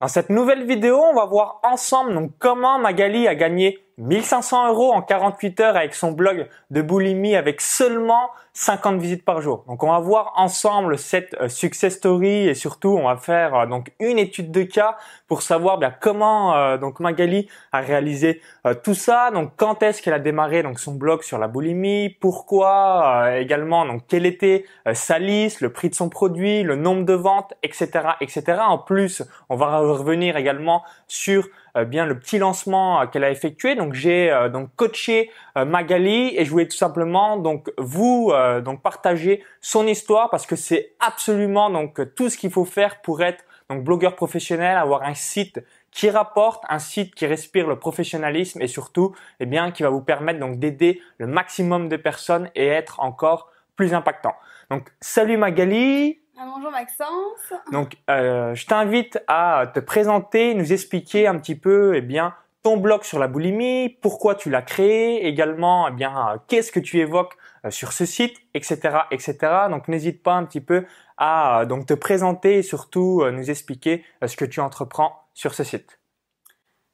Dans 0.00 0.08
cette 0.08 0.30
nouvelle 0.30 0.66
vidéo, 0.66 0.96
on 0.96 1.14
va 1.14 1.26
voir 1.26 1.60
ensemble 1.62 2.30
comment 2.38 2.78
Magali 2.78 3.28
a 3.28 3.34
gagné 3.34 3.78
1500 4.00 4.68
euros 4.68 4.92
en 4.92 5.02
48 5.02 5.60
heures 5.60 5.76
avec 5.76 5.94
son 5.94 6.12
blog 6.12 6.48
de 6.70 6.82
boulimie 6.82 7.36
avec 7.36 7.60
seulement 7.60 8.30
50 8.54 9.00
visites 9.00 9.24
par 9.24 9.40
jour. 9.42 9.64
Donc 9.68 9.82
on 9.82 9.90
va 9.90 10.00
voir 10.00 10.32
ensemble 10.36 10.98
cette 10.98 11.34
euh, 11.40 11.48
success 11.48 11.96
story 11.96 12.48
et 12.48 12.54
surtout 12.54 12.88
on 12.88 13.04
va 13.04 13.16
faire 13.16 13.54
euh, 13.54 13.66
donc 13.66 13.92
une 14.00 14.18
étude 14.18 14.50
de 14.50 14.62
cas 14.62 14.96
pour 15.28 15.42
savoir 15.42 15.78
bien 15.78 15.94
comment 16.00 16.56
euh, 16.56 16.76
donc 16.76 16.98
Magali 16.98 17.48
a 17.72 17.80
réalisé 17.80 18.40
tout 18.82 18.94
ça. 18.94 19.30
Donc 19.30 19.52
quand 19.56 19.82
est-ce 19.82 20.02
qu'elle 20.02 20.14
a 20.14 20.18
démarré 20.18 20.62
donc 20.62 20.80
son 20.80 20.94
blog 20.94 21.22
sur 21.22 21.38
la 21.38 21.46
boulimie, 21.46 22.08
pourquoi 22.08 23.36
également 23.38 23.86
donc 23.86 24.02
quelle 24.08 24.26
était 24.26 24.64
sa 24.92 25.18
liste, 25.18 25.60
le 25.60 25.72
prix 25.72 25.90
de 25.90 25.94
son 25.94 26.08
produit, 26.08 26.62
le 26.62 26.76
nombre 26.76 27.04
de 27.04 27.14
ventes, 27.14 27.54
etc., 27.62 27.90
etc. 28.20 28.58
En 28.66 28.78
plus, 28.78 29.22
on 29.48 29.56
va 29.56 29.78
revenir 29.78 30.36
également 30.36 30.82
sur 31.06 31.48
bien 31.86 32.06
le 32.06 32.18
petit 32.18 32.38
lancement 32.38 33.00
euh, 33.00 33.06
qu'elle 33.06 33.24
a 33.24 33.30
effectué. 33.30 33.74
Donc 33.74 33.94
j'ai 33.94 34.30
euh, 34.30 34.48
donc 34.48 34.70
coaché 34.76 35.30
Magali 35.56 36.34
et 36.36 36.44
je 36.44 36.50
voulais 36.50 36.68
tout 36.68 36.76
simplement 36.76 37.36
donc 37.36 37.72
vous 37.76 38.32
donc 38.64 38.82
partager 38.82 39.42
son 39.60 39.86
histoire 39.86 40.30
parce 40.30 40.46
que 40.46 40.56
c'est 40.56 40.92
absolument 41.00 41.70
donc 41.70 42.00
tout 42.14 42.28
ce 42.30 42.38
qu'il 42.38 42.50
faut 42.50 42.64
faire 42.64 43.00
pour 43.02 43.22
être 43.22 43.44
donc 43.68 43.84
blogueur 43.84 44.16
professionnel, 44.16 44.76
avoir 44.76 45.02
un 45.02 45.14
site 45.14 45.60
qui 45.90 46.08
rapporte, 46.08 46.62
un 46.68 46.78
site 46.78 47.14
qui 47.14 47.26
respire 47.26 47.66
le 47.66 47.78
professionnalisme 47.78 48.62
et 48.62 48.68
surtout 48.68 49.14
eh 49.40 49.46
bien 49.46 49.70
qui 49.70 49.82
va 49.82 49.90
vous 49.90 50.00
permettre 50.00 50.40
donc 50.40 50.58
d'aider 50.58 51.00
le 51.18 51.26
maximum 51.26 51.88
de 51.88 51.96
personnes 51.96 52.48
et 52.54 52.66
être 52.66 53.00
encore 53.00 53.50
plus 53.76 53.92
impactant. 53.92 54.34
Donc 54.70 54.88
salut 55.00 55.36
Magali, 55.36 56.20
bonjour 56.46 56.70
Maxence. 56.70 57.52
Donc, 57.72 57.96
euh, 58.08 58.54
je 58.54 58.66
t'invite 58.66 59.22
à 59.28 59.70
te 59.72 59.80
présenter, 59.80 60.54
nous 60.54 60.72
expliquer 60.72 61.26
un 61.26 61.38
petit 61.38 61.54
peu, 61.54 61.94
eh 61.96 62.00
bien, 62.00 62.34
ton 62.62 62.76
blog 62.76 63.02
sur 63.04 63.18
la 63.18 63.28
boulimie, 63.28 63.88
pourquoi 63.88 64.34
tu 64.34 64.50
l'as 64.50 64.62
créé, 64.62 65.26
également, 65.26 65.88
eh 65.88 65.92
bien, 65.92 66.40
qu'est-ce 66.48 66.72
que 66.72 66.80
tu 66.80 66.98
évoques 66.98 67.36
euh, 67.64 67.70
sur 67.70 67.92
ce 67.92 68.04
site, 68.04 68.36
etc., 68.54 69.00
etc. 69.10 69.36
Donc, 69.70 69.88
n'hésite 69.88 70.22
pas 70.22 70.34
un 70.34 70.44
petit 70.44 70.60
peu 70.60 70.84
à 71.16 71.64
donc 71.66 71.86
te 71.86 71.94
présenter 71.94 72.58
et 72.58 72.62
surtout 72.62 73.20
euh, 73.22 73.30
nous 73.30 73.50
expliquer 73.50 74.04
ce 74.26 74.36
que 74.36 74.46
tu 74.46 74.60
entreprends 74.60 75.24
sur 75.34 75.54
ce 75.54 75.64
site. 75.64 75.98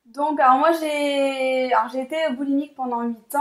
Donc, 0.06 0.40
alors 0.40 0.58
moi, 0.58 0.72
j'ai, 0.72 1.70
j'ai 1.92 2.00
été 2.00 2.16
boulimique 2.36 2.74
pendant 2.74 3.02
8 3.02 3.34
ans, 3.34 3.40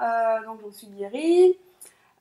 euh, 0.00 0.46
donc 0.46 0.60
j'en 0.62 0.72
suis 0.72 0.88
guérie. 0.88 1.58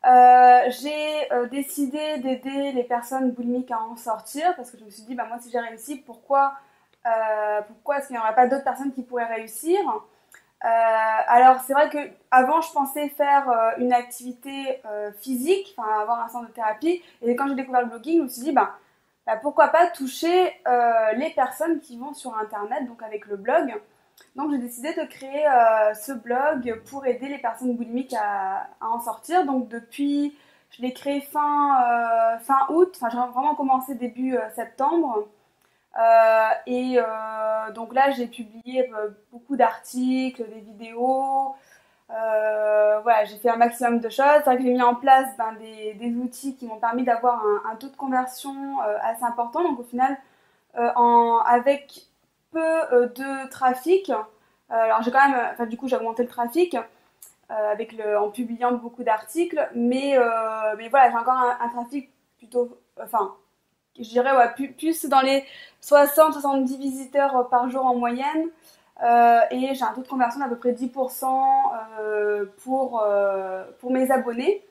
Euh, 0.05 0.69
j'ai 0.69 1.33
euh, 1.33 1.47
décidé 1.47 2.17
d'aider 2.19 2.71
les 2.73 2.83
personnes 2.83 3.31
boulimiques 3.31 3.71
à 3.71 3.79
en 3.79 3.95
sortir 3.95 4.55
parce 4.55 4.69
que 4.69 4.77
je 4.77 4.85
me 4.85 4.89
suis 4.91 5.03
dit, 5.03 5.15
bah, 5.15 5.25
moi 5.27 5.37
si 5.39 5.49
j'ai 5.49 5.59
réussi, 5.59 5.97
pourquoi, 5.97 6.53
euh, 7.07 7.61
pourquoi 7.67 7.97
est-ce 7.97 8.07
qu'il 8.07 8.15
n'y 8.15 8.21
aurait 8.21 8.35
pas 8.35 8.45
d'autres 8.45 8.63
personnes 8.63 8.93
qui 8.93 9.01
pourraient 9.03 9.25
réussir? 9.25 9.79
Alors 10.61 11.59
c'est 11.61 11.73
vrai 11.73 11.89
que 11.89 11.99
avant 12.31 12.59
je 12.59 12.71
pensais 12.71 13.09
faire 13.09 13.75
une 13.77 13.93
activité 13.93 14.81
physique, 15.21 15.75
enfin 15.77 16.01
avoir 16.01 16.21
un 16.21 16.27
centre 16.27 16.47
de 16.47 16.53
thérapie, 16.53 17.03
et 17.21 17.35
quand 17.35 17.47
j'ai 17.47 17.53
découvert 17.53 17.81
le 17.81 17.87
blogging, 17.87 18.17
je 18.17 18.23
me 18.23 18.27
suis 18.27 18.41
dit, 18.41 18.51
bah, 18.51 18.71
bah 19.27 19.37
pourquoi 19.37 19.67
pas 19.67 19.85
toucher 19.87 20.59
les 21.17 21.29
personnes 21.35 21.81
qui 21.81 21.99
vont 21.99 22.15
sur 22.15 22.35
Internet, 22.35 22.87
donc 22.87 23.03
avec 23.03 23.27
le 23.27 23.37
blog. 23.37 23.75
Donc 24.35 24.51
j'ai 24.51 24.57
décidé 24.57 24.93
de 24.93 25.03
créer 25.05 25.47
euh, 25.47 25.93
ce 25.93 26.11
blog 26.11 26.81
pour 26.89 27.05
aider 27.05 27.27
les 27.29 27.37
personnes 27.37 27.75
boulimiques 27.75 28.13
à, 28.19 28.67
en 28.81 28.99
sortir. 28.99 29.45
Donc 29.45 29.69
depuis, 29.69 30.37
je 30.71 30.81
l'ai 30.81 30.91
créé 30.93 31.21
fin, 31.21 31.81
euh, 31.81 32.37
fin 32.39 32.67
août, 32.69 32.91
enfin 32.95 33.09
j'ai 33.09 33.17
vraiment 33.17 33.55
commencé 33.55 33.95
début 33.95 34.35
euh, 34.35 34.41
septembre. 34.55 35.27
et 36.67 36.97
donc 37.73 37.93
là 37.93 38.11
j'ai 38.11 38.27
publié 38.27 38.91
beaucoup 39.31 39.55
d'articles, 39.55 40.43
des 40.49 40.59
vidéos. 40.59 41.55
voilà, 42.09 43.23
j'ai 43.25 43.37
fait 43.37 43.49
un 43.49 43.57
maximum 43.57 43.99
de 43.99 44.09
choses. 44.09 44.43
J'ai 44.45 44.73
mis 44.73 44.81
en 44.81 44.95
place 44.95 45.29
ben, 45.37 45.53
des, 45.59 46.13
outils 46.17 46.55
qui 46.57 46.65
m'ont 46.65 46.79
permis 46.79 47.03
d'avoir 47.03 47.41
un, 47.71 47.75
taux 47.77 47.89
de 47.89 47.95
conversion 47.95 48.79
assez 49.01 49.23
important. 49.23 49.63
Donc 49.63 49.79
au 49.79 49.83
final, 49.83 50.17
en, 50.75 51.39
avec 51.45 52.09
euh, 52.59 53.07
de 53.07 53.49
trafic. 53.49 54.09
Euh, 54.09 54.73
alors 54.73 55.01
j'ai 55.03 55.11
quand 55.11 55.27
même, 55.27 55.39
enfin 55.53 55.65
du 55.65 55.77
coup 55.77 55.87
j'ai 55.87 55.95
augmenté 55.95 56.23
le 56.23 56.29
trafic. 56.29 56.75
Euh, 57.51 57.71
avec 57.71 57.91
le, 57.91 58.17
en 58.17 58.31
publiant 58.31 58.71
beaucoup 58.71 59.03
d'articles, 59.03 59.69
mais, 59.75 60.17
mais 60.77 60.89
voilà, 60.89 61.11
j'ai 61.11 61.17
encore 61.17 61.37
un, 61.37 61.69
trafic 61.69 62.09
plutôt, 62.39 62.75
enfin, 62.99 63.35
je 63.99 64.09
dirais 64.09 64.35
ouais, 64.35 64.71
plus, 64.73 65.05
dans 65.05 65.21
les 65.21 65.43
60-70 65.83 66.79
visiteurs 66.79 67.47
par 67.49 67.69
jour 67.69 67.85
en 67.85 67.93
moyenne, 67.93 68.47
et 69.51 69.75
j'ai 69.75 69.83
un 69.83 69.93
taux 69.93 70.01
de 70.01 70.07
conversion 70.07 70.39
d'à 70.39 70.47
peu 70.47 70.57
près 70.57 70.71
10% 70.71 72.47
pour, 72.63 73.05
pour 73.79 73.91
mes 73.91 74.09
abonnés. 74.09 74.64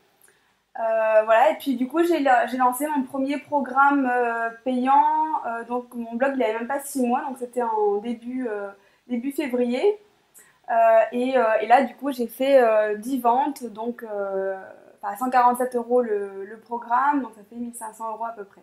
Euh, 0.80 1.22
voilà, 1.24 1.52
et 1.52 1.54
puis 1.54 1.76
du 1.76 1.86
coup, 1.86 2.02
j'ai 2.02 2.18
lancé 2.58 2.86
mon 2.88 3.04
premier 3.04 3.38
programme 3.38 4.10
euh, 4.10 4.50
payant. 4.64 5.44
Euh, 5.46 5.64
donc, 5.64 5.94
mon 5.94 6.14
blog, 6.14 6.32
il 6.34 6.38
n'avait 6.40 6.54
même 6.54 6.66
pas 6.66 6.80
6 6.80 7.06
mois, 7.06 7.22
donc 7.28 7.38
c'était 7.38 7.62
en 7.62 7.98
début, 7.98 8.48
début 9.08 9.32
février. 9.32 10.00
Et, 11.12 11.34
et, 11.60 11.66
là, 11.66 11.82
du 11.82 11.94
coup, 11.94 12.10
j'ai 12.10 12.26
fait 12.26 12.96
10 12.98 13.20
ventes, 13.20 13.64
donc 13.64 14.04
à 15.02 15.16
147 15.16 15.76
euros 15.76 16.00
le, 16.00 16.44
le, 16.44 16.58
programme, 16.58 17.22
donc 17.22 17.32
ça 17.34 17.42
fait 17.48 17.56
1500 17.56 18.12
euros 18.12 18.24
à 18.24 18.32
peu 18.32 18.44
près. 18.44 18.62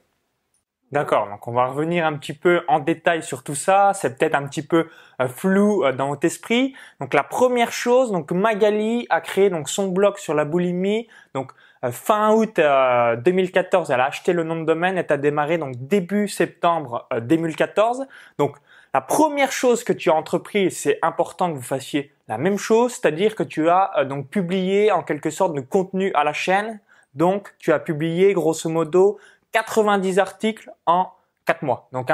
D'accord, 0.92 1.30
donc 1.30 1.48
on 1.48 1.54
va 1.54 1.68
revenir 1.68 2.06
un 2.06 2.18
petit 2.18 2.34
peu 2.34 2.64
en 2.68 2.80
détail 2.80 3.24
sur 3.24 3.44
tout 3.44 3.56
ça. 3.56 3.94
C'est 3.94 4.18
peut-être 4.18 4.36
un 4.36 4.46
petit 4.46 4.66
peu 4.66 4.90
flou 5.30 5.90
dans 5.94 6.10
votre 6.10 6.26
esprit. 6.26 6.76
Donc 7.00 7.14
la 7.14 7.24
première 7.24 7.72
chose, 7.72 8.12
donc 8.12 8.32
Magali 8.32 9.08
a 9.10 9.22
créé 9.22 9.50
donc 9.50 9.70
son 9.70 9.88
blog 9.88 10.18
sur 10.18 10.34
la 10.34 10.44
boulimie. 10.44 11.08
Donc 11.34 11.54
fin 11.90 12.32
août 12.34 12.58
2014, 12.58 13.90
euh, 13.90 13.94
elle 13.94 14.02
a 14.02 14.06
acheté 14.06 14.34
le 14.34 14.44
nom 14.44 14.56
de 14.56 14.66
domaine 14.66 15.00
et 15.00 15.12
a 15.12 15.18
démarré 15.18 15.58
donc 15.58 15.76
début 15.88 16.28
septembre 16.28 17.08
2014. 17.20 18.02
Euh, 18.02 18.06
donc 18.38 18.58
la 18.94 19.02
première 19.02 19.52
chose 19.52 19.84
que 19.84 19.94
tu 19.94 20.12
as 20.12 20.14
entrepris, 20.14 20.70
c'est 20.70 21.00
important 21.02 21.50
que 21.52 21.56
vous 21.56 21.64
fassiez 21.64 22.14
la 22.28 22.38
même 22.38 22.58
chose, 22.58 22.92
c'est-à-dire 22.92 23.34
que 23.36 23.42
tu 23.42 23.68
as 23.70 24.06
donc 24.08 24.30
publié 24.30 24.92
en 24.92 25.02
quelque 25.02 25.32
sorte 25.32 25.56
de 25.56 25.62
contenu 25.62 26.12
à 26.14 26.24
la 26.24 26.34
chaîne. 26.34 26.80
Donc 27.16 27.56
tu 27.58 27.74
as 27.74 27.80
publié 27.80 28.34
grosso 28.34 28.70
modo 28.70 29.18
90 29.54 30.20
articles 30.20 30.70
en 30.86 31.10
4 31.46 31.64
mois. 31.64 31.90
Donc 31.94 32.10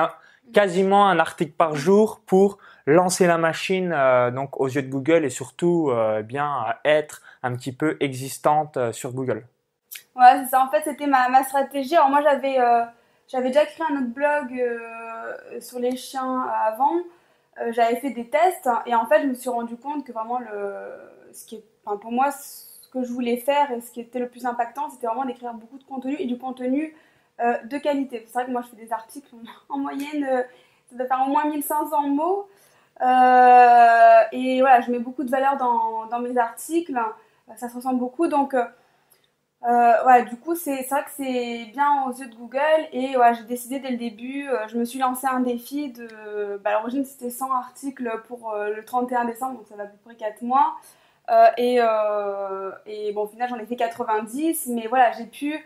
quasiment 0.53 1.09
un 1.09 1.19
article 1.19 1.51
par 1.51 1.75
jour 1.75 2.21
pour 2.25 2.57
lancer 2.85 3.27
la 3.27 3.37
machine 3.37 3.89
donc 4.33 4.59
aux 4.59 4.67
yeux 4.67 4.81
de 4.81 4.89
Google 4.89 5.25
et 5.25 5.29
surtout 5.29 5.91
bien 6.23 6.65
être 6.85 7.21
un 7.43 7.53
petit 7.53 7.73
peu 7.73 7.97
existante 7.99 8.77
sur 8.91 9.11
Google. 9.11 9.45
Ouais, 10.17 10.43
c'est 10.43 10.49
ça. 10.49 10.63
En 10.63 10.69
fait, 10.69 10.81
c'était 10.83 11.07
ma, 11.07 11.29
ma, 11.29 11.43
stratégie. 11.43 11.95
Alors 11.95 12.09
moi, 12.09 12.21
j'avais 12.21 12.59
euh, 12.59 12.85
déjà 13.41 13.65
créé 13.65 13.85
un 13.89 13.97
autre 13.97 14.07
blog 14.07 14.51
euh, 14.59 15.61
sur 15.61 15.79
les 15.79 15.95
chiens 15.95 16.41
avant. 16.65 16.95
Euh, 17.59 17.71
j'avais 17.71 17.97
fait 17.97 18.11
des 18.11 18.29
tests 18.29 18.69
et 18.85 18.95
en 18.95 19.05
fait, 19.05 19.21
je 19.21 19.27
me 19.27 19.33
suis 19.35 19.49
rendu 19.49 19.77
compte 19.77 20.05
que 20.05 20.11
vraiment 20.11 20.39
le 20.39 20.49
ce 21.33 21.45
qui 21.45 21.55
est, 21.55 21.63
enfin, 21.85 21.97
pour 21.97 22.11
moi, 22.11 22.31
ce 22.31 22.87
que 22.91 23.03
je 23.03 23.11
voulais 23.11 23.37
faire 23.37 23.71
et 23.71 23.81
ce 23.81 23.91
qui 23.91 23.99
était 24.01 24.19
le 24.19 24.29
plus 24.29 24.45
impactant, 24.45 24.89
c'était 24.89 25.07
vraiment 25.07 25.25
d'écrire 25.25 25.53
beaucoup 25.53 25.77
de 25.77 25.83
contenu 25.83 26.15
et 26.19 26.25
du 26.25 26.37
contenu 26.37 26.95
de 27.39 27.77
qualité. 27.77 28.23
C'est 28.25 28.33
vrai 28.33 28.45
que 28.47 28.51
moi, 28.51 28.61
je 28.63 28.69
fais 28.69 28.83
des 28.83 28.91
articles 28.91 29.29
en, 29.69 29.77
moyenne, 29.77 30.45
ça 30.89 30.95
doit 30.95 31.05
faire 31.05 31.23
au 31.27 31.29
moins 31.29 31.45
1500 31.45 32.07
mots. 32.07 32.47
et 33.01 34.59
voilà, 34.61 34.81
je 34.81 34.91
mets 34.91 34.99
beaucoup 34.99 35.23
de 35.23 35.29
valeur 35.29 35.57
dans, 35.57 36.07
dans 36.07 36.19
mes 36.19 36.37
articles. 36.37 36.99
Ça 37.55 37.69
se 37.69 37.75
ressemble 37.75 37.99
beaucoup, 37.99 38.27
donc 38.27 38.55
euh, 39.65 40.21
du 40.23 40.37
coup, 40.37 40.55
c'est 40.55 40.83
vrai 40.83 41.03
que 41.03 41.09
c'est 41.15 41.65
bien 41.71 42.03
aux 42.07 42.13
yeux 42.13 42.27
de 42.27 42.35
Google 42.35 42.87
et 42.91 43.17
ouais, 43.17 43.33
j'ai 43.35 43.43
décidé 43.43 43.79
dès 43.79 43.89
le 43.89 43.97
début, 43.97 44.47
euh, 44.47 44.67
je 44.67 44.77
me 44.77 44.85
suis 44.85 44.99
lancé 44.99 45.25
un 45.27 45.39
défi 45.39 45.91
de. 45.91 46.07
Bah, 46.63 46.71
à 46.71 46.73
l'origine, 46.73 47.05
c'était 47.05 47.29
100 47.29 47.51
articles 47.51 48.21
pour 48.27 48.51
euh, 48.53 48.73
le 48.73 48.85
31 48.85 49.25
décembre, 49.25 49.57
donc 49.57 49.67
ça 49.67 49.75
va 49.75 49.83
à 49.83 49.87
peu 49.87 49.97
près 50.05 50.15
4 50.15 50.41
mois. 50.43 50.75
Euh, 51.29 51.49
et, 51.57 51.79
et 52.85 53.11
bon, 53.13 53.23
au 53.23 53.27
final, 53.27 53.49
j'en 53.49 53.57
ai 53.57 53.65
fait 53.65 53.75
90, 53.75 54.67
mais 54.67 54.87
voilà, 54.87 55.11
j'ai 55.13 55.25
pu 55.25 55.65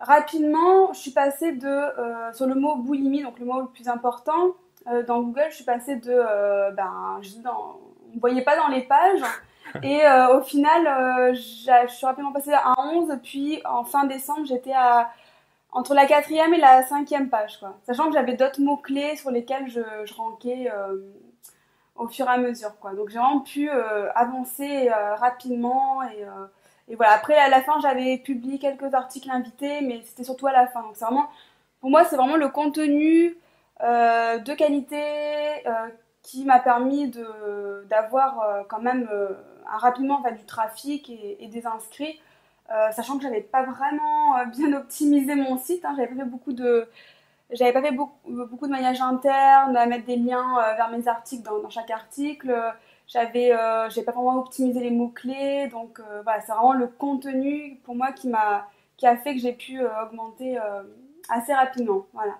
rapidement, 0.00 0.92
je 0.92 0.98
suis 0.98 1.12
passée 1.12 1.52
de. 1.52 2.34
sur 2.34 2.46
le 2.46 2.54
mot 2.54 2.76
boulimie, 2.76 3.22
donc 3.22 3.38
le 3.38 3.46
mot 3.46 3.60
le 3.60 3.68
plus 3.68 3.88
important, 3.88 4.54
dans 5.06 5.20
Google, 5.20 5.46
je 5.50 5.56
suis 5.56 5.64
passée 5.64 5.96
de. 5.96 6.74
ben, 6.74 7.18
je, 7.22 7.38
dans, 7.38 7.78
on 8.10 8.14
ne 8.16 8.20
voyait 8.20 8.42
pas 8.42 8.56
dans 8.56 8.68
les 8.68 8.82
pages. 8.82 9.22
Et 9.82 10.04
euh, 10.04 10.38
au 10.38 10.42
final, 10.42 10.86
euh, 10.86 11.34
je 11.34 11.92
suis 11.92 12.06
rapidement 12.06 12.32
passée 12.32 12.52
à 12.52 12.74
11, 12.78 13.18
puis 13.22 13.60
en 13.64 13.84
fin 13.84 14.04
décembre, 14.04 14.46
j'étais 14.46 14.72
à 14.72 15.10
entre 15.70 15.92
la 15.94 16.06
quatrième 16.06 16.54
et 16.54 16.58
la 16.58 16.82
cinquième 16.82 17.28
page, 17.28 17.58
quoi. 17.58 17.76
Sachant 17.86 18.06
que 18.06 18.14
j'avais 18.14 18.32
d'autres 18.32 18.60
mots-clés 18.60 19.16
sur 19.16 19.30
lesquels 19.30 19.68
je, 19.68 19.82
je 20.06 20.14
ranquais 20.14 20.70
euh, 20.72 20.96
au 21.94 22.08
fur 22.08 22.26
et 22.26 22.30
à 22.30 22.38
mesure, 22.38 22.78
quoi. 22.80 22.94
Donc 22.94 23.10
j'ai 23.10 23.18
vraiment 23.18 23.40
pu 23.40 23.68
avancer 24.14 24.88
rapidement 25.18 26.02
et, 26.04 26.24
et, 26.88 26.96
voilà. 26.96 27.12
Après, 27.12 27.36
à 27.36 27.50
la 27.50 27.60
fin, 27.60 27.78
j'avais 27.80 28.16
publié 28.16 28.58
quelques 28.58 28.94
articles 28.94 29.30
invités, 29.30 29.82
mais 29.82 30.00
c'était 30.04 30.24
surtout 30.24 30.46
à 30.46 30.52
la 30.52 30.66
fin. 30.66 30.80
Donc 30.80 30.92
c'est 30.94 31.04
vraiment, 31.04 31.28
pour 31.80 31.90
moi, 31.90 32.04
c'est 32.04 32.16
vraiment 32.16 32.36
le 32.36 32.48
contenu 32.48 33.36
de 33.82 34.54
qualité 34.54 35.02
qui 36.22 36.46
m'a 36.46 36.60
permis 36.60 37.12
d'avoir 37.90 38.64
quand 38.68 38.80
même 38.80 39.06
rapidement 39.68 40.20
du 40.20 40.44
trafic 40.44 41.10
et, 41.10 41.46
des 41.46 41.66
inscrits, 41.66 42.20
sachant 42.92 43.16
que 43.16 43.22
j'avais 43.22 43.40
pas 43.40 43.62
vraiment 43.62 44.44
bien 44.46 44.72
optimisé 44.72 45.34
mon 45.34 45.58
site. 45.58 45.84
Hein, 45.84 45.94
j'avais 45.96 46.14
fait 46.14 46.24
beaucoup 46.24 46.52
de 46.52 46.88
j'avais 47.50 47.72
pas 47.72 47.80
fait 47.80 47.92
beaucoup, 47.92 48.66
de 48.66 48.72
maillage 48.72 49.00
interne, 49.00 49.76
à 49.76 49.86
mettre 49.86 50.04
des 50.04 50.16
liens 50.16 50.56
vers 50.76 50.90
mes 50.90 51.08
articles 51.08 51.42
dans, 51.42 51.70
chaque 51.70 51.90
article. 51.90 52.74
J'avais, 53.08 53.52
euh, 53.52 53.88
pas 54.04 54.12
vraiment 54.12 54.38
optimisé 54.38 54.80
les 54.80 54.90
mots 54.90 55.08
clés, 55.08 55.68
donc 55.68 55.98
euh, 55.98 56.20
voilà, 56.22 56.42
c'est 56.42 56.52
vraiment 56.52 56.74
le 56.74 56.86
contenu 56.86 57.80
pour 57.84 57.94
moi 57.94 58.12
qui 58.12 58.28
m'a, 58.28 58.68
qui 58.98 59.06
a 59.06 59.16
fait 59.16 59.34
que 59.34 59.40
j'ai 59.40 59.54
pu 59.54 59.80
euh, 59.80 59.88
augmenter 60.04 60.58
euh, 60.58 60.82
assez 61.30 61.54
rapidement, 61.54 62.06
voilà. 62.12 62.34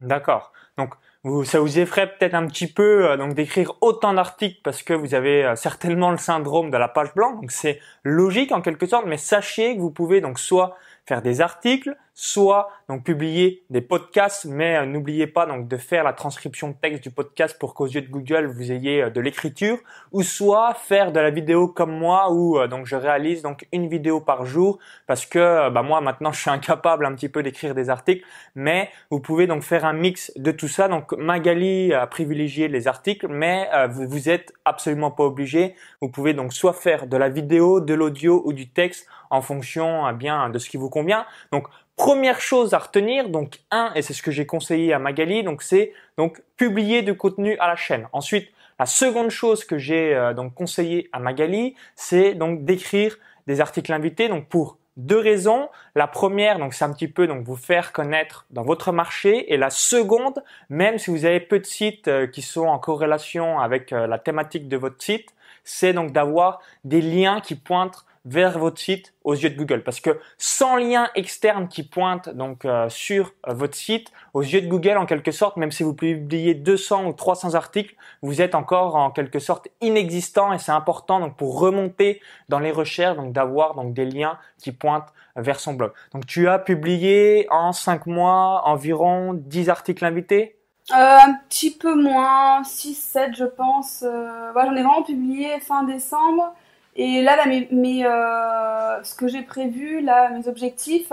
D'accord. 0.00 0.52
Donc 0.76 0.94
vous, 1.28 1.44
ça 1.44 1.60
vous 1.60 1.78
effraie 1.78 2.06
peut-être 2.06 2.34
un 2.34 2.46
petit 2.46 2.66
peu 2.66 3.16
donc 3.16 3.34
d'écrire 3.34 3.74
autant 3.80 4.12
d'articles 4.14 4.60
parce 4.64 4.82
que 4.82 4.94
vous 4.94 5.14
avez 5.14 5.52
certainement 5.56 6.10
le 6.10 6.16
syndrome 6.16 6.70
de 6.70 6.76
la 6.76 6.88
page 6.88 7.14
blanche. 7.14 7.40
Donc 7.40 7.50
c'est 7.50 7.80
logique 8.02 8.52
en 8.52 8.60
quelque 8.60 8.86
sorte, 8.86 9.06
mais 9.06 9.18
sachez 9.18 9.76
que 9.76 9.80
vous 9.80 9.90
pouvez 9.90 10.20
donc 10.20 10.38
soit 10.38 10.76
faire 11.06 11.22
des 11.22 11.40
articles, 11.40 11.96
soit 12.20 12.68
donc 12.88 13.04
publier 13.04 13.62
des 13.70 13.80
podcasts, 13.80 14.44
mais 14.44 14.76
euh, 14.76 14.86
n'oubliez 14.86 15.28
pas 15.28 15.46
donc 15.46 15.68
de 15.68 15.76
faire 15.76 16.02
la 16.02 16.12
transcription 16.12 16.70
de 16.70 16.74
texte 16.74 17.04
du 17.04 17.12
podcast 17.12 17.56
pour 17.60 17.74
qu'aux 17.74 17.86
yeux 17.86 18.00
de 18.00 18.10
Google 18.10 18.46
vous 18.46 18.72
ayez 18.72 19.04
euh, 19.04 19.10
de 19.10 19.20
l'écriture, 19.20 19.78
ou 20.10 20.24
soit 20.24 20.74
faire 20.74 21.12
de 21.12 21.20
la 21.20 21.30
vidéo 21.30 21.68
comme 21.68 21.96
moi 21.96 22.32
où 22.32 22.58
euh, 22.58 22.66
donc 22.66 22.86
je 22.86 22.96
réalise 22.96 23.42
donc 23.42 23.68
une 23.70 23.88
vidéo 23.88 24.20
par 24.20 24.46
jour 24.46 24.80
parce 25.06 25.26
que 25.26 25.70
bah 25.70 25.82
moi 25.82 26.00
maintenant 26.00 26.32
je 26.32 26.40
suis 26.40 26.50
incapable 26.50 27.06
un 27.06 27.14
petit 27.14 27.28
peu 27.28 27.44
d'écrire 27.44 27.72
des 27.72 27.88
articles, 27.88 28.26
mais 28.56 28.90
vous 29.12 29.20
pouvez 29.20 29.46
donc 29.46 29.62
faire 29.62 29.84
un 29.84 29.92
mix 29.92 30.32
de 30.34 30.50
tout 30.50 30.66
ça. 30.66 30.88
Donc 30.88 31.12
Magali 31.12 31.94
a 31.94 32.04
privilégié 32.08 32.66
les 32.66 32.88
articles, 32.88 33.28
mais 33.28 33.68
vous, 33.90 34.08
vous 34.08 34.28
êtes 34.28 34.52
absolument 34.64 35.12
pas 35.12 35.22
obligé. 35.22 35.76
Vous 36.02 36.08
pouvez 36.08 36.34
donc 36.34 36.52
soit 36.52 36.72
faire 36.72 37.06
de 37.06 37.16
la 37.16 37.28
vidéo, 37.28 37.80
de 37.80 37.94
l'audio 37.94 38.42
ou 38.44 38.52
du 38.52 38.68
texte 38.68 39.06
en 39.30 39.40
fonction 39.40 40.12
bien 40.14 40.50
de 40.50 40.58
ce 40.58 40.68
qui 40.68 40.78
vous 40.78 40.90
convient. 40.90 41.24
Donc 41.52 41.68
Première 41.98 42.40
chose 42.40 42.74
à 42.74 42.78
retenir, 42.78 43.28
donc 43.28 43.58
un, 43.72 43.90
et 43.96 44.02
c'est 44.02 44.14
ce 44.14 44.22
que 44.22 44.30
j'ai 44.30 44.46
conseillé 44.46 44.92
à 44.92 45.00
Magali, 45.00 45.42
donc 45.42 45.62
c'est 45.62 45.92
donc 46.16 46.40
publier 46.56 47.02
du 47.02 47.16
contenu 47.16 47.58
à 47.58 47.66
la 47.66 47.74
chaîne. 47.74 48.06
Ensuite, 48.12 48.52
la 48.78 48.86
seconde 48.86 49.30
chose 49.30 49.64
que 49.64 49.78
j'ai 49.78 50.14
euh, 50.14 50.32
donc 50.32 50.54
conseillé 50.54 51.08
à 51.12 51.18
Magali, 51.18 51.74
c'est 51.96 52.34
donc 52.34 52.64
d'écrire 52.64 53.18
des 53.48 53.60
articles 53.60 53.92
invités, 53.92 54.28
donc 54.28 54.46
pour 54.46 54.78
deux 54.96 55.18
raisons. 55.18 55.70
La 55.96 56.06
première, 56.06 56.60
donc 56.60 56.72
c'est 56.72 56.84
un 56.84 56.92
petit 56.92 57.08
peu 57.08 57.26
donc 57.26 57.44
vous 57.44 57.56
faire 57.56 57.92
connaître 57.92 58.46
dans 58.50 58.62
votre 58.62 58.92
marché, 58.92 59.52
et 59.52 59.56
la 59.56 59.70
seconde, 59.70 60.44
même 60.68 60.98
si 60.98 61.10
vous 61.10 61.24
avez 61.24 61.40
peu 61.40 61.58
de 61.58 61.66
sites 61.66 62.06
euh, 62.06 62.28
qui 62.28 62.42
sont 62.42 62.66
en 62.66 62.78
corrélation 62.78 63.58
avec 63.58 63.92
euh, 63.92 64.06
la 64.06 64.20
thématique 64.20 64.68
de 64.68 64.76
votre 64.76 65.02
site, 65.02 65.30
c'est 65.64 65.94
donc 65.94 66.12
d'avoir 66.12 66.60
des 66.84 67.00
liens 67.00 67.40
qui 67.40 67.56
pointent 67.56 68.04
vers 68.28 68.58
votre 68.58 68.78
site 68.78 69.14
aux 69.24 69.34
yeux 69.34 69.50
de 69.50 69.56
Google. 69.56 69.82
Parce 69.82 70.00
que 70.00 70.20
sans 70.36 70.76
lien 70.76 71.08
externe 71.14 71.68
qui 71.68 71.82
pointe 71.82 72.28
donc 72.28 72.64
euh, 72.64 72.88
sur 72.88 73.32
euh, 73.46 73.54
votre 73.54 73.74
site, 73.74 74.12
aux 74.34 74.42
yeux 74.42 74.60
de 74.60 74.68
Google 74.68 74.98
en 74.98 75.06
quelque 75.06 75.30
sorte, 75.30 75.56
même 75.56 75.72
si 75.72 75.82
vous 75.82 75.94
publiez 75.94 76.54
200 76.54 77.06
ou 77.06 77.12
300 77.12 77.54
articles, 77.54 77.94
vous 78.22 78.42
êtes 78.42 78.54
encore 78.54 78.96
en 78.96 79.10
quelque 79.10 79.38
sorte 79.38 79.68
inexistant 79.80 80.52
et 80.52 80.58
c'est 80.58 80.72
important 80.72 81.20
donc 81.20 81.36
pour 81.36 81.58
remonter 81.58 82.20
dans 82.48 82.58
les 82.58 82.70
recherches 82.70 83.16
donc 83.16 83.32
d'avoir 83.32 83.74
donc 83.74 83.94
des 83.94 84.04
liens 84.04 84.38
qui 84.58 84.72
pointent 84.72 85.12
vers 85.36 85.58
son 85.58 85.74
blog. 85.74 85.92
Donc 86.12 86.26
tu 86.26 86.48
as 86.48 86.58
publié 86.58 87.46
en 87.50 87.72
5 87.72 88.06
mois 88.06 88.62
environ 88.66 89.32
10 89.34 89.70
articles 89.70 90.04
invités? 90.04 90.56
Euh, 90.90 90.94
un 90.94 91.34
petit 91.48 91.70
peu 91.70 91.94
moins, 91.94 92.62
6, 92.64 92.94
7 92.94 93.36
je 93.36 93.44
pense. 93.44 94.02
J'en 94.02 94.74
ai 94.74 94.82
vraiment 94.82 95.02
publié 95.02 95.60
fin 95.60 95.84
décembre. 95.84 96.54
Et 96.98 97.22
là, 97.22 97.36
euh, 97.46 99.02
ce 99.04 99.14
que 99.14 99.28
j'ai 99.28 99.42
prévu, 99.42 100.00
là, 100.00 100.30
mes 100.30 100.48
objectifs, 100.48 101.12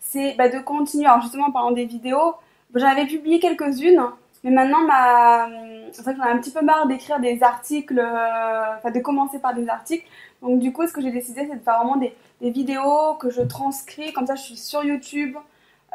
c'est 0.00 0.34
bah, 0.34 0.48
de 0.48 0.58
continuer. 0.58 1.06
Alors 1.06 1.22
justement, 1.22 1.46
en 1.46 1.52
parlant 1.52 1.70
des 1.70 1.84
vidéos, 1.84 2.34
j'en 2.74 2.88
avais 2.88 3.06
publié 3.06 3.38
quelques-unes, 3.38 4.02
mais 4.42 4.50
maintenant, 4.50 4.80
ma... 4.80 5.46
en 5.46 6.02
fait, 6.02 6.16
j'en 6.16 6.24
ai 6.24 6.30
un 6.30 6.38
petit 6.38 6.50
peu 6.50 6.62
marre 6.62 6.88
d'écrire 6.88 7.20
des 7.20 7.44
articles, 7.44 8.00
euh, 8.00 8.76
enfin 8.76 8.90
de 8.90 8.98
commencer 8.98 9.38
par 9.38 9.54
des 9.54 9.68
articles. 9.68 10.04
Donc 10.42 10.58
du 10.58 10.72
coup, 10.72 10.84
ce 10.88 10.92
que 10.92 11.00
j'ai 11.00 11.12
décidé, 11.12 11.46
c'est 11.48 11.56
de 11.56 11.62
faire 11.62 11.78
vraiment 11.78 11.96
des, 11.96 12.12
vidéos 12.50 13.14
que 13.20 13.30
je 13.30 13.42
transcris, 13.42 14.12
comme 14.12 14.26
ça 14.26 14.34
je 14.34 14.42
suis 14.42 14.56
sur 14.56 14.82
YouTube. 14.82 15.36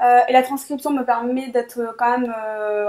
Euh, 0.02 0.20
et 0.30 0.34
la 0.34 0.44
transcription 0.44 0.92
me 0.92 1.04
permet 1.04 1.48
d'être 1.48 1.96
quand 1.98 2.18
même 2.20 2.34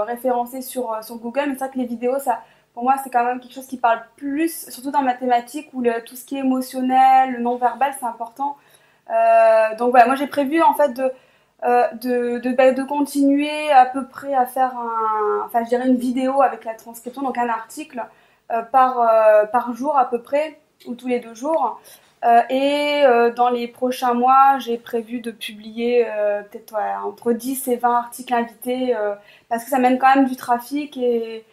référencée 0.07 0.61
sur, 0.61 0.95
sur 1.03 1.17
Google. 1.17 1.43
Mais 1.47 1.53
c'est 1.53 1.59
vrai 1.59 1.69
que 1.71 1.77
les 1.79 1.85
vidéos, 1.85 2.19
ça, 2.19 2.41
pour 2.77 2.83
moi, 2.83 2.93
c'est 3.03 3.09
quand 3.09 3.23
même 3.23 3.39
quelque 3.39 3.55
chose 3.55 3.65
qui 3.65 3.77
parle 3.77 4.01
plus, 4.17 4.69
surtout 4.69 4.91
dans 4.91 5.01
mathématiques 5.01 5.67
où 5.73 5.81
tout 6.05 6.15
ce 6.15 6.23
qui 6.23 6.35
est 6.35 6.41
émotionnel, 6.41 7.31
le 7.31 7.39
non-verbal, 7.39 7.91
c'est 7.99 8.05
important. 8.05 8.55
Euh, 9.09 9.75
donc 9.79 9.89
voilà, 9.89 10.05
moi 10.05 10.13
j'ai 10.13 10.27
prévu 10.27 10.61
en 10.61 10.75
fait 10.75 10.93
de, 10.93 11.11
euh, 11.63 11.87
de, 11.93 12.51
bah, 12.51 12.73
de, 12.73 12.83
continuer 12.83 13.71
à 13.71 13.87
peu 13.87 14.05
près 14.05 14.35
à 14.35 14.45
faire 14.45 14.77
un, 14.77 15.41
enfin 15.43 15.63
je 15.63 15.69
dirais 15.69 15.87
une 15.87 15.97
vidéo 15.97 16.43
avec 16.43 16.65
la 16.65 16.75
transcription, 16.75 17.23
donc 17.23 17.39
un 17.39 17.49
article 17.49 18.05
euh, 18.51 18.61
par, 18.61 19.49
par 19.51 19.73
jour 19.73 19.97
à 19.97 20.07
peu 20.07 20.21
près, 20.21 20.59
ou 20.85 20.93
tous 20.93 21.07
les 21.07 21.19
deux 21.19 21.33
jours. 21.33 21.81
Et 22.51 23.05
dans 23.35 23.49
les 23.49 23.67
prochains 23.67 24.13
mois, 24.13 24.59
j'ai 24.59 24.77
prévu 24.77 25.19
de 25.19 25.31
publier 25.31 26.05
peut-être 26.51 26.75
entre 27.03 27.33
10 27.33 27.69
et 27.69 27.77
20 27.77 27.97
articles 27.97 28.33
invités, 28.35 28.95
parce 29.49 29.63
que 29.63 29.71
ça 29.71 29.79
mène 29.79 29.97
quand 29.97 30.13
même 30.13 30.25
du 30.25 30.35
trafic 30.35 30.95
et 30.97 31.43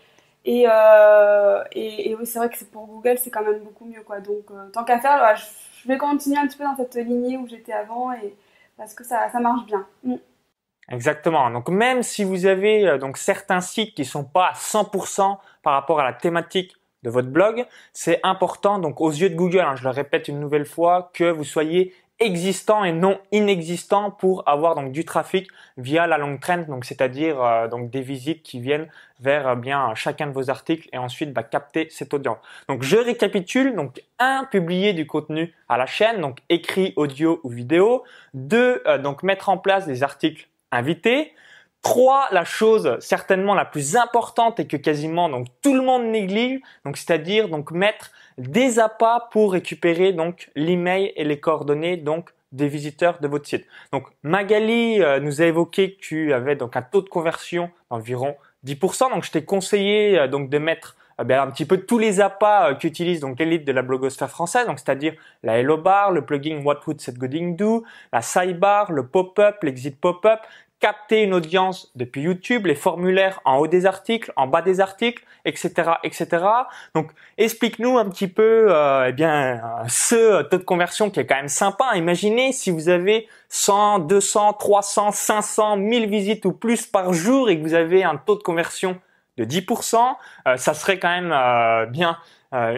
et, 0.44 0.66
euh, 0.68 1.64
et, 1.72 2.10
et, 2.10 2.14
oui, 2.14 2.26
c'est 2.26 2.38
vrai 2.38 2.50
que 2.50 2.62
pour 2.64 2.86
Google, 2.86 3.16
c'est 3.18 3.30
quand 3.30 3.42
même 3.42 3.60
beaucoup 3.60 3.86
mieux. 3.86 4.02
Quoi. 4.02 4.20
Donc, 4.20 4.50
euh, 4.50 4.68
tant 4.72 4.84
qu'à 4.84 4.98
faire, 4.98 5.36
je 5.36 5.88
vais 5.88 5.96
continuer 5.96 6.36
un 6.36 6.46
petit 6.46 6.58
peu 6.58 6.64
dans 6.64 6.76
cette 6.76 6.94
lignée 6.96 7.38
où 7.38 7.48
j'étais 7.48 7.72
avant 7.72 8.12
et, 8.12 8.34
parce 8.76 8.94
que 8.94 9.04
ça, 9.04 9.30
ça 9.30 9.40
marche 9.40 9.64
bien. 9.66 9.86
Mm. 10.02 10.16
Exactement. 10.90 11.50
Donc 11.50 11.68
même 11.70 12.02
si 12.02 12.24
vous 12.24 12.44
avez 12.44 12.86
euh, 12.86 12.98
donc 12.98 13.16
certains 13.16 13.60
sites 13.60 13.94
qui 13.94 14.04
sont 14.04 14.24
pas 14.24 14.48
à 14.48 14.52
100% 14.52 15.38
par 15.62 15.72
rapport 15.72 16.00
à 16.00 16.04
la 16.04 16.12
thématique 16.12 16.74
de 17.02 17.10
votre 17.10 17.28
blog, 17.28 17.66
c'est 17.92 18.20
important 18.22 18.78
donc 18.78 19.00
aux 19.00 19.10
yeux 19.10 19.30
de 19.30 19.34
Google, 19.34 19.60
hein, 19.60 19.76
je 19.76 19.84
le 19.84 19.90
répète 19.90 20.28
une 20.28 20.40
nouvelle 20.40 20.66
fois, 20.66 21.10
que 21.14 21.30
vous 21.30 21.44
soyez 21.44 21.94
existant 22.24 22.84
et 22.84 22.92
non 22.92 23.18
inexistant 23.32 24.10
pour 24.10 24.48
avoir 24.48 24.74
donc 24.74 24.92
du 24.92 25.04
trafic 25.04 25.48
via 25.76 26.06
la 26.06 26.18
longue 26.18 26.40
trend, 26.40 26.64
donc 26.68 26.84
c'est-à-dire 26.84 27.42
euh, 27.42 27.68
donc 27.68 27.90
des 27.90 28.00
visites 28.00 28.42
qui 28.42 28.60
viennent 28.60 28.88
vers 29.20 29.48
euh, 29.48 29.54
bien 29.54 29.94
chacun 29.94 30.26
de 30.26 30.32
vos 30.32 30.50
articles 30.50 30.88
et 30.92 30.98
ensuite 30.98 31.32
bah, 31.32 31.42
capter 31.42 31.88
cette 31.90 32.14
audience. 32.14 32.38
Donc 32.68 32.82
je 32.82 32.96
récapitule 32.96 33.74
donc 33.76 34.02
un 34.18 34.44
publier 34.50 34.92
du 34.92 35.06
contenu 35.06 35.54
à 35.68 35.76
la 35.76 35.86
chaîne 35.86 36.20
donc 36.20 36.38
écrit, 36.48 36.92
audio 36.96 37.40
ou 37.44 37.50
vidéo. 37.50 38.04
Deux 38.32 38.82
euh, 38.86 38.98
donc 38.98 39.22
mettre 39.22 39.48
en 39.48 39.58
place 39.58 39.86
des 39.86 40.02
articles 40.02 40.48
invités. 40.72 41.32
Trois, 41.82 42.28
la 42.32 42.46
chose 42.46 42.96
certainement 43.00 43.54
la 43.54 43.66
plus 43.66 43.94
importante 43.94 44.58
et 44.58 44.66
que 44.66 44.78
quasiment 44.78 45.28
donc 45.28 45.48
tout 45.60 45.74
le 45.74 45.82
monde 45.82 46.04
néglige, 46.04 46.60
c'est-à-dire 46.94 47.50
donc 47.50 47.70
mettre 47.72 48.10
des 48.38 48.78
appâts 48.78 49.28
pour 49.30 49.52
récupérer 49.52 50.12
donc 50.12 50.50
l'email 50.54 51.12
et 51.16 51.24
les 51.24 51.38
coordonnées 51.40 51.96
donc 51.96 52.30
des 52.52 52.68
visiteurs 52.68 53.18
de 53.20 53.28
votre 53.28 53.46
site. 53.46 53.66
Donc 53.92 54.06
Magali 54.22 55.02
euh, 55.02 55.20
nous 55.20 55.42
a 55.42 55.46
évoqué 55.46 55.94
que 55.94 56.00
tu 56.00 56.32
avais 56.32 56.56
donc 56.56 56.76
un 56.76 56.82
taux 56.82 57.02
de 57.02 57.08
conversion 57.08 57.70
d'environ 57.90 58.36
10%. 58.64 59.10
Donc 59.10 59.24
je 59.24 59.30
t'ai 59.30 59.44
conseillé 59.44 60.18
euh, 60.18 60.28
donc 60.28 60.50
de 60.50 60.58
mettre 60.58 60.96
euh, 61.20 61.24
ben, 61.24 61.40
un 61.42 61.50
petit 61.50 61.64
peu 61.64 61.78
tous 61.78 61.98
les 61.98 62.20
appâts 62.20 62.74
qu'utilise 62.78 63.20
donc 63.20 63.38
l'élite 63.40 63.64
de 63.64 63.72
la 63.72 63.82
blogosphère 63.82 64.30
française, 64.30 64.66
donc 64.66 64.78
c'est-à-dire 64.78 65.14
la 65.42 65.58
hello 65.58 65.76
bar, 65.76 66.12
le 66.12 66.24
plugin 66.24 66.62
What 66.64 66.80
Would 66.86 67.00
Set 67.00 67.18
Gooding 67.18 67.56
Do, 67.56 67.84
la 68.12 68.22
sidebar, 68.22 68.92
le 68.92 69.06
pop-up, 69.06 69.62
l'exit 69.62 69.98
pop-up, 70.00 70.40
capter 70.84 71.22
une 71.22 71.32
audience 71.32 71.90
depuis 71.94 72.20
YouTube, 72.20 72.66
les 72.66 72.74
formulaires 72.74 73.40
en 73.46 73.56
haut 73.56 73.66
des 73.66 73.86
articles, 73.86 74.30
en 74.36 74.46
bas 74.46 74.60
des 74.60 74.80
articles, 74.80 75.24
etc., 75.46 75.92
etc. 76.02 76.44
Donc, 76.94 77.10
explique-nous 77.38 77.96
un 77.96 78.04
petit 78.10 78.28
peu, 78.28 78.66
euh, 78.68 79.06
eh 79.08 79.12
bien, 79.12 79.62
ce 79.88 80.42
taux 80.42 80.58
de 80.58 80.62
conversion 80.62 81.08
qui 81.08 81.20
est 81.20 81.24
quand 81.24 81.36
même 81.36 81.48
sympa. 81.48 81.92
Imaginez 81.94 82.52
si 82.52 82.70
vous 82.70 82.90
avez 82.90 83.26
100, 83.48 84.00
200, 84.00 84.52
300, 84.52 85.12
500, 85.12 85.78
1000 85.78 86.06
visites 86.06 86.44
ou 86.44 86.52
plus 86.52 86.84
par 86.84 87.14
jour 87.14 87.48
et 87.48 87.56
que 87.58 87.62
vous 87.62 87.72
avez 87.72 88.04
un 88.04 88.18
taux 88.18 88.36
de 88.36 88.42
conversion 88.42 89.00
de 89.38 89.46
10%, 89.46 89.96
euh, 90.46 90.58
ça 90.58 90.74
serait 90.74 90.98
quand 90.98 91.08
même 91.08 91.32
euh, 91.32 91.86
bien 91.86 92.18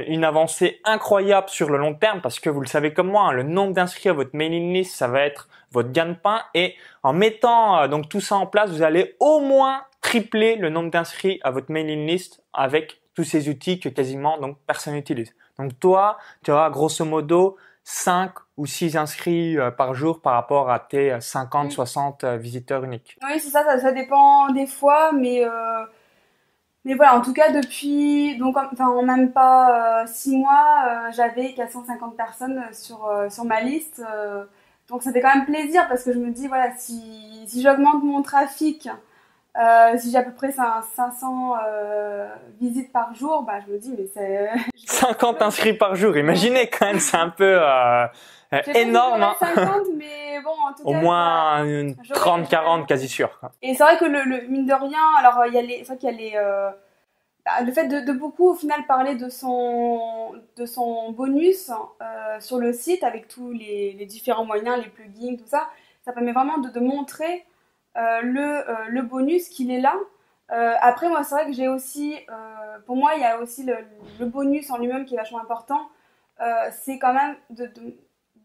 une 0.07 0.25
avancée 0.25 0.81
incroyable 0.85 1.51
sur 1.51 1.69
le 1.69 1.77
long 1.77 1.93
terme 1.93 2.23
parce 2.23 2.41
que 2.41 2.49
vous 2.49 2.63
le 2.63 2.67
savez 2.67 2.95
comme 2.95 3.09
moi, 3.09 3.25
hein, 3.25 3.33
le 3.33 3.43
nombre 3.43 3.75
d'inscrits 3.75 4.09
à 4.09 4.15
votre 4.15 4.31
mailing 4.33 4.73
list, 4.73 4.97
ça 4.97 5.07
va 5.07 5.21
être 5.21 5.49
votre 5.73 5.93
gagne-pain 5.93 6.41
et 6.55 6.75
en 7.03 7.13
mettant 7.13 7.79
euh, 7.79 7.89
donc 7.89 8.09
tout 8.09 8.21
ça 8.21 8.37
en 8.37 8.47
place, 8.47 8.71
vous 8.71 8.83
allez 8.83 9.17
au 9.21 9.41
moins 9.41 9.83
tripler 10.01 10.57
le 10.57 10.71
nombre 10.71 10.91
d'inscrits 10.91 11.41
à 11.43 11.51
votre 11.51 11.71
mailing 11.71 12.07
list 12.07 12.43
avec 12.53 13.01
tous 13.15 13.25
ces 13.25 13.49
outils 13.49 13.81
que 13.81 13.89
quasiment 13.89 14.39
donc 14.39 14.59
personne 14.67 14.95
n'utilise. 14.95 15.35
Donc 15.59 15.79
toi, 15.81 16.19
tu 16.45 16.51
auras 16.51 16.71
grosso 16.71 17.05
modo 17.05 17.57
5 17.85 18.33
ou 18.57 18.67
6 18.67 18.97
inscrits 18.97 19.59
euh, 19.59 19.71
par 19.71 19.95
jour 19.95 20.21
par 20.21 20.35
rapport 20.35 20.71
à 20.71 20.81
tes 20.81 21.17
50, 21.21 21.73
60 21.73 22.25
visiteurs 22.25 22.85
uniques. 22.85 23.19
Oui, 23.23 23.39
c'est 23.39 23.51
ça, 23.51 23.79
ça, 23.79 23.93
dépend 23.93 24.51
des 24.53 24.67
fois, 24.67 25.13
mais 25.13 25.45
mais 26.87 26.95
voilà, 26.95 27.17
en 27.17 27.21
tout 27.21 27.33
cas, 27.33 27.51
depuis, 27.51 28.39
donc, 28.39 28.57
enfin, 28.57 28.87
en 28.87 29.03
même 29.03 29.33
pas 29.33 30.03
euh, 30.03 30.07
six 30.07 30.37
mois, 30.37 30.85
euh, 30.89 31.11
j'avais 31.13 31.53
450 31.53 32.17
personnes 32.17 32.63
sur, 32.73 33.07
euh, 33.07 33.29
sur 33.29 33.45
ma 33.45 33.61
liste. 33.61 34.01
Donc, 34.89 35.03
ça 35.03 35.13
fait 35.13 35.21
quand 35.21 35.35
même 35.35 35.47
plaisir 35.47 35.87
parce 35.89 36.05
que 36.05 36.13
je 36.13 36.19
me 36.19 36.31
dis, 36.31 36.49
voilà, 36.49 36.71
si, 36.77 37.45
si 37.47 37.63
j'augmente 37.63 38.03
mon 38.03 38.23
trafic, 38.23 38.89
si 39.99 40.11
j'ai 40.11 40.19
à 40.19 40.23
peu 40.23 40.33
près 40.33 40.53
500 40.53 41.55
visites 42.61 42.93
par 42.93 43.15
jour, 43.15 43.43
bah, 43.43 43.55
je 43.67 43.73
me 43.73 43.79
dis, 43.79 43.95
mais 43.97 44.07
c'est. 44.13 44.51
50 44.87 45.43
inscrits 45.43 45.75
par 45.75 45.95
jour, 45.97 46.17
imaginez 46.17 46.69
quand 46.69 46.87
même, 46.87 47.01
c'est 47.01 47.17
un 47.17 47.31
peu 47.31 47.59
énorme. 48.75 49.23
Hein. 49.23 49.35
50, 49.39 49.67
mais 49.97 50.41
bon, 50.43 50.51
en 50.51 50.73
tout 50.73 50.83
Au 50.85 50.93
moins 50.93 51.65
30, 52.13 52.49
40, 52.49 52.87
quasi 52.87 53.09
sûr. 53.09 53.41
Et 53.63 53.75
c'est 53.75 53.83
vrai 53.83 53.97
que 53.99 54.05
le, 54.05 54.23
le, 54.25 54.49
mine 54.49 54.67
de 54.67 54.73
rien, 54.73 55.03
alors 55.19 55.45
il 55.47 55.55
y 55.55 55.59
a 55.59 55.63
les, 55.63 55.79
c'est 55.79 55.87
vrai 55.87 55.97
qu'il 55.97 56.11
y 56.11 56.13
a 56.13 56.17
les, 56.17 56.33
euh, 56.37 56.71
le 57.65 57.73
fait 57.73 57.87
de, 57.87 58.13
beaucoup 58.13 58.49
au 58.49 58.55
final 58.55 58.87
parler 58.87 59.15
de 59.15 59.29
son, 59.29 60.33
de 60.57 60.67
son 60.67 61.13
bonus 61.13 61.71
euh, 62.03 62.41
sur 62.41 62.59
le 62.59 62.73
site 62.73 63.05
avec 63.05 63.29
tous 63.29 63.53
les, 63.53 64.05
différents 64.07 64.45
moyens, 64.45 64.83
les 64.83 64.91
plugins, 64.91 65.37
tout 65.37 65.47
ça, 65.47 65.69
ça 66.05 66.13
permet 66.13 66.33
vraiment 66.33 66.59
de, 66.59 66.81
montrer 66.81 67.45
euh, 67.97 68.21
le, 68.23 68.69
euh, 68.69 68.75
le 68.89 69.03
bonus 69.03 69.49
qu'il 69.49 69.71
est 69.71 69.81
là. 69.81 69.95
Après, 70.49 71.09
moi, 71.09 71.25
c'est 71.25 71.35
vrai 71.35 71.47
que 71.47 71.53
j'ai 71.53 71.67
aussi, 71.67 72.17
pour 72.87 72.95
moi, 72.95 73.15
il 73.17 73.21
y 73.21 73.25
a 73.25 73.41
aussi 73.41 73.65
le, 73.65 73.79
le 74.21 74.27
bonus 74.27 74.71
en 74.71 74.79
lui-même 74.79 75.05
qui 75.05 75.15
est 75.15 75.17
vachement 75.17 75.41
important. 75.41 75.89
c'est 76.71 77.01
quand 77.01 77.13
même 77.13 77.35
de, 77.51 77.67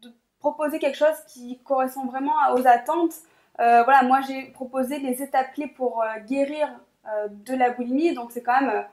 de 0.01 0.11
proposer 0.39 0.79
quelque 0.79 0.97
chose 0.97 1.23
qui 1.27 1.59
correspond 1.63 2.05
vraiment 2.05 2.33
aux 2.55 2.65
attentes. 2.65 3.13
Voilà, 3.59 4.01
moi 4.01 4.21
j'ai 4.21 4.45
proposé 4.45 4.97
les 4.97 5.21
étapes 5.21 5.53
clés 5.53 5.67
pour 5.67 6.03
guérir 6.27 6.71
de 7.05 7.55
la 7.55 7.71
boulimie, 7.71 8.13
donc 8.13 8.31
c'est 8.31 8.43
quand 8.43 8.61
même, 8.61 8.85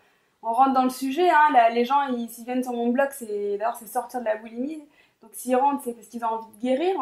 on 0.42 0.52
rentre 0.52 0.72
dans 0.72 0.84
le 0.84 0.90
sujet, 0.90 1.28
hein, 1.28 1.68
les 1.72 1.84
gens 1.84 2.02
ils, 2.08 2.28
viennent 2.44 2.62
sur 2.62 2.72
mon 2.72 2.88
blog, 2.88 3.08
c'est 3.12 3.58
d'ailleurs 3.58 3.76
c'est 3.76 3.86
sortir 3.86 4.20
de 4.20 4.24
la 4.24 4.36
boulimie, 4.36 4.82
donc 5.22 5.30
s'ils 5.34 5.56
rentrent 5.56 5.82
c'est 5.84 5.92
parce 5.92 6.06
qu'ils 6.06 6.24
ont 6.24 6.28
envie 6.28 6.56
de 6.56 6.62
guérir. 6.62 6.96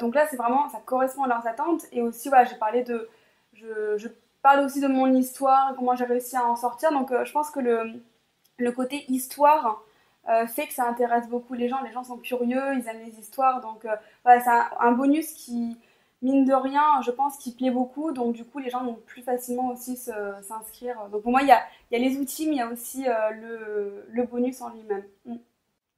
donc 0.00 0.14
là 0.14 0.26
c'est 0.28 0.36
vraiment, 0.36 0.68
ça 0.70 0.80
correspond 0.84 1.24
à 1.24 1.28
leurs 1.28 1.46
attentes, 1.46 1.82
et 1.92 2.00
aussi 2.02 2.28
voilà, 2.28 2.44
j'ai 2.44 2.56
parlé 2.56 2.82
de, 2.84 3.08
je, 3.52 3.96
je, 3.98 4.08
parle 4.40 4.64
aussi 4.64 4.80
de 4.80 4.88
mon 4.88 5.12
histoire, 5.14 5.74
comment 5.76 5.94
j'ai 5.94 6.04
réussi 6.04 6.36
à 6.36 6.46
en 6.46 6.56
sortir, 6.56 6.90
donc 6.92 7.12
je 7.24 7.32
pense 7.32 7.50
que 7.50 7.60
le, 7.60 8.00
le 8.58 8.72
côté 8.72 9.04
histoire, 9.08 9.82
euh, 10.28 10.46
fait 10.46 10.66
que 10.66 10.74
ça 10.74 10.86
intéresse 10.86 11.26
beaucoup 11.28 11.54
les 11.54 11.68
gens. 11.68 11.82
Les 11.82 11.92
gens 11.92 12.04
sont 12.04 12.18
curieux, 12.18 12.74
ils 12.74 12.86
aiment 12.86 13.02
les 13.04 13.18
histoires. 13.18 13.60
Donc 13.60 13.84
euh, 13.84 13.96
voilà, 14.24 14.42
c'est 14.42 14.50
un, 14.78 14.92
bonus 14.92 15.32
qui, 15.32 15.76
mine 16.22 16.44
de 16.44 16.52
rien, 16.52 17.00
je 17.04 17.10
pense, 17.10 17.36
qui 17.36 17.54
plaît 17.54 17.70
beaucoup. 17.70 18.12
Donc 18.12 18.34
du 18.34 18.44
coup, 18.44 18.58
les 18.58 18.70
gens 18.70 18.84
vont 18.84 18.98
plus 19.06 19.22
facilement 19.22 19.70
aussi 19.70 19.96
s'inscrire. 19.96 20.96
Donc 21.10 21.22
pour 21.22 21.30
moi, 21.30 21.42
il 21.42 21.48
y 21.48 21.52
a, 21.52 21.62
les 21.90 22.16
outils, 22.16 22.46
mais 22.46 22.56
il 22.56 22.58
y 22.58 22.62
a 22.62 22.68
aussi 22.68 23.06
euh, 23.08 24.02
le, 24.12 24.22
bonus 24.24 24.60
en 24.60 24.70
lui-même. 24.70 25.04
Mm. 25.26 25.36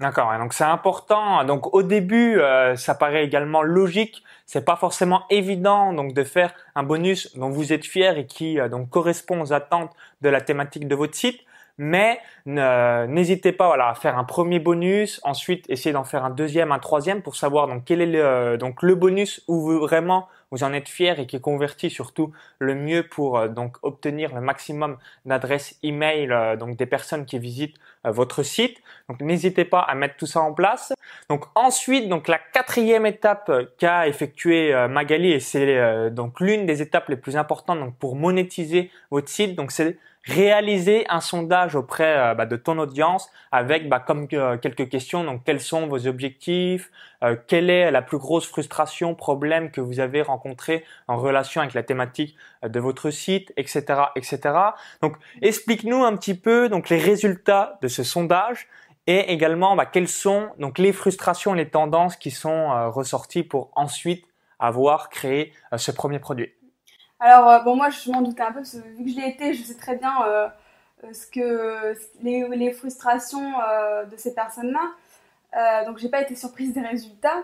D'accord. 0.01 0.33
Donc 0.39 0.55
c'est 0.55 0.65
important. 0.65 1.45
Donc 1.45 1.75
au 1.75 1.83
début, 1.83 2.41
ça 2.77 2.95
paraît 2.95 3.25
également 3.25 3.63
logique. 3.63 4.23
C'est 4.47 4.65
pas 4.65 4.77
forcément 4.77 5.25
évident 5.29 5.93
donc 5.93 6.15
de 6.15 6.25
faire 6.25 6.55
un 6.75 6.83
bonus 6.83 7.37
dont 7.37 7.51
vous 7.51 7.75
êtes 7.75 7.85
fier 7.85 8.17
et 8.17 8.25
qui 8.25 8.57
donc 8.71 8.89
correspond 8.89 9.43
aux 9.43 9.53
attentes 9.53 9.93
de 10.23 10.31
la 10.31 10.41
thématique 10.41 10.89
de 10.89 10.95
votre 10.95 11.15
site 11.15 11.41
mais 11.83 12.21
n'hésitez 12.45 13.53
pas 13.53 13.69
voilà, 13.69 13.89
à 13.89 13.95
faire 13.95 14.19
un 14.19 14.25
premier 14.25 14.59
bonus, 14.59 15.19
ensuite 15.25 15.65
essayez 15.71 15.95
d'en 15.95 16.05
faire 16.05 16.27
un 16.27 16.31
deuxième, 16.31 16.73
un 16.73 16.79
troisième 16.79 17.23
pour 17.23 17.37
savoir 17.37 17.69
donc 17.69 17.85
quel 17.87 18.03
est 18.03 18.07
le, 18.07 18.59
donc 18.59 18.83
le 18.83 18.95
bonus 18.95 19.43
où 19.49 19.61
vous 19.63 19.81
vraiment 19.81 20.29
vous 20.51 20.65
en 20.65 20.73
êtes 20.73 20.89
fier 20.89 21.19
et 21.21 21.27
qui 21.27 21.41
convertit 21.41 21.91
surtout 21.91 22.33
le 22.59 22.75
mieux 22.75 23.07
pour 23.07 23.39
euh, 23.39 23.49
donc 23.49 23.77
obtenir 23.83 24.35
le 24.35 24.41
maximum 24.41 24.99
d'adresses 25.25 25.79
email 25.83 26.31
euh, 26.31 26.57
donc 26.57 26.77
des 26.77 26.87
personnes 26.87 27.25
qui 27.25 27.39
visitent 27.39 27.77
euh, 28.07 28.11
votre 28.11 28.43
site. 28.43 28.79
Donc 29.09 29.21
n'hésitez 29.21 29.65
pas 29.65 29.81
à 29.81 29.95
mettre 29.95 30.17
tout 30.17 30.27
ça 30.27 30.41
en 30.41 30.53
place. 30.53 30.93
Donc 31.29 31.45
ensuite 31.55 32.09
donc 32.09 32.29
la 32.29 32.39
quatrième 32.39 33.07
étape 33.07 33.51
qu'a 33.79 34.09
effectué 34.09 34.75
Magali 34.89 35.33
et 35.33 35.41
c'est 35.41 36.11
donc 36.11 36.41
l'une 36.41 36.67
des 36.67 36.83
étapes 36.83 37.09
les 37.09 37.17
plus 37.17 37.37
importantes 37.37 37.79
donc 37.81 37.97
pour 37.97 38.17
monétiser 38.17 38.91
votre 39.11 39.29
site 39.29 39.55
donc 39.55 39.71
c'est 39.73 39.99
réaliser 40.25 41.07
un 41.09 41.21
sondage 41.21 41.75
auprès 41.75 42.17
euh, 42.17 42.35
bah, 42.35 42.47
de 42.47 42.57
ton 42.57 42.79
audience 42.79 43.31
avec 43.53 43.89
bah, 43.89 44.01
comme 44.01 44.27
euh, 44.33 44.59
quelques 44.59 44.89
questions. 44.89 45.25
Donc, 45.25 45.45
quels 45.45 45.61
sont 45.61 45.87
vos 45.87 46.07
objectifs? 46.07 46.91
Euh, 47.25 47.37
Quelle 47.47 47.71
est 47.71 47.91
la 47.91 48.03
plus 48.03 48.19
grosse 48.19 48.47
frustration, 48.47 49.15
problème 49.15 49.71
que 49.71 49.81
vous 49.81 50.01
avez 50.01 50.23
rencontré 50.23 50.85
en 51.09 51.17
relation 51.17 51.61
avec 51.61 51.75
la 51.75 51.83
thématique 51.83 52.37
de 52.63 52.81
votre 52.81 53.11
site, 53.11 53.53
etc., 53.57 53.85
etc. 54.17 54.41
Donc, 55.03 55.17
explique-nous 55.43 56.05
un 56.05 56.17
petit 56.17 56.35
peu 56.35 56.69
donc 56.69 56.89
les 56.89 56.99
résultats 56.99 57.79
de 57.83 57.89
ce 57.89 58.03
sondage 58.03 58.69
et 59.07 59.33
également 59.33 59.75
bah, 59.77 59.87
quelles 59.87 60.09
sont 60.09 60.51
donc 60.59 60.79
les 60.79 60.93
frustrations, 60.93 61.55
les 61.55 61.69
tendances 61.69 62.17
qui 62.17 62.31
sont 62.31 62.91
ressorties 62.91 63.43
pour 63.43 63.71
ensuite 63.75 64.27
avoir 64.59 65.09
créé 65.09 65.53
ce 65.77 65.91
premier 65.91 66.19
produit. 66.19 66.53
Alors, 67.21 67.49
euh, 67.51 67.59
bon, 67.61 67.77
moi, 67.77 67.91
je 67.91 68.11
m'en 68.11 68.23
doutais 68.23 68.43
un 68.43 68.53
peu, 68.53 68.61
parce 68.61 68.73
que 68.73 68.79
vu 68.79 69.05
que 69.05 69.11
je 69.11 69.17
l'ai 69.17 69.29
été, 69.29 69.53
je 69.53 69.63
sais 69.63 69.75
très 69.75 69.97
bien 69.97 70.25
euh, 70.25 70.49
euh, 71.05 71.13
ce 71.13 71.27
que 71.27 71.95
les, 72.23 72.73
frustrations 72.73 73.53
de 74.11 74.17
ces 74.17 74.35
personnes-là. 74.35 75.85
donc, 75.85 75.99
j'ai 75.99 76.09
pas 76.09 76.23
été 76.23 76.35
surprise 76.35 76.73
des 76.73 76.81
résultats. 76.81 77.43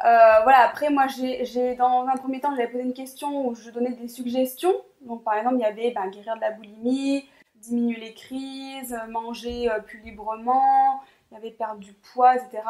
voilà, 0.00 0.60
après, 0.64 0.90
moi, 0.90 1.06
j'ai, 1.08 1.74
dans 1.74 2.06
un 2.06 2.16
premier 2.16 2.40
temps, 2.40 2.54
j'avais 2.54 2.68
posé 2.68 2.84
une 2.84 2.94
question 2.94 3.48
où 3.48 3.54
je 3.56 3.70
donnais 3.70 3.90
des 3.90 4.08
suggestions. 4.08 4.74
Donc, 5.02 5.24
par 5.24 5.34
exemple, 5.34 5.56
il 5.56 5.62
y 5.62 5.64
avait 5.64 5.90
ben, 5.90 6.08
guérir 6.08 6.36
de 6.36 6.40
la 6.40 6.52
boulimie, 6.52 7.28
diminuer 7.56 7.98
les 7.98 8.14
crises, 8.14 8.96
manger 9.08 9.68
plus 9.86 9.98
librement, 9.98 11.02
il 11.30 11.34
y 11.34 11.36
avait 11.38 11.50
perdre 11.50 11.80
du 11.80 11.92
poids, 11.92 12.36
etc. 12.36 12.62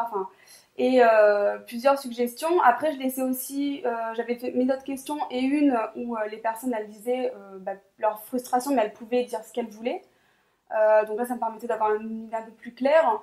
et 0.79 1.03
euh, 1.03 1.57
plusieurs 1.57 1.99
suggestions. 1.99 2.61
Après, 2.61 2.93
je 2.93 2.99
laissais 2.99 3.21
aussi, 3.21 3.81
euh, 3.85 3.91
j'avais 4.15 4.39
mis 4.55 4.65
d'autres 4.65 4.85
questions 4.85 5.19
et 5.29 5.41
une 5.41 5.77
où 5.97 6.15
euh, 6.15 6.25
les 6.31 6.37
personnes 6.37 6.73
elles 6.73 6.87
disaient 6.87 7.33
bah, 7.59 7.73
leur 7.99 8.23
frustration, 8.23 8.71
mais 8.73 8.83
elles 8.83 8.93
pouvaient 8.93 9.25
dire 9.25 9.43
ce 9.43 9.51
qu'elles 9.51 9.67
voulaient. 9.67 10.01
donc 11.07 11.17
là, 11.19 11.25
ça 11.25 11.35
me 11.35 11.39
permettait 11.39 11.67
d'avoir 11.67 11.93
une 11.95 12.29
un 12.33 12.41
peu 12.43 12.51
plus 12.51 12.73
claire. 12.73 13.21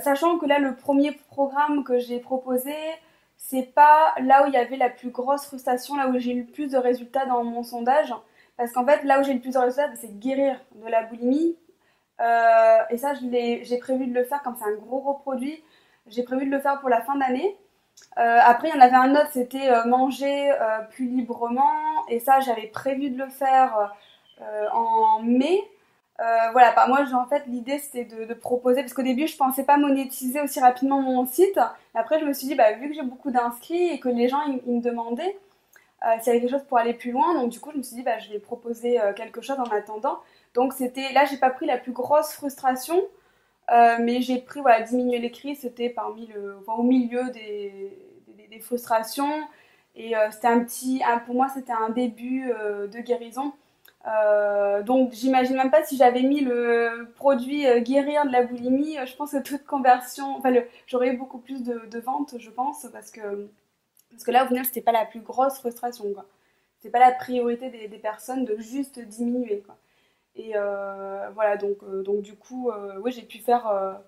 sachant 0.00 0.38
que 0.38 0.46
là, 0.46 0.58
le 0.58 0.76
premier 0.76 1.12
programme 1.12 1.84
que 1.84 1.98
j'ai 1.98 2.20
proposé, 2.20 2.74
c'est 3.38 3.74
pas 3.74 4.14
là 4.20 4.44
où 4.44 4.46
il 4.48 4.52
y 4.52 4.58
avait 4.58 4.76
la 4.76 4.90
plus 4.90 5.10
grosse 5.10 5.46
frustration, 5.46 5.96
là 5.96 6.08
où 6.08 6.18
j'ai 6.18 6.32
eu 6.32 6.40
le 6.42 6.52
plus 6.52 6.68
de 6.68 6.76
résultats 6.76 7.24
dans 7.24 7.42
mon 7.44 7.62
sondage. 7.62 8.14
Parce 8.58 8.72
qu'en 8.72 8.84
fait, 8.84 9.04
là 9.04 9.20
où 9.20 9.22
j'ai 9.24 9.32
le 9.32 9.40
plus 9.40 9.54
de 9.54 9.58
résultats, 9.58 9.90
c'est 9.96 10.18
guérir 10.18 10.60
de 10.74 10.88
la 10.88 11.02
boulimie. 11.04 11.56
et 12.90 12.96
ça, 12.98 13.14
j'ai 13.14 13.78
prévu 13.78 14.06
de 14.06 14.14
le 14.14 14.24
faire 14.24 14.42
comme 14.42 14.56
c'est 14.58 14.68
un 14.68 14.76
gros 14.76 15.00
gros 15.00 15.14
produit. 15.14 15.62
J'ai 16.08 16.22
prévu 16.22 16.46
de 16.46 16.50
le 16.50 16.60
faire 16.60 16.80
pour 16.80 16.88
la 16.88 17.00
fin 17.00 17.16
d'année. 17.16 17.56
Euh, 18.18 18.38
après, 18.44 18.68
il 18.68 18.74
y 18.74 18.78
en 18.78 18.80
avait 18.80 18.96
un 18.96 19.14
autre, 19.14 19.30
c'était 19.32 19.70
euh, 19.70 19.84
manger 19.84 20.50
euh, 20.50 20.80
plus 20.90 21.06
librement. 21.06 21.72
Et 22.08 22.18
ça, 22.20 22.40
j'avais 22.40 22.66
prévu 22.66 23.10
de 23.10 23.18
le 23.18 23.28
faire 23.28 23.94
en 24.72 25.20
mai. 25.22 25.60
voilà, 26.18 26.72
bah, 26.72 26.86
moi, 26.88 27.04
en 27.14 27.26
fait, 27.26 27.44
l'idée, 27.46 27.78
c'était 27.78 28.04
de, 28.04 28.34
proposer, 28.34 28.82
parce 28.82 28.92
qu'au 28.92 29.02
début, 29.02 29.26
je 29.26 29.36
pensais 29.36 29.64
pas 29.64 29.76
monétiser 29.76 30.40
aussi 30.40 30.60
rapidement 30.60 31.00
mon 31.00 31.26
site. 31.26 31.58
Après, 31.94 32.18
je 32.18 32.24
me 32.24 32.32
suis 32.32 32.48
dit, 32.48 32.54
bah, 32.54 32.72
vu 32.72 32.88
que 32.88 32.94
j'ai 32.94 33.02
beaucoup 33.02 33.30
d'inscrits 33.30 33.88
et 33.90 34.00
que 34.00 34.08
les 34.08 34.28
gens, 34.28 34.42
ils, 34.66 34.74
me 34.74 34.80
demandaient 34.80 35.38
s'il 36.20 36.26
y 36.26 36.30
avait 36.30 36.40
quelque 36.40 36.50
chose 36.50 36.66
pour 36.68 36.78
aller 36.78 36.94
plus 36.94 37.12
loin. 37.12 37.34
Donc, 37.34 37.50
du 37.50 37.60
coup, 37.60 37.70
je 37.72 37.78
me 37.78 37.82
suis 37.82 37.96
dit, 37.96 38.02
bah, 38.02 38.18
je 38.18 38.30
vais 38.30 38.40
proposer 38.40 38.98
quelque 39.16 39.40
chose 39.40 39.58
en 39.60 39.70
attendant. 39.70 40.18
Donc, 40.54 40.72
c'était, 40.72 41.12
là, 41.12 41.24
j'ai 41.24 41.36
pas 41.36 41.50
pris 41.50 41.66
la 41.66 41.78
plus 41.78 41.92
grosse 41.92 42.32
frustration. 42.32 43.00
Euh, 43.72 43.96
mais 44.00 44.20
j'ai 44.20 44.38
pris, 44.38 44.60
voilà, 44.60 44.82
diminuer 44.82 45.18
les 45.18 45.30
crises, 45.30 45.60
c'était 45.60 45.88
parmi 45.88 46.26
le, 46.26 46.56
enfin, 46.60 46.74
au 46.74 46.82
milieu 46.82 47.30
des, 47.30 47.98
des, 48.50 48.60
frustrations. 48.60 49.48
Et 49.96 50.16
euh, 50.16 50.30
c'était 50.30 50.48
un 50.48 50.60
petit, 50.62 51.02
pour 51.26 51.34
moi, 51.34 51.48
c'était 51.54 51.72
un 51.72 51.90
début 51.90 52.50
euh, 52.52 52.86
de 52.86 52.98
guérison. 53.00 53.52
donc, 54.84 55.12
j'imagine 55.12 55.56
même 55.56 55.70
pas 55.70 55.84
si 55.84 55.96
j'avais 55.96 56.22
mis 56.22 56.40
le 56.40 57.10
produit 57.16 57.64
guérir 57.82 58.26
de 58.26 58.32
la 58.32 58.42
boulimie, 58.44 58.96
je 59.06 59.16
pense 59.16 59.32
que 59.32 59.42
toute 59.42 59.64
conversion, 59.64 60.36
enfin, 60.36 60.52
j'aurais 60.86 61.14
eu 61.14 61.16
beaucoup 61.16 61.38
plus 61.38 61.62
de, 61.62 61.86
de, 61.90 61.98
ventes, 62.00 62.34
je 62.38 62.50
pense, 62.50 62.86
parce 62.92 63.10
que, 63.10 63.48
parce 64.10 64.24
que 64.24 64.30
là, 64.32 64.44
au 64.44 64.48
final, 64.48 64.64
c'était 64.64 64.80
pas 64.82 64.92
la 64.92 65.06
plus 65.06 65.20
grosse 65.20 65.58
frustration, 65.58 66.12
quoi. 66.12 66.26
C'était 66.82 66.98
pas 66.98 66.98
la 66.98 67.12
priorité 67.12 67.70
des, 67.70 67.98
personnes 67.98 68.44
de 68.44 68.56
juste 68.58 68.98
diminuer. 68.98 69.62
Et 70.34 70.52
euh, 70.56 71.28
voilà, 71.34 71.56
donc, 71.56 71.76
euh, 71.82 72.02
donc 72.02 72.22
du 72.22 72.34
coup, 72.34 72.70
euh, 72.70 72.98
oui, 73.02 73.12
j'ai 73.12 73.22
pu 73.22 73.38
faire 73.38 73.98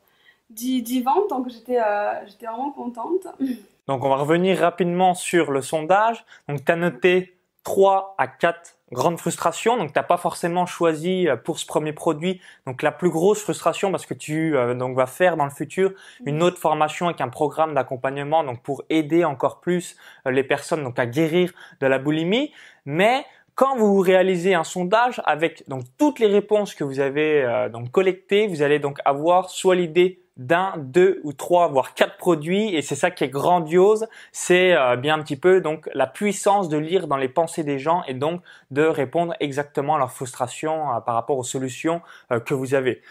10, 0.50 0.82
10, 0.82 1.02
ventes, 1.02 1.30
donc 1.30 1.48
j'étais 1.48 1.78
vraiment 1.78 2.70
contente. 2.70 3.26
Donc 3.86 4.02
on 4.02 4.08
va 4.08 4.16
revenir 4.16 4.60
rapidement 4.60 5.12
sur 5.12 5.50
le 5.50 5.60
sondage. 5.60 6.24
Donc 6.48 6.64
tu 6.64 6.72
as 6.72 6.76
noté 6.76 7.36
3 7.64 8.14
à 8.16 8.26
4 8.26 8.78
grandes 8.92 9.18
frustrations. 9.18 9.76
Donc 9.76 9.92
tu 9.92 9.98
n'as 9.98 10.04
pas 10.04 10.16
forcément 10.16 10.64
choisi 10.64 11.28
pour 11.44 11.58
ce 11.58 11.66
premier 11.66 11.92
produit 11.92 12.40
donc 12.66 12.80
la 12.80 12.92
plus 12.92 13.10
grosse 13.10 13.42
frustration 13.42 13.90
parce 13.90 14.06
que 14.06 14.14
tu 14.14 14.56
donc 14.78 14.96
vas 14.96 15.04
faire 15.04 15.36
dans 15.36 15.44
le 15.44 15.50
futur 15.50 15.92
une 16.24 16.42
autre 16.42 16.56
formation 16.56 17.08
avec 17.08 17.20
un 17.20 17.28
programme 17.28 17.74
d'accompagnement 17.74 18.42
donc 18.42 18.62
pour 18.62 18.84
aider 18.88 19.22
encore 19.22 19.60
plus 19.60 19.98
les 20.24 20.44
personnes 20.44 20.82
donc 20.82 20.98
à 20.98 21.04
guérir 21.04 21.52
de 21.80 21.86
la 21.86 21.98
boulimie. 21.98 22.54
Mais 22.86 23.26
quand 23.54 23.76
vous 23.76 23.98
réalisez 24.00 24.54
un 24.54 24.64
sondage 24.64 25.22
avec 25.24 25.64
donc 25.68 25.84
toutes 25.98 26.18
les 26.18 26.26
réponses 26.26 26.74
que 26.74 26.84
vous 26.84 27.00
avez 27.00 27.68
donc 27.72 27.90
collectées, 27.90 28.46
vous 28.46 28.62
allez 28.62 28.78
donc 28.78 28.98
avoir 29.04 29.50
soit 29.50 29.76
l'idée 29.76 30.24
d'un, 30.36 30.74
deux 30.78 31.20
ou 31.22 31.32
trois, 31.32 31.68
voire 31.68 31.94
quatre 31.94 32.16
produits. 32.16 32.74
Et 32.74 32.82
c'est 32.82 32.94
ça 32.94 33.10
qui 33.10 33.24
est 33.24 33.28
grandiose. 33.28 34.06
C'est 34.32 34.74
euh, 34.74 34.96
bien 34.96 35.14
un 35.14 35.22
petit 35.22 35.36
peu 35.36 35.60
donc 35.60 35.88
la 35.94 36.06
puissance 36.06 36.68
de 36.68 36.76
lire 36.76 37.06
dans 37.06 37.16
les 37.16 37.28
pensées 37.28 37.64
des 37.64 37.78
gens 37.78 38.02
et 38.08 38.14
donc 38.14 38.42
de 38.70 38.82
répondre 38.82 39.34
exactement 39.40 39.94
à 39.94 39.98
leurs 39.98 40.12
frustrations 40.12 40.92
euh, 40.92 41.00
par 41.00 41.14
rapport 41.14 41.38
aux 41.38 41.44
solutions 41.44 42.02
euh, 42.32 42.40
que 42.40 42.54
vous 42.54 42.74
avez. 42.74 43.02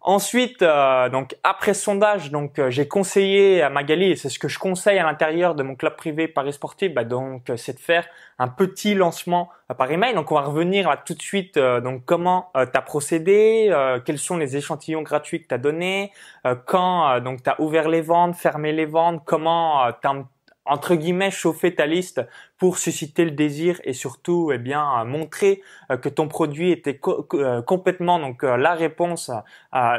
Ensuite, 0.00 0.60
donc 0.60 1.36
après 1.42 1.74
sondage, 1.74 2.30
donc 2.30 2.60
j'ai 2.68 2.88
conseillé 2.88 3.62
à 3.62 3.70
Magali 3.70 4.12
et 4.12 4.16
c'est 4.16 4.28
ce 4.28 4.38
que 4.38 4.48
je 4.48 4.58
conseille 4.58 4.98
à 4.98 5.04
l'intérieur 5.04 5.54
de 5.54 5.62
mon 5.62 5.74
club 5.74 5.96
privé 5.96 6.28
Paris 6.28 6.52
Sportif, 6.52 6.92
bah, 6.94 7.04
donc 7.04 7.50
c'est 7.56 7.74
de 7.74 7.80
faire 7.80 8.06
un 8.38 8.48
petit 8.48 8.94
lancement 8.94 9.50
par 9.76 9.90
email. 9.90 10.14
Donc 10.14 10.32
on 10.32 10.34
va 10.34 10.42
revenir 10.42 10.94
tout 11.04 11.14
de 11.14 11.22
suite 11.22 11.58
donc 11.58 12.04
comment 12.04 12.50
tu 12.54 12.58
as 12.58 12.82
procédé, 12.82 13.72
quels 14.04 14.18
sont 14.18 14.36
les 14.36 14.56
échantillons 14.56 15.02
gratuits 15.02 15.42
que 15.42 15.48
tu 15.48 15.54
as 15.54 15.58
donnés, 15.58 16.12
euh, 16.46 16.54
quand 16.66 17.08
euh, 17.10 17.20
donc 17.20 17.42
tu 17.42 17.50
as 17.50 17.60
ouvert 17.60 17.88
les 17.88 18.00
ventes, 18.00 18.34
fermé 18.36 18.72
les 18.72 18.86
ventes, 18.86 19.22
comment 19.24 19.84
euh, 19.84 19.90
tu 20.00 20.08
as 20.08 20.14
entre 20.66 20.94
guillemets 20.94 21.30
chauffer 21.30 21.74
ta 21.74 21.86
liste 21.86 22.20
pour 22.60 22.78
susciter 22.78 23.24
le 23.24 23.30
désir 23.32 23.80
et 23.84 23.94
surtout 23.94 24.52
eh 24.52 24.58
bien 24.58 25.02
montrer 25.04 25.62
que 26.02 26.10
ton 26.10 26.28
produit 26.28 26.70
était 26.70 26.98
complètement 26.98 28.18
donc 28.18 28.42
la 28.42 28.74
réponse 28.74 29.30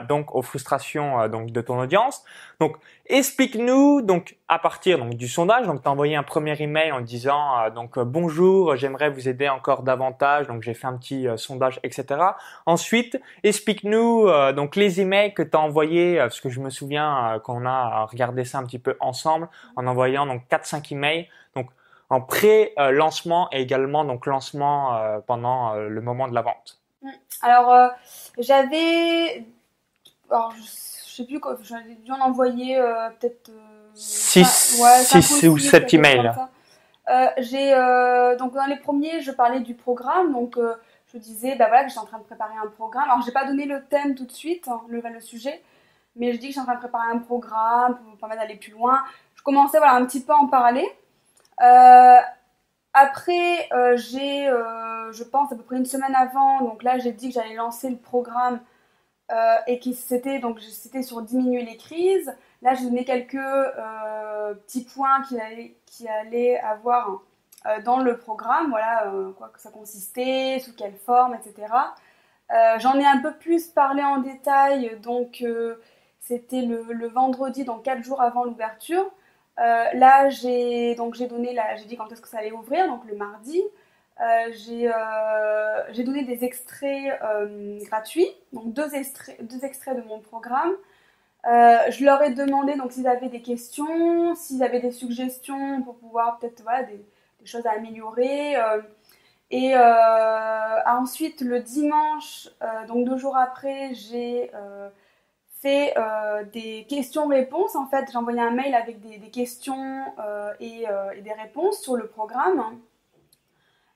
donc 0.07 0.35
aux 0.35 0.43
frustrations 0.43 1.27
donc 1.27 1.51
de 1.51 1.59
ton 1.59 1.79
audience. 1.79 2.23
Donc 2.59 2.77
explique-nous 3.07 4.03
donc 4.03 4.37
à 4.47 4.59
partir 4.59 4.99
donc 4.99 5.15
du 5.15 5.27
sondage 5.27 5.65
donc 5.65 5.81
tu 5.81 5.89
as 5.89 5.91
envoyé 5.91 6.15
un 6.15 6.21
premier 6.21 6.55
email 6.61 6.91
en 6.91 7.01
disant 7.01 7.67
donc 7.73 7.97
bonjour, 7.97 8.75
j'aimerais 8.75 9.09
vous 9.09 9.27
aider 9.27 9.49
encore 9.49 9.81
davantage 9.81 10.45
donc 10.45 10.61
j'ai 10.61 10.75
fait 10.75 10.85
un 10.85 10.97
petit 10.97 11.27
sondage 11.37 11.79
etc. 11.81 12.21
Ensuite, 12.67 13.19
explique-nous 13.41 14.27
donc 14.55 14.75
les 14.75 15.01
emails 15.01 15.33
que 15.33 15.41
tu 15.41 15.57
as 15.57 15.59
envoyés 15.59 16.17
parce 16.17 16.39
que 16.39 16.49
je 16.49 16.59
me 16.59 16.69
souviens 16.69 17.41
qu'on 17.43 17.65
a 17.65 18.05
regardé 18.05 18.45
ça 18.45 18.59
un 18.59 18.65
petit 18.65 18.77
peu 18.77 18.95
ensemble 18.99 19.49
en 19.75 19.87
envoyant 19.87 20.27
donc 20.27 20.47
4 20.47 20.63
5 20.63 20.91
emails 20.91 21.27
donc 21.55 21.67
en 22.11 22.21
pré-lancement 22.21 23.47
et 23.51 23.61
également 23.61 24.05
donc 24.05 24.25
lancement 24.25 24.99
pendant 25.25 25.73
le 25.75 26.01
moment 26.01 26.27
de 26.27 26.35
la 26.35 26.41
vente. 26.41 26.79
Mmh. 27.01 27.09
Alors 27.41 27.91
j'avais 28.37 29.45
je 30.31 31.15
sais 31.15 31.25
plus 31.25 31.39
quoi, 31.39 31.57
j'avais 31.61 31.95
dû 31.95 32.11
en 32.11 32.21
envoyer 32.21 32.77
euh, 32.77 33.09
peut-être 33.19 33.51
6 33.93 34.81
euh, 34.81 35.47
ou 35.49 35.57
7 35.57 35.93
emails. 35.93 36.31
Euh, 37.09 37.27
j'ai 37.39 37.71
donc 38.39 38.53
dans 38.53 38.65
les 38.67 38.77
premiers, 38.77 39.21
je 39.21 39.31
parlais 39.31 39.59
du 39.59 39.73
programme, 39.73 40.31
donc 40.31 40.57
je 41.07 41.17
disais 41.17 41.55
bah 41.55 41.67
voilà 41.67 41.83
que 41.83 41.89
j'étais 41.89 41.99
en 41.99 42.05
train 42.05 42.19
de 42.19 42.23
préparer 42.23 42.53
un 42.63 42.69
programme. 42.69 43.09
Alors 43.09 43.21
j'ai 43.25 43.31
pas 43.31 43.45
donné 43.45 43.65
le 43.65 43.83
thème 43.85 44.15
tout 44.15 44.25
de 44.25 44.31
suite, 44.31 44.67
hein, 44.67 44.81
le, 44.87 45.01
le 45.01 45.19
sujet, 45.19 45.61
mais 46.15 46.31
je 46.31 46.37
dis 46.37 46.47
que 46.47 46.53
j'étais 46.53 46.61
en 46.61 46.65
train 46.65 46.75
de 46.75 46.79
préparer 46.79 47.11
un 47.11 47.19
programme 47.19 47.97
pour 47.97 48.11
me 48.11 48.17
permettre 48.17 48.41
d'aller 48.41 48.55
plus 48.55 48.71
loin. 48.71 49.03
Je 49.35 49.43
commençais 49.43 49.79
voilà 49.79 49.95
un 49.95 50.05
petit 50.05 50.21
peu 50.21 50.31
à 50.31 50.37
en 50.37 50.47
parler. 50.47 50.87
Après 52.93 53.69
j'ai, 53.95 54.45
je 54.47 55.23
pense 55.23 55.51
à 55.51 55.55
peu 55.55 55.63
près 55.63 55.77
une 55.77 55.85
semaine 55.85 56.15
avant, 56.15 56.61
donc 56.61 56.83
là 56.83 56.97
j'ai 56.97 57.11
dit 57.11 57.29
que 57.29 57.35
j'allais 57.35 57.55
lancer 57.55 57.89
le 57.89 57.97
programme 57.97 58.59
euh, 59.31 59.55
et 59.65 59.79
qui 59.79 59.93
c'était 59.93 60.39
donc 60.39 60.59
c'était 60.59 61.03
sur 61.03 61.21
diminuer 61.21 61.63
les 61.63 61.77
crises. 61.77 62.35
Là, 62.61 62.73
je 62.73 62.83
donnais 62.83 63.05
quelques 63.05 63.35
euh, 63.35 64.53
petits 64.55 64.83
points 64.83 65.21
qui 65.23 65.39
allaient, 65.39 65.77
qui 65.85 66.07
allaient 66.07 66.59
avoir 66.59 67.21
euh, 67.65 67.81
dans 67.81 67.99
le 67.99 68.17
programme, 68.17 68.69
voilà, 68.69 69.11
quoi 69.37 69.49
que 69.49 69.61
ça 69.61 69.71
consistait, 69.71 70.59
sous 70.59 70.73
quelle 70.75 70.95
forme, 70.95 71.35
etc. 71.35 71.73
J'en 72.79 72.99
ai 72.99 73.05
un 73.05 73.21
peu 73.21 73.33
plus 73.35 73.67
parlé 73.67 74.03
en 74.03 74.17
détail, 74.17 74.99
donc 75.01 75.43
c'était 76.19 76.63
le, 76.63 76.83
le, 76.91 77.07
vendredi, 77.07 77.63
donc 77.63 77.83
quatre 77.83 78.03
jours 78.03 78.21
avant 78.21 78.43
l'ouverture. 78.43 79.09
Là, 79.93 80.29
j'ai 80.29 80.95
donc 80.95 81.17
donné, 81.17 81.55
j'ai 81.77 81.85
dit 81.85 81.97
quand 81.97 82.11
est-ce 82.11 82.21
que 82.21 82.27
ça 82.27 82.39
allait 82.39 82.51
ouvrir, 82.51 82.87
donc 82.87 83.05
le 83.05 83.15
mardi. 83.15 83.61
Euh, 84.21 84.51
euh, 84.69 85.83
j'ai 85.91 86.03
donné 86.03 86.23
des 86.23 86.43
extraits 86.43 87.19
euh, 87.23 87.79
gratuits, 87.85 88.27
donc 88.53 88.73
deux 88.73 88.93
extraits, 88.93 89.43
deux 89.43 89.65
extraits 89.65 89.97
de 89.97 90.03
mon 90.03 90.19
programme. 90.19 90.73
je 91.45 92.05
leur 92.05 92.21
ai 92.21 92.31
demandé 92.31 92.75
donc 92.75 92.91
s'ils 92.91 93.07
avaient 93.07 93.29
des 93.29 93.41
questions, 93.41 94.35
s'ils 94.35 94.63
avaient 94.63 94.79
des 94.79 94.91
suggestions 94.91 95.81
pour 95.81 95.97
pouvoir 95.97 96.37
peut-être 96.39 96.61
voilà, 96.61 96.83
des, 96.83 97.03
choses 97.45 97.65
à 97.65 97.71
améliorer. 97.71 98.55
et 99.49 99.75
ensuite, 100.85 101.41
le 101.41 101.59
dimanche, 101.59 102.49
donc 102.87 103.07
deux 103.07 103.17
jours 103.17 103.37
après, 103.37 103.93
j'ai 103.95 104.51
fait 105.61 105.93
des 106.53 106.85
questions-réponses. 106.89 107.75
En 107.75 107.85
fait, 107.87 108.05
j'ai 108.11 108.17
envoyé 108.17 108.41
un 108.41 108.51
mail 108.51 108.73
avec 108.73 108.99
des, 108.99 109.19
questions 109.29 110.05
et, 110.59 110.85
et, 111.15 111.21
des 111.21 111.33
réponses 111.33 111.81
sur 111.81 111.95
le 111.95 112.07
programme. 112.07 112.79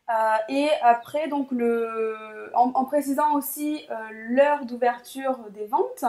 Euh, 0.10 0.14
et 0.50 0.70
après, 0.82 1.28
donc, 1.28 1.52
le, 1.52 2.52
en, 2.54 2.86
précisant 2.86 3.34
aussi 3.34 3.86
euh, 3.90 3.96
l'heure 4.30 4.66
d'ouverture 4.66 5.38
des 5.50 5.66
ventes, 5.66 6.04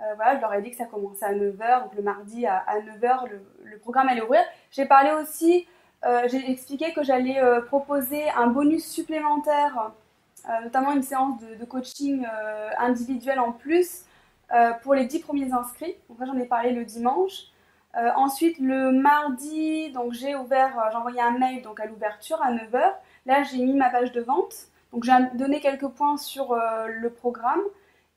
euh, 0.00 0.14
voilà, 0.16 0.36
je 0.36 0.40
leur 0.40 0.52
ai 0.52 0.62
dit 0.62 0.70
que 0.70 0.76
ça 0.76 0.84
commençait 0.84 1.24
à 1.24 1.32
9h, 1.32 1.84
donc 1.84 1.94
le 1.94 2.02
mardi 2.02 2.46
à, 2.46 2.62
9h, 3.00 3.28
le, 3.64 3.78
programme 3.78 4.08
allait 4.08 4.22
ouvrir. 4.22 4.42
J'ai 4.70 4.84
parlé 4.84 5.10
aussi, 5.12 5.66
j'ai 6.26 6.50
expliqué 6.50 6.92
que 6.92 7.02
j'allais 7.02 7.40
proposer 7.66 8.22
un 8.30 8.46
bonus 8.46 8.86
supplémentaire, 8.86 9.90
notamment 10.62 10.92
une 10.92 11.02
séance 11.02 11.40
de, 11.40 11.64
coaching 11.64 12.24
individuel 12.78 13.40
en 13.40 13.50
plus 13.50 14.04
pour 14.82 14.94
les 14.94 15.06
10 15.06 15.20
premiers 15.20 15.52
inscrits. 15.52 15.96
Donc 16.08 16.18
j'en 16.24 16.36
ai 16.36 16.46
parlé 16.46 16.72
le 16.72 16.84
dimanche. 16.84 17.44
ensuite, 17.94 18.58
le 18.58 18.92
mardi, 18.92 19.92
j'ai 20.12 20.34
ouvert, 20.34 20.88
j'ai 20.90 20.96
envoyé 20.96 21.20
un 21.20 21.38
mail 21.38 21.62
donc 21.62 21.80
à 21.80 21.86
l'ouverture 21.86 22.40
à 22.42 22.52
9h. 22.52 22.94
Là, 23.26 23.42
j'ai 23.44 23.58
mis 23.58 23.74
ma 23.74 23.90
page 23.90 24.12
de 24.12 24.20
vente. 24.20 24.68
Donc, 24.92 25.04
j'ai 25.04 25.12
donné 25.34 25.60
quelques 25.60 25.88
points 25.88 26.16
sur 26.18 26.52
euh, 26.52 26.86
le 26.86 27.10
programme 27.10 27.62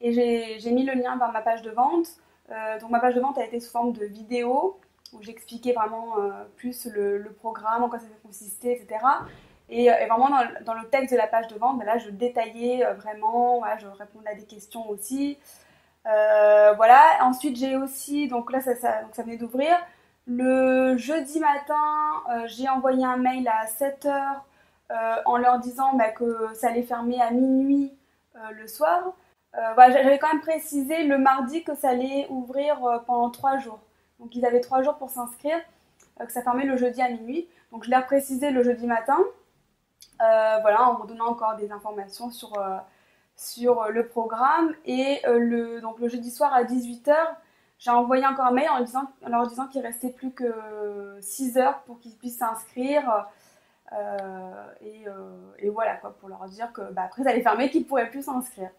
et 0.02 0.12
j'ai 0.60 0.72
mis 0.72 0.84
le 0.84 0.94
lien 0.94 1.18
vers 1.18 1.32
ma 1.32 1.42
page 1.42 1.62
de 1.62 1.72
vente. 1.72 2.08
Euh, 2.52 2.80
donc, 2.80 2.90
ma 2.90 3.00
page 3.00 3.16
de 3.16 3.22
vente 3.22 3.38
a 3.38 3.46
été 3.46 3.60
sous 3.60 3.72
forme 3.72 3.94
de 3.94 4.06
vidéo 4.06 4.78
où 5.14 5.22
j'expliquais 5.22 5.72
vraiment 5.72 6.20
euh, 6.20 6.44
plus 6.58 6.88
le, 6.88 7.34
programme, 7.40 7.84
en 7.84 7.90
quoi 7.90 8.00
ça 8.00 8.06
consistait, 8.24 8.74
etc. 8.74 9.00
Et, 9.70 9.90
vraiment, 9.90 10.30
dans, 10.66 10.74
le 10.74 10.88
texte 10.90 11.14
de 11.14 11.18
la 11.18 11.28
page 11.28 11.48
de 11.48 11.56
vente, 11.56 11.80
ben 11.80 11.86
là, 11.86 11.98
je 11.98 12.10
détaillais 12.10 12.86
vraiment, 12.94 13.64
je 13.80 13.88
répondais 13.88 14.30
à 14.30 14.36
des 14.36 14.44
questions 14.44 14.88
aussi. 14.90 15.38
Voilà. 16.06 17.02
Ensuite, 17.22 17.58
j'ai 17.58 17.76
aussi, 17.76 18.28
donc 18.28 18.52
là, 18.52 18.62
ça, 18.62 18.76
ça, 18.76 19.24
venait 19.24 19.38
d'ouvrir. 19.38 19.76
Le 20.28 20.98
jeudi 20.98 21.40
matin, 21.40 21.84
j'ai 22.46 22.70
envoyé 22.70 23.06
un 23.06 23.18
mail 23.18 23.48
à 23.48 23.66
7h 23.66 24.42
euh, 24.92 25.16
en 25.26 25.38
leur 25.38 25.58
disant 25.58 25.96
bah, 25.96 26.10
que 26.10 26.54
ça 26.54 26.68
allait 26.68 26.84
fermer 26.84 27.20
à 27.20 27.32
minuit 27.32 27.92
euh, 28.36 28.52
le 28.52 28.68
soir. 28.68 29.14
Euh, 29.58 29.74
j'avais 29.78 30.20
quand 30.20 30.28
même 30.28 30.42
précisé 30.42 31.06
le 31.06 31.18
mardi 31.18 31.64
que 31.64 31.76
ça 31.76 31.90
allait 31.90 32.28
ouvrir 32.30 32.78
pendant 33.08 33.32
trois 33.32 33.58
jours. 33.58 33.80
Donc 34.20 34.36
ils 34.36 34.46
avaient 34.46 34.62
trois 34.62 34.84
jours 34.84 34.98
pour 34.98 35.10
s'inscrire, 35.10 35.58
que 36.20 36.32
ça 36.32 36.44
fermait 36.44 36.66
le 36.66 36.78
jeudi 36.78 37.02
à 37.02 37.10
minuit. 37.10 37.48
Donc 37.72 37.84
je 37.84 37.90
l'ai 37.90 38.00
précisé 38.02 38.52
le 38.52 38.62
jeudi 38.64 38.86
matin, 38.86 39.18
voilà, 40.20 40.84
en 40.90 40.98
redonnant 40.98 41.30
encore 41.30 41.56
des 41.56 41.72
informations 41.72 42.30
sur, 42.30 42.54
sur 43.36 43.90
le 43.90 44.08
programme. 44.08 44.74
Et 44.86 45.22
le, 45.26 45.82
donc 45.82 46.00
le 46.00 46.08
jeudi 46.08 46.32
soir 46.32 46.54
à 46.54 46.64
18h, 46.64 47.16
j'ai 47.80 47.92
envoyé 47.92 48.26
encore 48.26 48.46
un 48.46 48.52
mail 48.52 48.70
en, 48.70 48.82
disant, 48.82 49.12
en 49.26 49.30
leur 49.30 49.48
disant 49.48 49.68
qu'il 49.68 49.82
restait 49.82 50.10
plus 50.10 50.32
que 50.32 51.18
6 51.22 51.58
heures 51.58 51.82
pour 51.84 52.00
qu'ils 52.00 52.16
puissent 52.16 52.38
s'inscrire. 52.38 53.28
Euh, 53.94 54.68
euh, 55.08 55.52
et, 55.60 55.70
voilà, 55.70 55.96
quoi, 55.96 56.16
pour 56.20 56.30
leur 56.30 56.46
dire 56.46 56.72
que 56.74 56.82
bah, 56.92 57.04
après, 57.06 57.24
ça 57.24 57.30
allait 57.30 57.42
fermer, 57.42 57.70
qu'ils 57.70 57.86
pourraient 57.86 58.10
plus 58.10 58.24
s'inscrire. 58.24 58.70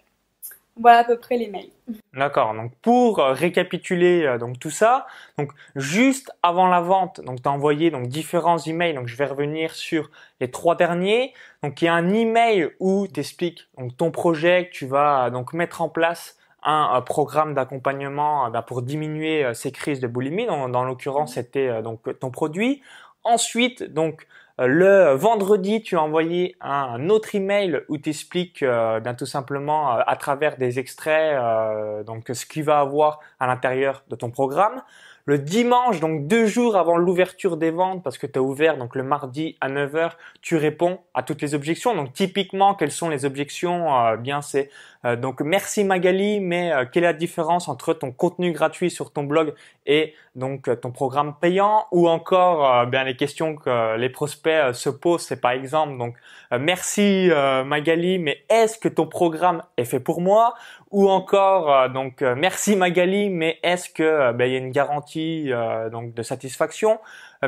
Voilà 0.78 0.98
à 0.98 1.04
peu 1.04 1.18
près 1.18 1.38
les 1.38 1.48
mails. 1.48 1.70
D'accord. 2.12 2.54
Donc 2.54 2.72
pour 2.82 3.18
euh, 3.18 3.32
récapituler 3.32 4.36
donc 4.38 4.58
tout 4.58 4.70
ça, 4.70 5.06
donc 5.38 5.52
juste 5.74 6.30
avant 6.42 6.68
la 6.68 6.80
vente, 6.80 7.20
donc 7.22 7.42
tu 7.42 7.48
as 7.48 7.52
envoyé 7.52 7.90
donc 7.90 8.08
différents 8.08 8.58
emails. 8.58 8.94
Donc 8.94 9.06
je 9.06 9.16
vais 9.16 9.24
revenir 9.24 9.74
sur 9.74 10.10
les 10.40 10.50
trois 10.50 10.76
derniers. 10.76 11.32
Donc 11.62 11.80
il 11.80 11.86
y 11.86 11.88
a 11.88 11.94
un 11.94 12.12
email 12.12 12.70
où 12.80 13.06
tu 13.08 13.20
expliques 13.20 13.68
donc 13.78 13.96
ton 13.96 14.10
projet, 14.10 14.66
que 14.66 14.76
tu 14.76 14.86
vas 14.86 15.30
donc 15.30 15.52
mettre 15.54 15.80
en 15.80 15.88
place 15.88 16.36
un, 16.62 17.00
programme 17.00 17.54
d'accompagnement 17.54 18.50
bah, 18.50 18.62
pour 18.62 18.82
diminuer 18.82 19.54
ces 19.54 19.72
crises 19.72 20.00
de 20.00 20.08
boulimie. 20.08 20.46
Dans, 20.46 20.68
dans 20.68 20.84
l'occurrence, 20.84 21.30
mmh. 21.30 21.34
c'était 21.34 21.82
donc 21.82 22.18
ton 22.18 22.30
produit. 22.30 22.82
Ensuite, 23.22 23.82
donc 23.82 24.26
le 24.58 25.12
vendredi, 25.14 25.82
tu 25.82 25.96
as 25.96 26.02
envoyé 26.02 26.56
un 26.62 27.10
autre 27.10 27.34
email 27.34 27.82
où 27.90 27.98
tu 27.98 28.08
expliques 28.08 28.62
euh, 28.62 29.00
bien 29.00 29.14
tout 29.14 29.26
simplement 29.26 29.90
à 29.98 30.16
travers 30.16 30.56
des 30.56 30.78
extraits 30.78 31.34
euh, 31.34 32.02
donc 32.04 32.30
ce 32.32 32.46
qu'il 32.46 32.64
va 32.64 32.78
avoir 32.80 33.20
à 33.38 33.46
l'intérieur 33.46 34.02
de 34.08 34.16
ton 34.16 34.30
programme. 34.30 34.82
Le 35.28 35.38
dimanche, 35.38 35.98
donc 35.98 36.28
deux 36.28 36.46
jours 36.46 36.76
avant 36.76 36.96
l'ouverture 36.96 37.56
des 37.56 37.72
ventes, 37.72 38.04
parce 38.04 38.16
que 38.16 38.28
tu 38.28 38.38
as 38.38 38.42
ouvert 38.42 38.78
donc 38.78 38.94
le 38.94 39.02
mardi 39.02 39.56
à 39.60 39.68
9h, 39.68 40.12
tu 40.40 40.56
réponds 40.56 41.00
à 41.14 41.24
toutes 41.24 41.42
les 41.42 41.54
objections. 41.54 41.96
Donc 41.96 42.12
typiquement, 42.12 42.76
quelles 42.76 42.92
sont 42.92 43.08
les 43.08 43.24
objections? 43.24 43.92
Euh, 44.06 44.16
Bien, 44.16 44.40
c'est 44.40 44.70
euh, 45.06 45.16
donc 45.16 45.40
merci 45.40 45.84
Magali, 45.84 46.40
mais 46.40 46.72
euh, 46.72 46.84
quelle 46.90 47.04
est 47.04 47.06
la 47.06 47.12
différence 47.12 47.68
entre 47.68 47.94
ton 47.94 48.10
contenu 48.10 48.52
gratuit 48.52 48.90
sur 48.90 49.12
ton 49.12 49.24
blog 49.24 49.54
et 49.86 50.14
donc 50.34 50.68
ton 50.80 50.90
programme 50.90 51.34
payant 51.40 51.86
Ou 51.92 52.08
encore, 52.08 52.86
bien 52.86 53.04
les 53.04 53.16
questions 53.16 53.56
que 53.56 53.96
les 53.96 54.10
prospects 54.10 54.74
se 54.74 54.90
posent, 54.90 55.22
c'est 55.22 55.40
par 55.40 55.52
exemple 55.52 55.96
donc 55.96 56.16
merci 56.58 57.30
Magali, 57.64 58.18
mais 58.18 58.44
est-ce 58.50 58.78
que 58.78 58.88
ton 58.88 59.06
programme 59.06 59.62
est 59.78 59.84
fait 59.84 60.00
pour 60.00 60.20
moi? 60.20 60.54
Ou 60.90 61.08
encore 61.08 61.88
donc 61.88 62.20
merci 62.20 62.76
Magali 62.76 63.30
mais 63.30 63.58
est-ce 63.62 63.88
que 63.88 64.32
ben, 64.32 64.44
y 64.44 64.56
a 64.56 64.58
une 64.58 64.72
garantie 64.72 65.50
donc 65.90 66.12
de 66.12 66.22
satisfaction? 66.22 66.98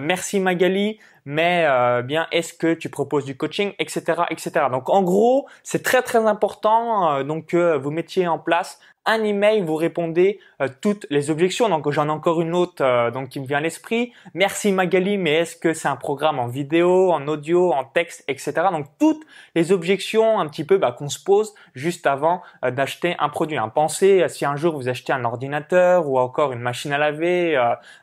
Merci 0.00 0.40
Magali 0.40 0.98
mais 1.28 1.66
euh, 1.68 2.00
bien 2.00 2.26
est-ce 2.32 2.54
que 2.54 2.72
tu 2.72 2.88
proposes 2.88 3.26
du 3.26 3.36
coaching, 3.36 3.74
etc., 3.78 4.22
etc. 4.30 4.50
Donc 4.72 4.88
en 4.88 5.02
gros, 5.02 5.46
c'est 5.62 5.82
très 5.82 6.00
très 6.00 6.24
important 6.24 7.12
euh, 7.12 7.22
donc 7.22 7.48
que 7.48 7.76
vous 7.76 7.90
mettiez 7.90 8.26
en 8.26 8.38
place 8.38 8.80
un 9.08 9.24
email, 9.24 9.62
vous 9.62 9.74
répondez 9.74 10.38
euh, 10.60 10.68
toutes 10.82 11.06
les 11.08 11.30
objections. 11.30 11.68
Donc 11.70 11.90
j'en 11.90 12.06
ai 12.08 12.10
encore 12.10 12.42
une 12.42 12.54
autre 12.54 12.84
euh, 12.84 13.10
donc 13.10 13.30
qui 13.30 13.40
me 13.40 13.46
vient 13.46 13.56
à 13.56 13.60
l'esprit. 13.62 14.12
Merci 14.34 14.70
Magali, 14.70 15.16
mais 15.16 15.32
est-ce 15.32 15.56
que 15.56 15.72
c'est 15.72 15.88
un 15.88 15.96
programme 15.96 16.38
en 16.38 16.46
vidéo, 16.46 17.10
en 17.10 17.26
audio, 17.26 17.72
en 17.72 17.84
texte, 17.84 18.22
etc. 18.28 18.52
Donc 18.70 18.86
toutes 19.00 19.24
les 19.54 19.72
objections 19.72 20.38
un 20.38 20.46
petit 20.46 20.64
peu 20.64 20.76
bah, 20.76 20.92
qu'on 20.92 21.08
se 21.08 21.18
pose 21.18 21.54
juste 21.74 22.06
avant 22.06 22.42
euh, 22.64 22.70
d'acheter 22.70 23.16
un 23.18 23.30
produit. 23.30 23.56
Hein. 23.56 23.70
Pensez 23.70 24.28
si 24.28 24.44
un 24.44 24.56
jour 24.56 24.76
vous 24.76 24.90
achetez 24.90 25.14
un 25.14 25.24
ordinateur 25.24 26.06
ou 26.06 26.18
encore 26.18 26.52
une 26.52 26.60
machine 26.60 26.92
à 26.92 26.98
laver, 26.98 27.56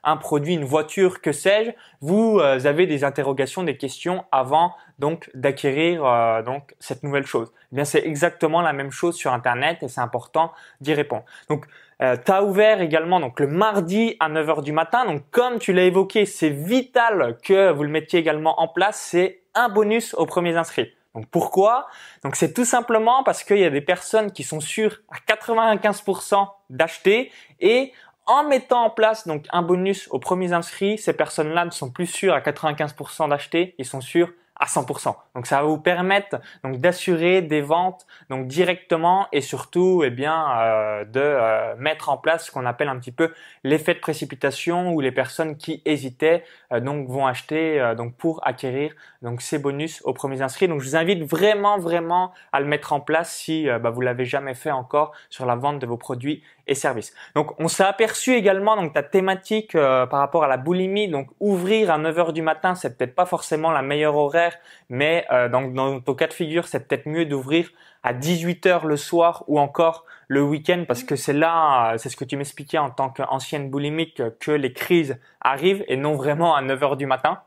un 0.04 0.18
produit, 0.18 0.56
une 0.56 0.66
voiture, 0.66 1.22
que 1.22 1.32
sais-je, 1.32 1.72
vous 2.06 2.40
avez 2.40 2.86
des 2.86 3.04
interrogations, 3.04 3.64
des 3.64 3.78
questions 3.78 4.26
avant 4.32 4.76
donc 5.00 5.30
d'acquérir 5.34 6.06
euh, 6.06 6.42
donc 6.44 6.76
cette 6.80 7.04
nouvelle 7.04 7.26
chose. 7.26 7.52
Eh 7.72 7.76
bien, 7.76 7.86
c'est 7.86 8.06
exactement 8.06 8.62
la 8.62 8.74
même 8.74 8.92
chose 8.92 9.16
sur 9.16 9.34
Internet 9.34 9.80
et 9.82 9.88
c'est 9.88 10.02
important 10.02 10.52
d'y 10.82 10.94
répondre. 10.94 11.24
Donc, 11.50 11.66
euh, 12.02 12.16
tu 12.24 12.32
as 12.32 12.44
ouvert 12.44 12.82
également 12.82 13.20
donc 13.20 13.40
le 13.40 13.48
mardi 13.48 14.16
à 14.20 14.30
9h 14.30 14.62
du 14.64 14.72
matin. 14.72 15.06
Donc, 15.06 15.24
comme 15.32 15.60
tu 15.60 15.74
l'as 15.74 15.86
évoqué, 15.86 16.26
c'est 16.26 16.50
vital 16.50 17.38
que 17.44 17.72
vous 17.72 17.84
le 17.84 17.90
mettiez 17.90 18.20
également 18.20 18.60
en 18.62 18.68
place. 18.68 18.98
C'est 18.98 19.42
un 19.54 19.70
bonus 19.70 20.14
aux 20.14 20.26
premiers 20.26 20.58
inscrits. 20.58 20.92
Donc 21.16 21.28
pourquoi? 21.28 21.88
Donc 22.24 22.36
c'est 22.36 22.54
tout 22.54 22.66
simplement 22.66 23.24
parce 23.24 23.46
qu'il 23.46 23.60
y 23.60 23.64
a 23.64 23.70
des 23.70 23.80
personnes 23.80 24.34
qui 24.34 24.44
sont 24.44 24.60
sûres 24.60 25.00
à 25.10 25.34
95% 25.34 26.46
d'acheter 26.70 27.32
et 27.62 27.94
en 28.28 28.44
mettant 28.44 28.86
en 28.86 28.90
place 28.90 29.28
donc 29.28 29.46
un 29.52 29.62
bonus 29.62 30.08
aux 30.12 30.20
premiers 30.20 30.54
inscrits, 30.54 30.98
ces 30.98 31.14
personnes-là 31.14 31.66
ne 31.66 31.72
sont 31.72 31.92
plus 31.92 32.08
sûres 32.08 32.34
à 32.34 32.40
95% 32.40 33.30
d'acheter, 33.30 33.76
ils 33.78 33.86
sont 33.86 34.02
sûrs 34.02 34.30
à 34.58 34.66
100%. 34.66 35.16
Donc 35.36 35.48
ça 35.48 35.58
va 35.58 35.64
vous 35.64 35.78
permettre 35.78 36.40
donc 36.64 36.78
d'assurer 36.78 37.42
des 37.42 37.62
ventes 37.62 38.06
donc 38.30 38.48
directement 38.48 39.28
et 39.34 39.42
surtout 39.42 40.04
eh 40.06 40.10
bien 40.10 40.46
euh, 40.60 41.04
de 41.04 41.20
euh, 41.20 41.76
mettre 41.78 42.10
en 42.10 42.18
place 42.18 42.46
ce 42.46 42.52
qu'on 42.52 42.66
appelle 42.66 42.88
un 42.88 42.98
petit 42.98 43.12
peu 43.12 43.34
l'effet 43.64 43.94
de 43.94 44.00
précipitation 44.00 44.94
où 44.94 45.02
les 45.02 45.12
personnes 45.12 45.58
qui 45.58 45.82
hésitaient 45.84 46.46
euh, 46.72 46.80
donc 46.80 47.10
vont 47.10 47.28
acheter 47.28 47.94
donc 47.98 48.16
pour 48.16 48.46
acquérir 48.48 48.94
donc 49.26 49.42
ces 49.42 49.60
bonus 49.60 50.02
aux 50.06 50.14
premiers 50.14 50.42
inscrits. 50.42 50.70
Donc 50.70 50.80
je 50.80 50.88
vous 50.88 50.96
invite 50.96 51.24
vraiment 51.24 51.78
vraiment 51.78 52.32
à 52.54 52.62
le 52.62 52.66
mettre 52.66 52.94
en 52.94 53.02
place 53.02 53.36
si 53.36 53.68
bah, 53.82 53.90
vous 53.90 54.02
l'avez 54.02 54.24
jamais 54.24 54.54
fait 54.54 54.72
encore 54.72 55.12
sur 55.30 55.46
la 55.46 55.56
vente 55.56 55.80
de 55.80 55.86
vos 55.86 55.98
produits 55.98 56.42
et 56.68 56.76
services. 56.76 57.14
Donc 57.36 57.60
on 57.60 57.68
s'est 57.68 57.84
aperçu 57.84 58.34
également 58.36 58.78
donc 58.78 58.94
ta 58.94 59.04
thématique 59.04 59.74
par 59.74 60.20
rapport 60.20 60.44
à 60.44 60.48
la 60.48 60.58
boulimie 60.58 61.08
donc 61.10 61.28
ouvrir 61.40 61.92
à 61.92 62.00
9h 62.00 62.32
du 62.32 62.42
matin, 62.42 62.76
c'est 62.76 62.98
peut-être 62.98 63.14
pas 63.14 63.26
forcément 63.26 63.72
la 63.72 63.82
meilleure 63.82 64.16
horaire 64.16 64.56
mais 64.90 65.26
euh, 65.32 65.50
donc 65.50 65.74
dans 65.74 66.00
ton 66.00 66.14
cas 66.14 66.28
de 66.28 66.34
figure, 66.34 66.68
c'est 66.68 66.88
peut-être 66.88 67.08
mieux 67.08 67.26
d'ouvrir 67.26 67.70
à 68.04 68.14
18h 68.14 68.86
le 68.86 68.98
soir 68.98 69.44
ou 69.48 69.60
encore 69.60 70.06
le 70.28 70.44
week-end 70.44 70.86
parce 70.88 71.04
que 71.04 71.16
c'est 71.16 71.34
là, 71.34 71.94
euh, 71.94 71.98
c'est 71.98 72.10
ce 72.10 72.16
que 72.16 72.26
tu 72.26 72.38
m'expliquais 72.38 72.78
en 72.78 72.90
tant 72.90 73.10
qu'ancienne 73.10 73.70
boulimique, 73.70 74.22
que 74.40 74.52
les 74.52 74.74
crises 74.74 75.18
arrivent 75.42 75.84
et 75.88 75.98
non 75.98 76.16
vraiment 76.16 76.56
à 76.56 76.62
9h 76.62 76.98
du 76.98 77.06
matin. 77.06 77.42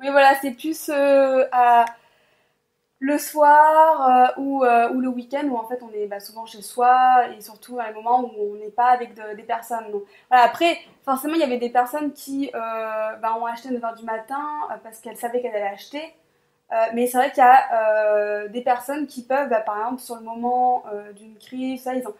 Oui, 0.00 0.08
voilà, 0.10 0.34
c'est 0.40 0.52
plus 0.52 0.88
euh, 0.88 1.44
à 1.52 1.84
le 2.98 3.18
soir 3.18 4.34
ou, 4.38 4.64
ou, 4.64 5.00
le 5.00 5.08
week-end 5.08 5.46
où 5.48 5.56
en 5.56 5.66
fait 5.66 5.82
on 5.82 5.90
est 5.92 6.06
bah, 6.06 6.20
souvent 6.20 6.44
chez 6.44 6.60
soi 6.60 7.28
et 7.34 7.40
surtout 7.40 7.78
à 7.78 7.84
un 7.84 7.92
moment 7.92 8.20
où 8.20 8.52
on 8.52 8.56
n'est 8.56 8.70
pas 8.70 8.90
avec 8.90 9.14
des 9.14 9.42
personnes. 9.42 9.86
Voilà, 10.28 10.44
après, 10.44 10.78
forcément, 11.04 11.34
il 11.34 11.40
y 11.40 11.44
avait 11.44 11.58
des 11.58 11.70
personnes 11.70 12.12
qui 12.12 12.50
bah, 12.52 13.36
ont 13.40 13.46
acheté 13.46 13.70
à 13.70 13.72
9h 13.72 13.96
du 13.98 14.04
matin 14.04 14.44
parce 14.82 15.00
qu'elles 15.00 15.16
savaient 15.16 15.40
qu'elles 15.40 15.56
allaient 15.56 15.68
acheter. 15.68 16.14
Euh, 16.72 16.76
mais 16.94 17.06
c'est 17.06 17.18
vrai 17.18 17.30
qu'il 17.30 17.42
y 17.42 17.46
a 17.46 18.44
euh, 18.44 18.48
des 18.48 18.62
personnes 18.62 19.06
qui 19.06 19.22
peuvent, 19.24 19.48
bah, 19.48 19.60
par 19.60 19.78
exemple, 19.78 20.00
sur 20.00 20.16
le 20.16 20.22
moment 20.22 20.84
euh, 20.92 21.12
d'une 21.12 21.36
crise, 21.36 21.82
ça, 21.82 21.94
ils, 21.94 22.06
ont, 22.06 22.14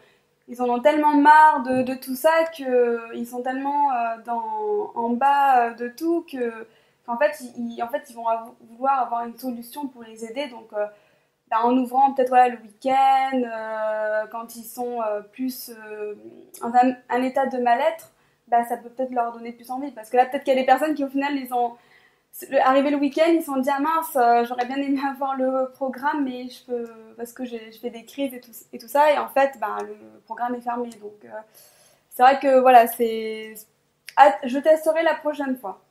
ils 0.48 0.60
en 0.60 0.68
ont 0.68 0.80
tellement 0.80 1.14
marre 1.14 1.62
de, 1.62 1.82
de 1.82 1.94
tout 1.94 2.16
ça 2.16 2.30
qu'ils 2.52 3.26
sont 3.28 3.42
tellement 3.42 3.90
dans, 4.26 4.92
en 4.96 5.10
bas 5.10 5.70
de 5.70 5.88
tout 5.88 6.26
que 6.30 6.66
qu'en 7.06 7.18
fait, 7.18 7.40
ils, 7.56 7.82
en 7.82 7.88
fait, 7.88 8.04
ils 8.10 8.16
vont 8.16 8.24
vouloir 8.70 9.00
avoir 9.00 9.26
une 9.26 9.36
solution 9.36 9.88
pour 9.88 10.02
les 10.02 10.24
aider. 10.24 10.48
Donc, 10.48 10.70
bah, 11.50 11.58
en 11.64 11.76
ouvrant 11.76 12.12
peut-être 12.12 12.28
voilà, 12.28 12.48
le 12.48 12.58
week-end, 12.58 13.42
quand 14.30 14.56
ils 14.56 14.64
sont 14.64 15.00
plus 15.32 15.70
dans 16.60 16.72
un, 16.74 17.22
état 17.22 17.46
de 17.46 17.58
mal-être, 17.58 18.10
bah, 18.48 18.64
ça 18.64 18.76
peut 18.76 18.88
peut-être 18.88 19.12
leur 19.12 19.32
donner 19.32 19.52
plus 19.52 19.70
envie. 19.70 19.90
Parce 19.90 20.10
que 20.10 20.16
là, 20.16 20.26
peut-être 20.26 20.44
qu'il 20.44 20.54
y 20.54 20.56
a 20.56 20.60
des 20.60 20.66
personnes 20.66 20.94
qui, 20.94 21.04
au 21.04 21.08
final, 21.08 21.34
les 21.34 21.52
le 22.90 22.96
week-end, 22.96 23.30
ils 23.32 23.40
se 23.40 23.46
sont 23.46 23.58
dit 23.58 23.70
ah 23.70 23.80
mince, 23.80 24.16
euh, 24.16 24.44
j'aurais 24.44 24.66
bien 24.66 24.76
aimé 24.76 25.00
avoir 25.08 25.36
le 25.36 25.70
programme, 25.72 26.24
mais 26.24 26.48
je 26.48 26.64
peux 26.64 26.86
parce 27.16 27.32
que 27.32 27.44
je 27.44 27.56
fais 27.80 27.90
des 27.90 28.04
crises 28.04 28.34
et 28.34 28.78
tout, 28.78 28.88
ça, 28.88 29.12
et 29.12 29.18
en 29.18 29.28
fait, 29.28 29.58
ben, 29.60 29.76
le 29.82 30.20
programme 30.24 30.54
est 30.54 30.60
fermé. 30.60 30.88
Donc 31.00 31.24
euh, 31.24 31.28
c'est 32.10 32.22
vrai 32.22 32.38
que 32.40 32.60
voilà, 32.60 32.86
c'est 32.86 33.54
je 34.44 34.58
testerai 34.58 35.02
la 35.02 35.14
prochaine 35.14 35.56
fois. 35.56 35.82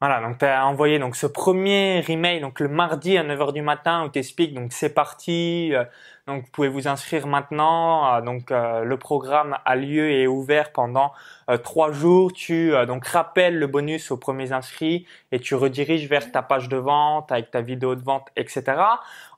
Voilà, 0.00 0.20
donc 0.20 0.38
tu 0.38 0.44
as 0.44 0.64
envoyé 0.64 1.00
donc 1.00 1.16
ce 1.16 1.26
premier 1.26 2.04
email 2.08 2.40
donc 2.40 2.60
le 2.60 2.68
mardi 2.68 3.18
à 3.18 3.24
9h 3.24 3.52
du 3.52 3.62
matin 3.62 4.04
où 4.04 4.08
tu 4.08 4.20
expliques 4.20 4.54
donc 4.54 4.72
c'est 4.72 4.94
parti, 4.94 5.74
euh, 5.74 5.82
donc 6.28 6.44
vous 6.44 6.50
pouvez 6.52 6.68
vous 6.68 6.86
inscrire 6.86 7.26
maintenant. 7.26 8.14
Euh, 8.14 8.20
donc 8.20 8.52
euh, 8.52 8.84
le 8.84 8.96
programme 8.96 9.58
a 9.64 9.74
lieu 9.74 10.08
et 10.08 10.22
est 10.22 10.26
ouvert 10.28 10.70
pendant 10.70 11.12
trois 11.64 11.90
jours. 11.90 12.32
Tu 12.32 12.72
donc 12.86 13.08
rappelles 13.08 13.58
le 13.58 13.66
bonus 13.66 14.12
aux 14.12 14.16
premiers 14.16 14.52
inscrits 14.52 15.04
et 15.32 15.40
tu 15.40 15.56
rediriges 15.56 16.08
vers 16.08 16.30
ta 16.30 16.42
page 16.42 16.68
de 16.68 16.76
vente 16.76 17.32
avec 17.32 17.50
ta 17.50 17.60
vidéo 17.60 17.96
de 17.96 18.02
vente, 18.02 18.28
etc. 18.36 18.76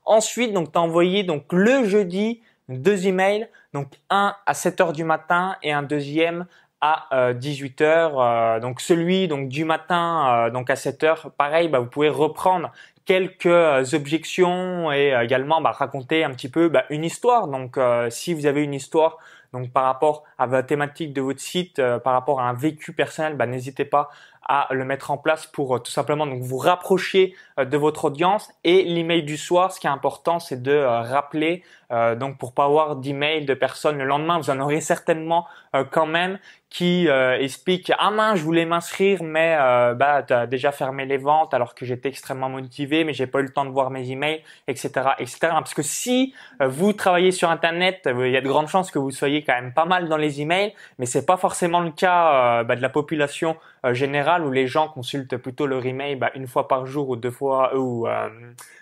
Ensuite, 0.04 0.52
donc 0.52 0.72
tu 0.72 0.78
as 0.78 0.82
envoyé 0.82 1.22
donc 1.22 1.44
le 1.52 1.84
jeudi 1.84 2.42
deux 2.68 3.06
emails, 3.06 3.48
donc 3.72 3.88
un 4.10 4.36
à 4.44 4.52
7h 4.52 4.92
du 4.92 5.04
matin 5.04 5.56
et 5.62 5.72
un 5.72 5.82
deuxième 5.82 6.46
à 6.80 7.32
18h. 7.34 8.12
Euh, 8.16 8.60
donc 8.60 8.80
celui 8.80 9.28
donc 9.28 9.48
du 9.48 9.64
matin 9.64 10.46
euh, 10.46 10.50
donc 10.50 10.70
à 10.70 10.74
7h, 10.74 11.30
pareil, 11.36 11.68
bah, 11.68 11.78
vous 11.78 11.86
pouvez 11.86 12.08
reprendre 12.08 12.72
quelques 13.04 13.46
euh, 13.46 13.84
objections 13.92 14.92
et 14.92 15.14
également 15.22 15.60
bah, 15.60 15.72
raconter 15.72 16.24
un 16.24 16.30
petit 16.30 16.48
peu 16.48 16.68
bah, 16.68 16.84
une 16.90 17.04
histoire. 17.04 17.48
Donc 17.48 17.78
si 18.10 18.34
vous 18.34 18.46
avez 18.46 18.62
une 18.62 18.74
histoire 18.74 19.18
donc 19.52 19.72
par 19.72 19.84
rapport 19.84 20.24
à 20.38 20.46
la 20.46 20.62
thématique 20.62 21.12
de 21.12 21.20
votre 21.20 21.40
site, 21.40 21.82
par 22.04 22.12
rapport 22.12 22.40
à 22.40 22.48
un 22.48 22.54
vécu 22.54 22.92
personnel, 22.92 23.36
bah, 23.36 23.46
n'hésitez 23.46 23.84
pas 23.84 24.10
à 24.46 24.68
le 24.70 24.84
mettre 24.84 25.10
en 25.10 25.18
place 25.18 25.46
pour 25.46 25.82
tout 25.82 25.92
simplement 25.92 26.26
donc 26.26 26.42
vous 26.42 26.58
rapprocher 26.58 27.34
de 27.58 27.76
votre 27.76 28.06
audience. 28.06 28.50
Et 28.64 28.82
l'email 28.82 29.22
du 29.22 29.36
soir 29.36 29.72
ce 29.72 29.80
qui 29.80 29.86
est 29.86 29.90
important 29.90 30.38
c'est 30.38 30.62
de 30.62 30.76
rappeler 30.76 31.62
donc 31.90 32.38
pour 32.38 32.52
pas 32.52 32.64
avoir 32.64 32.96
d'email 32.96 33.44
de 33.44 33.54
personnes 33.54 33.98
le 33.98 34.04
lendemain 34.04 34.38
vous 34.38 34.50
en 34.50 34.60
aurez 34.60 34.80
certainement 34.80 35.46
quand 35.90 36.06
même 36.06 36.38
qui 36.70 37.08
euh, 37.08 37.36
explique 37.38 37.92
ah 37.98 38.10
mince 38.12 38.38
je 38.38 38.44
voulais 38.44 38.64
m'inscrire 38.64 39.24
mais 39.24 39.56
euh, 39.58 39.94
bah 39.94 40.24
as 40.30 40.46
déjà 40.46 40.70
fermé 40.70 41.04
les 41.04 41.16
ventes 41.16 41.52
alors 41.52 41.74
que 41.74 41.84
j'étais 41.84 42.08
extrêmement 42.08 42.48
motivé 42.48 43.02
mais 43.02 43.12
j'ai 43.12 43.26
pas 43.26 43.40
eu 43.40 43.42
le 43.42 43.52
temps 43.52 43.64
de 43.64 43.70
voir 43.70 43.90
mes 43.90 44.08
emails 44.08 44.40
etc 44.68 45.10
etc 45.18 45.38
parce 45.40 45.74
que 45.74 45.82
si 45.82 46.32
euh, 46.62 46.68
vous 46.68 46.92
travaillez 46.92 47.32
sur 47.32 47.50
internet 47.50 48.06
euh, 48.06 48.28
il 48.28 48.32
y 48.32 48.36
a 48.36 48.40
de 48.40 48.48
grandes 48.48 48.68
chances 48.68 48.92
que 48.92 49.00
vous 49.00 49.10
soyez 49.10 49.42
quand 49.42 49.54
même 49.54 49.74
pas 49.74 49.84
mal 49.84 50.08
dans 50.08 50.16
les 50.16 50.40
emails 50.40 50.72
mais 51.00 51.06
c'est 51.06 51.26
pas 51.26 51.36
forcément 51.36 51.80
le 51.80 51.90
cas 51.90 52.62
bah, 52.62 52.76
de 52.76 52.82
la 52.82 52.88
population 52.88 53.56
générale 53.92 54.44
où 54.44 54.50
les 54.50 54.66
gens 54.66 54.88
consultent 54.88 55.36
plutôt 55.36 55.66
leur 55.66 55.84
email 55.86 56.16
bah, 56.16 56.30
une 56.34 56.46
fois 56.46 56.68
par 56.68 56.86
jour 56.86 57.08
ou 57.08 57.16
deux 57.16 57.30
fois 57.30 57.76
ou 57.76 58.06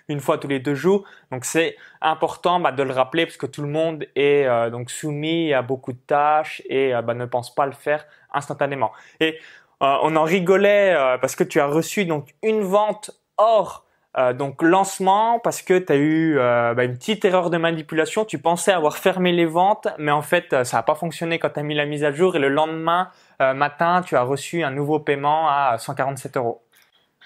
une 0.09 0.21
fois 0.21 0.39
tous 0.39 0.49
les 0.49 0.59
deux 0.59 0.75
jours. 0.75 1.05
Donc 1.31 1.45
c'est 1.45 1.77
important 2.01 2.61
bah, 2.61 2.73
de 2.73 2.83
le 2.83 2.93
rappeler 2.93 3.27
parce 3.27 3.37
que 3.37 3.47
tout 3.47 3.63
le 3.63 3.69
monde 3.69 4.07
est 4.17 4.47
euh, 4.47 4.71
donc 4.71 4.91
soumis 4.91 5.53
à 5.53 5.63
beaucoup 5.63 5.93
de 5.93 5.99
tâches 5.99 6.63
et 6.69 6.95
euh, 6.95 7.03
bah, 7.03 7.15
ne 7.15 7.27
pense 7.27 7.55
pas 7.55 7.67
le 7.67 7.73
faire 7.73 8.05
instantanément. 8.33 8.93
Et 9.21 9.39
euh, 9.83 9.97
on 10.03 10.17
en 10.17 10.25
rigolait 10.25 10.97
parce 11.21 11.37
que 11.37 11.45
tu 11.45 11.61
as 11.61 11.67
reçu 11.67 12.05
donc 12.05 12.35
une 12.43 12.63
vente 12.63 13.11
hors 13.37 13.85
euh, 14.17 14.33
donc 14.33 14.63
lancement 14.63 15.39
parce 15.39 15.61
que 15.61 15.79
tu 15.79 15.93
as 15.93 15.97
eu 15.97 16.39
euh, 16.39 16.73
bah, 16.73 16.85
une 16.85 16.97
petite 16.97 17.25
erreur 17.27 17.51
de 17.51 17.59
manipulation, 17.59 18.25
tu 18.25 18.39
pensais 18.39 18.73
avoir 18.73 18.97
fermé 18.97 19.33
les 19.33 19.45
ventes, 19.45 19.87
mais 19.99 20.11
en 20.11 20.23
fait 20.23 20.53
euh, 20.53 20.65
ça 20.65 20.79
n'a 20.79 20.83
pas 20.83 20.95
fonctionné 20.95 21.39
quand 21.39 21.51
tu 21.51 21.61
as 21.61 21.63
mis 21.63 21.75
la 21.75 21.85
mise 21.85 22.05
à 22.05 22.11
jour. 22.11 22.35
Et 22.35 22.39
le 22.39 22.49
lendemain 22.49 23.11
matin 23.39 24.03
tu 24.05 24.17
as 24.17 24.23
reçu 24.23 24.65
un 24.65 24.71
nouveau 24.71 24.99
paiement 24.99 25.49
à 25.49 25.77
147 25.79 26.39
euros. 26.39 26.63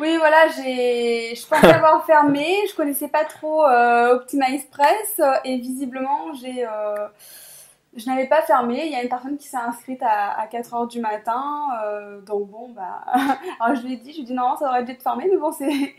Oui 0.00 0.16
voilà, 0.18 0.48
j'ai, 0.48 1.34
je 1.34 1.46
pensais 1.46 1.72
avoir 1.72 2.04
fermé, 2.06 2.44
je 2.68 2.74
connaissais 2.74 3.08
pas 3.08 3.24
trop 3.24 3.64
Optimize 3.64 4.64
Press 4.64 5.20
et 5.44 5.56
visiblement 5.56 6.34
j'ai, 6.34 6.66
je 7.96 8.06
n'avais 8.10 8.26
pas 8.26 8.42
fermé. 8.42 8.82
Il 8.84 8.92
y 8.92 8.96
a 8.96 9.02
une 9.02 9.08
personne 9.08 9.38
qui 9.38 9.46
s'est 9.46 9.56
inscrite 9.56 10.02
à, 10.02 10.38
à 10.38 10.46
4 10.48 10.74
heures 10.74 10.86
du 10.86 11.00
matin, 11.00 11.42
donc 12.26 12.50
bon 12.50 12.68
bah, 12.70 13.04
alors 13.60 13.76
je 13.76 13.86
lui 13.86 13.94
ai 13.94 13.96
dit, 13.96 14.10
je 14.10 14.16
lui 14.16 14.22
ai 14.24 14.26
dit 14.26 14.34
non 14.34 14.56
ça 14.58 14.68
aurait 14.68 14.84
dû 14.84 14.92
être 14.92 15.02
fermé, 15.02 15.26
mais 15.30 15.38
bon 15.38 15.52
c'est 15.52 15.94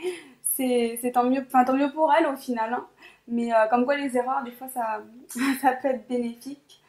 c'est 0.56 1.12
tant 1.14 1.24
mieux, 1.24 1.44
enfin 1.48 1.64
tant 1.64 1.74
mieux 1.74 1.92
pour 1.92 2.14
elle 2.14 2.28
au 2.28 2.36
final. 2.36 2.74
Hein. 2.74 2.86
Mais 3.28 3.54
euh, 3.54 3.68
comme 3.70 3.86
quoi 3.86 3.96
les 3.96 4.16
erreurs, 4.18 4.44
des 4.44 4.52
fois, 4.52 4.68
ça, 4.68 5.02
ça 5.62 5.74
peut 5.74 5.90
être 5.90 6.08
bénéfique. 6.08 6.82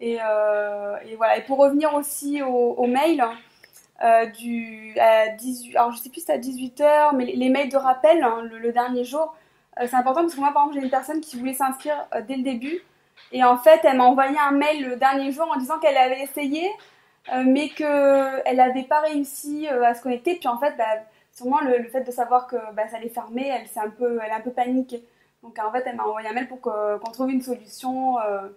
Et, 0.00 0.18
euh, 0.22 0.96
et, 1.06 1.16
voilà. 1.16 1.36
Et 1.38 1.42
pour 1.42 1.58
revenir 1.58 1.94
aussi 1.94 2.42
au, 2.42 2.86
mail, 2.86 3.22
euh, 4.02 4.26
du, 4.26 4.98
à 4.98 5.28
18, 5.28 5.76
alors 5.76 5.92
je 5.92 5.98
sais 5.98 6.08
plus 6.08 6.20
si 6.20 6.26
c'est 6.26 6.32
à 6.32 6.38
18h, 6.38 7.16
mais 7.16 7.26
les, 7.26 7.48
mails 7.50 7.68
de 7.68 7.76
rappel, 7.76 8.22
hein, 8.22 8.42
le, 8.42 8.72
dernier 8.72 9.04
jour, 9.04 9.34
c'est 9.78 9.94
important 9.94 10.22
parce 10.22 10.34
que 10.34 10.40
moi, 10.40 10.52
par 10.52 10.62
exemple, 10.62 10.78
j'ai 10.78 10.84
une 10.84 10.90
personne 10.90 11.20
qui 11.20 11.38
voulait 11.38 11.54
s'inscrire 11.54 12.06
dès 12.26 12.36
le 12.36 12.42
début. 12.42 12.80
Et 13.32 13.44
en 13.44 13.56
fait, 13.56 13.80
elle 13.84 13.98
m'a 13.98 14.04
envoyé 14.04 14.36
un 14.38 14.52
mail 14.52 14.88
le 14.88 14.96
dernier 14.96 15.32
jour 15.32 15.50
en 15.54 15.58
disant 15.58 15.78
qu'elle 15.78 15.96
avait 15.96 16.22
essayé, 16.22 16.70
mais 17.44 17.68
qu'elle 17.68 18.56
n'avait 18.56 18.84
pas 18.84 19.00
réussi 19.00 19.68
à 19.68 19.94
se 19.94 20.02
connecter. 20.02 20.36
Puis 20.36 20.48
en 20.48 20.58
fait, 20.58 20.74
bah, 20.76 20.84
le, 21.44 21.84
fait 21.84 22.02
de 22.02 22.10
savoir 22.10 22.46
que 22.46 22.56
bah, 22.74 22.88
ça 22.88 22.96
allait 22.96 23.08
fermer, 23.08 23.48
elle, 23.48 23.64
est 23.64 23.78
un 23.78 23.90
peu, 23.90 24.18
elle 24.22 24.30
est 24.30 24.34
un 24.34 24.40
peu 24.40 24.50
paniquée. 24.50 25.04
Donc 25.42 25.58
en 25.58 25.72
fait, 25.72 25.82
elle 25.86 25.96
m'a 25.96 26.04
envoyé 26.04 26.28
un 26.28 26.32
mail 26.32 26.48
pour 26.48 26.60
qu'on 26.60 27.12
trouve 27.12 27.30
une 27.30 27.40
solution 27.40 28.18
euh, 28.20 28.48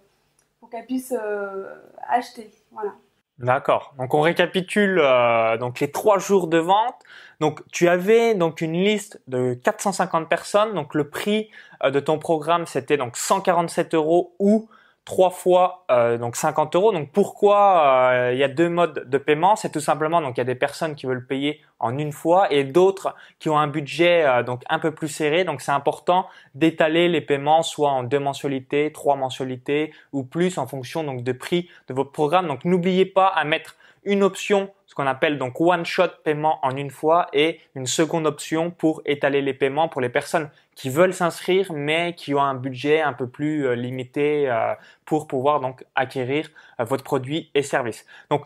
pour 0.59 0.69
qu'elle 0.69 0.85
puisse 0.85 1.13
euh, 1.17 1.73
acheter. 2.07 2.51
Voilà. 2.71 2.91
D'accord. 3.39 3.93
Donc 3.97 4.13
on 4.13 4.21
récapitule 4.21 4.99
euh, 4.99 5.57
donc 5.57 5.79
les 5.79 5.91
trois 5.91 6.19
jours 6.19 6.47
de 6.47 6.57
vente. 6.57 6.95
Donc 7.39 7.61
tu 7.71 7.87
avais 7.87 8.35
donc 8.35 8.61
une 8.61 8.73
liste 8.73 9.21
de 9.27 9.53
450 9.53 10.29
personnes. 10.29 10.73
Donc 10.73 10.93
le 10.93 11.09
prix 11.09 11.49
de 11.83 11.99
ton 11.99 12.19
programme 12.19 12.65
c'était 12.65 12.97
donc 12.97 13.17
147 13.17 13.93
euros 13.95 14.35
ou 14.39 14.69
trois 15.05 15.31
fois 15.31 15.85
euh, 15.91 16.17
donc 16.17 16.35
50 16.35 16.75
euros. 16.75 16.91
Donc 16.91 17.11
pourquoi 17.11 18.11
euh, 18.11 18.33
il 18.33 18.39
y 18.39 18.43
a 18.43 18.47
deux 18.47 18.69
modes 18.69 19.07
de 19.07 19.17
paiement? 19.17 19.55
C'est 19.55 19.71
tout 19.71 19.79
simplement 19.79 20.21
donc 20.21 20.37
il 20.37 20.39
y 20.39 20.41
a 20.41 20.45
des 20.45 20.55
personnes 20.55 20.95
qui 20.95 21.05
veulent 21.05 21.25
payer 21.25 21.61
en 21.79 21.97
une 21.97 22.13
fois 22.13 22.51
et 22.53 22.63
d'autres 22.63 23.15
qui 23.39 23.49
ont 23.49 23.57
un 23.57 23.67
budget 23.67 24.23
euh, 24.25 24.43
donc 24.43 24.63
un 24.69 24.79
peu 24.79 24.91
plus 24.91 25.09
serré. 25.09 25.43
Donc 25.43 25.61
c'est 25.61 25.71
important 25.71 26.27
d'étaler 26.55 27.09
les 27.09 27.21
paiements 27.21 27.63
soit 27.63 27.91
en 27.91 28.03
deux 28.03 28.19
mensualités, 28.19 28.91
trois 28.93 29.15
mensualités 29.15 29.93
ou 30.13 30.23
plus 30.23 30.57
en 30.57 30.67
fonction 30.67 31.03
donc 31.03 31.23
de 31.23 31.31
prix 31.31 31.69
de 31.89 31.93
votre 31.93 32.11
programme. 32.11 32.47
Donc 32.47 32.63
n'oubliez 32.63 33.05
pas 33.05 33.27
à 33.27 33.43
mettre 33.43 33.75
une 34.05 34.23
option 34.23 34.71
ce 34.93 34.95
qu'on 34.95 35.07
appelle 35.07 35.39
donc 35.39 35.59
one 35.59 35.85
shot 35.85 36.09
paiement 36.23 36.59
en 36.61 36.77
une 36.77 36.91
fois 36.91 37.27
et 37.33 37.59
une 37.73 37.87
seconde 37.87 38.27
option 38.27 38.69
pour 38.69 39.01
étaler 39.05 39.41
les 39.41 39.55
paiements 39.55 39.89
pour 39.89 40.01
les 40.01 40.09
personnes 40.09 40.51
qui 40.75 40.91
veulent 40.91 41.15
s'inscrire 41.15 41.73
mais 41.73 42.13
qui 42.13 42.35
ont 42.35 42.41
un 42.43 42.53
budget 42.53 43.01
un 43.01 43.13
peu 43.13 43.27
plus 43.27 43.65
euh, 43.65 43.73
limité 43.73 44.47
euh, 44.49 44.75
pour 45.05 45.25
pouvoir 45.25 45.61
donc 45.61 45.83
acquérir 45.95 46.49
euh, 46.79 46.83
votre 46.83 47.03
produit 47.03 47.49
et 47.55 47.63
service. 47.63 48.05
Donc 48.29 48.43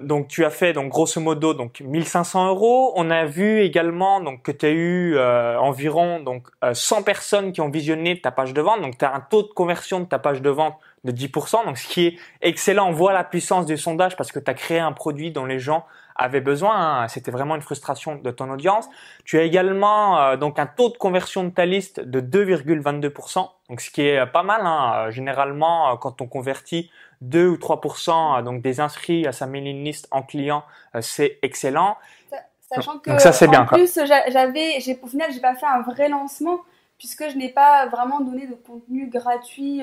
donc 0.00 0.28
tu 0.28 0.44
as 0.44 0.50
fait 0.50 0.72
donc 0.72 0.88
grosso 0.88 1.20
modo 1.20 1.52
donc 1.52 1.80
1500 1.80 2.48
euros. 2.48 2.92
On 2.96 3.10
a 3.10 3.26
vu 3.26 3.60
également 3.60 4.20
donc 4.20 4.42
que 4.42 4.52
tu 4.52 4.66
as 4.66 4.70
eu 4.70 5.18
environ 5.18 6.20
donc 6.20 6.48
100 6.72 7.02
personnes 7.02 7.52
qui 7.52 7.60
ont 7.60 7.68
visionné 7.68 8.20
ta 8.20 8.30
page 8.30 8.54
de 8.54 8.62
vente. 8.62 8.80
Donc 8.80 8.96
tu 8.96 9.04
as 9.04 9.14
un 9.14 9.20
taux 9.20 9.42
de 9.42 9.48
conversion 9.48 10.00
de 10.00 10.06
ta 10.06 10.18
page 10.18 10.40
de 10.40 10.50
vente 10.50 10.74
de 11.04 11.12
10%. 11.12 11.66
Donc 11.66 11.78
ce 11.78 11.86
qui 11.86 12.06
est 12.06 12.18
excellent. 12.40 12.88
On 12.88 12.92
voit 12.92 13.12
la 13.12 13.24
puissance 13.24 13.66
du 13.66 13.76
sondage 13.76 14.16
parce 14.16 14.32
que 14.32 14.38
tu 14.38 14.50
as 14.50 14.54
créé 14.54 14.78
un 14.78 14.92
produit 14.92 15.30
dont 15.30 15.44
les 15.44 15.58
gens 15.58 15.84
avait 16.18 16.40
besoin. 16.40 17.02
Hein. 17.02 17.08
C'était 17.08 17.30
vraiment 17.30 17.54
une 17.54 17.62
frustration 17.62 18.16
de 18.16 18.30
ton 18.30 18.50
audience. 18.50 18.88
Tu 19.24 19.38
as 19.38 19.42
également 19.42 20.20
euh, 20.20 20.36
donc 20.36 20.58
un 20.58 20.66
taux 20.66 20.90
de 20.90 20.96
conversion 20.96 21.44
de 21.44 21.50
ta 21.50 21.64
liste 21.64 22.00
de 22.00 22.20
2,22%, 22.20 23.48
donc 23.68 23.80
ce 23.80 23.90
qui 23.90 24.02
est 24.02 24.26
pas 24.26 24.42
mal. 24.42 24.62
Hein. 24.64 24.92
Euh, 24.94 25.10
généralement, 25.10 25.92
euh, 25.92 25.96
quand 25.96 26.20
on 26.20 26.26
convertit 26.26 26.90
2 27.20 27.48
ou 27.48 27.56
3% 27.56 28.42
donc 28.42 28.62
des 28.62 28.80
inscrits 28.80 29.26
à 29.26 29.32
sa 29.32 29.46
mailing 29.46 29.84
list 29.84 30.08
en 30.10 30.22
client, 30.22 30.64
c'est 31.00 31.38
excellent. 31.42 31.96
Sachant 32.72 32.98
que 32.98 33.18
ça, 33.18 33.32
c'est 33.32 33.48
bien, 33.48 33.62
en 33.62 33.66
plus, 33.66 33.98
j'avais, 34.06 34.78
j'ai, 34.80 34.98
au 35.02 35.06
final, 35.06 35.32
j'ai 35.32 35.40
pas 35.40 35.54
fait 35.54 35.66
un 35.66 35.80
vrai 35.80 36.08
lancement 36.08 36.60
puisque 36.98 37.30
je 37.30 37.36
n'ai 37.36 37.48
pas 37.48 37.86
vraiment 37.86 38.20
donné 38.20 38.46
de 38.46 38.54
contenu 38.54 39.06
gratuit. 39.08 39.82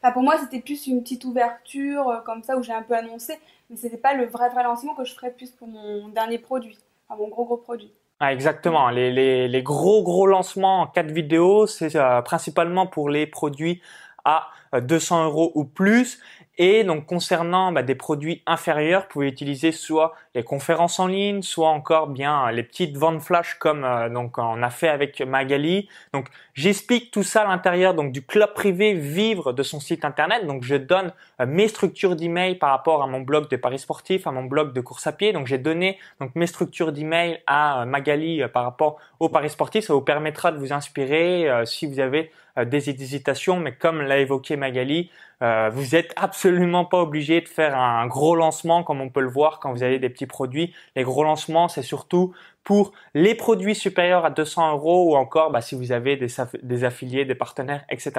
Enfin, 0.00 0.12
pour 0.12 0.22
moi, 0.22 0.36
c'était 0.38 0.60
plus 0.60 0.86
une 0.86 1.02
petite 1.02 1.24
ouverture 1.24 2.22
comme 2.24 2.42
ça 2.42 2.56
où 2.56 2.62
j'ai 2.62 2.72
un 2.72 2.82
peu 2.82 2.94
annoncé 2.94 3.38
mais 3.70 3.76
c'était 3.76 3.96
pas 3.96 4.14
le 4.14 4.26
vrai 4.26 4.48
vrai 4.50 4.62
lancement 4.62 4.94
que 4.94 5.04
je 5.04 5.14
ferais 5.14 5.30
plus 5.30 5.50
pour 5.50 5.68
mon 5.68 6.08
dernier 6.08 6.38
produit, 6.38 6.78
enfin 7.08 7.20
mon 7.20 7.28
gros 7.28 7.44
gros 7.44 7.56
produit. 7.56 7.92
Ah, 8.20 8.32
exactement. 8.32 8.90
Les, 8.90 9.10
les, 9.10 9.48
les, 9.48 9.62
gros 9.62 10.02
gros 10.02 10.26
lancements 10.26 10.82
en 10.82 10.86
quatre 10.86 11.10
vidéos, 11.10 11.66
c'est 11.66 11.96
euh, 11.96 12.22
principalement 12.22 12.86
pour 12.86 13.08
les 13.08 13.26
produits 13.26 13.82
à 14.24 14.48
200 14.72 15.20
euh, 15.20 15.24
euros 15.24 15.52
ou 15.54 15.64
plus 15.64 16.20
et 16.56 16.84
donc 16.84 17.06
concernant 17.06 17.72
bah, 17.72 17.82
des 17.82 17.96
produits 17.96 18.42
inférieurs, 18.46 19.02
vous 19.02 19.08
pouvez 19.08 19.28
utiliser 19.28 19.72
soit 19.72 20.14
les 20.34 20.44
conférences 20.44 21.00
en 21.00 21.08
ligne, 21.08 21.42
soit 21.42 21.68
encore 21.68 22.06
bien 22.06 22.50
les 22.52 22.62
petites 22.62 22.96
ventes 22.96 23.20
flash 23.20 23.54
comme 23.54 23.84
euh, 23.84 24.08
donc 24.08 24.38
on 24.38 24.62
a 24.62 24.70
fait 24.70 24.88
avec 24.88 25.20
Magali. 25.20 25.88
Donc 26.12 26.28
j'explique 26.54 27.10
tout 27.10 27.24
ça 27.24 27.42
à 27.42 27.48
l'intérieur 27.48 27.94
donc 27.94 28.12
du 28.12 28.24
club 28.24 28.52
privé 28.54 28.94
vivre 28.94 29.52
de 29.52 29.62
son 29.64 29.80
site 29.80 30.04
internet. 30.04 30.46
Donc 30.46 30.62
je 30.62 30.76
donne 30.76 31.12
euh, 31.40 31.46
mes 31.46 31.66
structures 31.66 32.14
d'email 32.14 32.54
par 32.54 32.70
rapport 32.70 33.02
à 33.02 33.08
mon 33.08 33.20
blog 33.20 33.48
de 33.48 33.56
paris 33.56 33.80
sportif, 33.80 34.26
à 34.26 34.30
mon 34.30 34.44
blog 34.44 34.72
de 34.72 34.80
course 34.80 35.06
à 35.08 35.12
pied. 35.12 35.32
Donc 35.32 35.48
j'ai 35.48 35.58
donné 35.58 35.98
donc 36.20 36.36
mes 36.36 36.46
structures 36.46 36.92
d'email 36.92 37.40
à 37.48 37.82
euh, 37.82 37.84
Magali 37.84 38.42
par 38.52 38.62
rapport 38.62 38.98
au 39.18 39.28
paris 39.28 39.50
sportif. 39.50 39.84
Ça 39.86 39.94
vous 39.94 40.02
permettra 40.02 40.52
de 40.52 40.58
vous 40.58 40.72
inspirer 40.72 41.48
si 41.64 41.86
vous 41.86 41.98
avez 41.98 42.30
des 42.56 42.90
hésitations, 42.90 43.58
mais 43.58 43.74
comme 43.74 44.00
l'a 44.00 44.18
évoqué 44.18 44.56
Magali, 44.56 45.10
euh, 45.42 45.70
vous 45.72 45.94
êtes 45.94 46.12
absolument 46.16 46.84
pas 46.84 47.02
obligé 47.02 47.40
de 47.40 47.48
faire 47.48 47.76
un 47.76 48.06
gros 48.06 48.36
lancement 48.36 48.82
comme 48.82 49.00
on 49.00 49.08
peut 49.08 49.20
le 49.20 49.28
voir 49.28 49.58
quand 49.58 49.72
vous 49.72 49.82
avez 49.82 49.98
des 49.98 50.08
petits 50.08 50.26
produits. 50.26 50.72
Les 50.96 51.02
gros 51.02 51.24
lancements, 51.24 51.68
c'est 51.68 51.82
surtout 51.82 52.32
pour 52.62 52.92
les 53.12 53.34
produits 53.34 53.74
supérieurs 53.74 54.24
à 54.24 54.30
200 54.30 54.72
euros 54.72 55.12
ou 55.12 55.16
encore 55.16 55.50
bah, 55.50 55.60
si 55.60 55.74
vous 55.74 55.92
avez 55.92 56.16
des, 56.16 56.84
affiliés, 56.84 57.24
des 57.26 57.34
partenaires, 57.34 57.84
etc. 57.90 58.12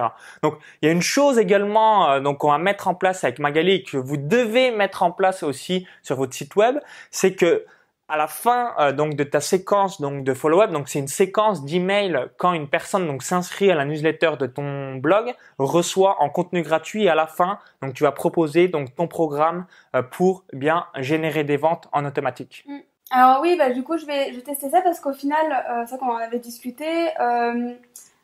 Donc 0.43 0.55
il 0.81 0.85
y 0.85 0.89
a 0.89 0.91
une 0.91 1.01
chose 1.01 1.39
également 1.39 2.11
euh, 2.11 2.19
donc 2.19 2.39
qu'on 2.39 2.51
va 2.51 2.59
mettre 2.59 2.87
en 2.87 2.93
place 2.93 3.23
avec 3.23 3.39
Magali 3.39 3.83
que 3.83 3.97
vous 3.97 4.17
devez 4.17 4.69
mettre 4.71 5.01
en 5.01 5.11
place 5.11 5.41
aussi 5.41 5.87
sur 6.03 6.17
votre 6.17 6.33
site 6.33 6.55
web, 6.55 6.77
c'est 7.09 7.33
que 7.33 7.65
à 8.07 8.17
la 8.17 8.27
fin 8.27 8.73
euh, 8.79 8.91
donc 8.91 9.15
de 9.15 9.23
ta 9.23 9.41
séquence 9.41 9.99
donc 9.99 10.23
de 10.23 10.33
follow-up, 10.33 10.71
donc 10.71 10.89
c'est 10.89 10.99
une 10.99 11.07
séquence 11.07 11.65
d'emails 11.65 12.29
quand 12.37 12.53
une 12.53 12.67
personne 12.67 13.07
donc 13.07 13.23
s'inscrit 13.23 13.71
à 13.71 13.75
la 13.75 13.85
newsletter 13.85 14.33
de 14.39 14.45
ton 14.45 14.95
blog, 14.95 15.33
reçoit 15.57 16.21
en 16.21 16.29
contenu 16.29 16.61
gratuit 16.61 17.05
et 17.05 17.09
à 17.09 17.15
la 17.15 17.27
fin 17.27 17.59
donc 17.81 17.93
tu 17.93 18.03
vas 18.03 18.11
proposer 18.11 18.67
donc 18.67 18.95
ton 18.95 19.07
programme 19.07 19.65
euh, 19.95 20.03
pour 20.03 20.43
bien 20.53 20.85
générer 20.97 21.43
des 21.43 21.57
ventes 21.57 21.87
en 21.91 22.05
automatique. 22.05 22.63
Mm. 22.67 22.77
Alors 23.11 23.41
oui, 23.41 23.55
bah 23.55 23.69
du 23.69 23.83
coup 23.83 23.97
je 23.97 24.05
vais 24.05 24.33
je 24.33 24.39
tester 24.39 24.69
ça 24.69 24.81
parce 24.81 24.99
qu'au 24.99 25.13
final, 25.13 25.63
euh, 25.69 25.85
ça 25.85 25.97
qu'on 25.97 26.09
en 26.09 26.17
avait 26.17 26.39
discuté, 26.39 26.85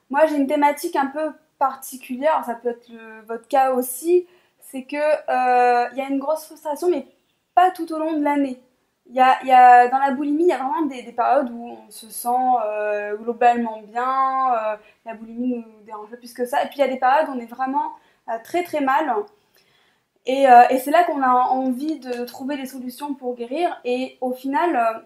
moi 0.09 0.25
j'ai 0.27 0.35
une 0.35 0.47
thématique 0.47 0.95
un 0.95 1.05
peu 1.05 1.31
particulière, 1.59 2.41
ça 2.45 2.55
peut 2.55 2.69
être 2.69 2.89
votre 3.27 3.47
cas 3.47 3.73
aussi, 3.73 4.25
c'est 4.59 4.83
que 4.83 4.97
il 5.91 5.97
y 5.97 6.01
a 6.01 6.09
une 6.09 6.17
grosse 6.17 6.45
frustration 6.45 6.89
mais 6.89 7.05
pas 7.53 7.69
tout 7.69 7.91
au 7.93 7.99
long 7.99 8.13
de 8.13 8.23
l'année. 8.23 8.59
Y 9.09 9.17
y 9.17 9.51
a, 9.51 9.87
dans 9.89 9.97
la 9.99 10.11
boulimie, 10.11 10.43
il 10.43 10.49
y 10.49 10.53
a 10.53 10.57
vraiment 10.57 10.83
des, 10.83 11.03
des 11.03 11.11
périodes 11.11 11.49
où 11.51 11.77
on 11.85 11.89
se 11.89 12.09
sent 12.09 12.29
euh, 12.65 13.15
globalement 13.17 13.81
bien, 13.81 14.53
euh, 14.53 14.77
la 15.05 15.15
boulimie 15.15 15.57
nous 15.57 15.83
dérange 15.85 16.09
pas 16.09 16.17
plus 16.17 16.33
que 16.33 16.45
ça, 16.45 16.63
et 16.63 16.67
puis 16.67 16.77
il 16.77 16.81
y 16.81 16.83
a 16.83 16.87
des 16.87 16.97
périodes 16.97 17.27
où 17.27 17.33
on 17.33 17.39
est 17.39 17.45
vraiment 17.45 17.91
euh, 18.29 18.37
très 18.43 18.63
très 18.63 18.79
mal. 18.81 19.13
Et, 20.25 20.45
c'est 20.79 20.91
là 20.91 21.03
qu'on 21.03 21.21
a 21.23 21.29
envie 21.29 21.99
de 21.99 22.25
trouver 22.25 22.55
des 22.55 22.67
solutions 22.67 23.15
pour 23.15 23.35
guérir. 23.35 23.81
Et 23.83 24.17
au 24.21 24.33
final, 24.33 25.03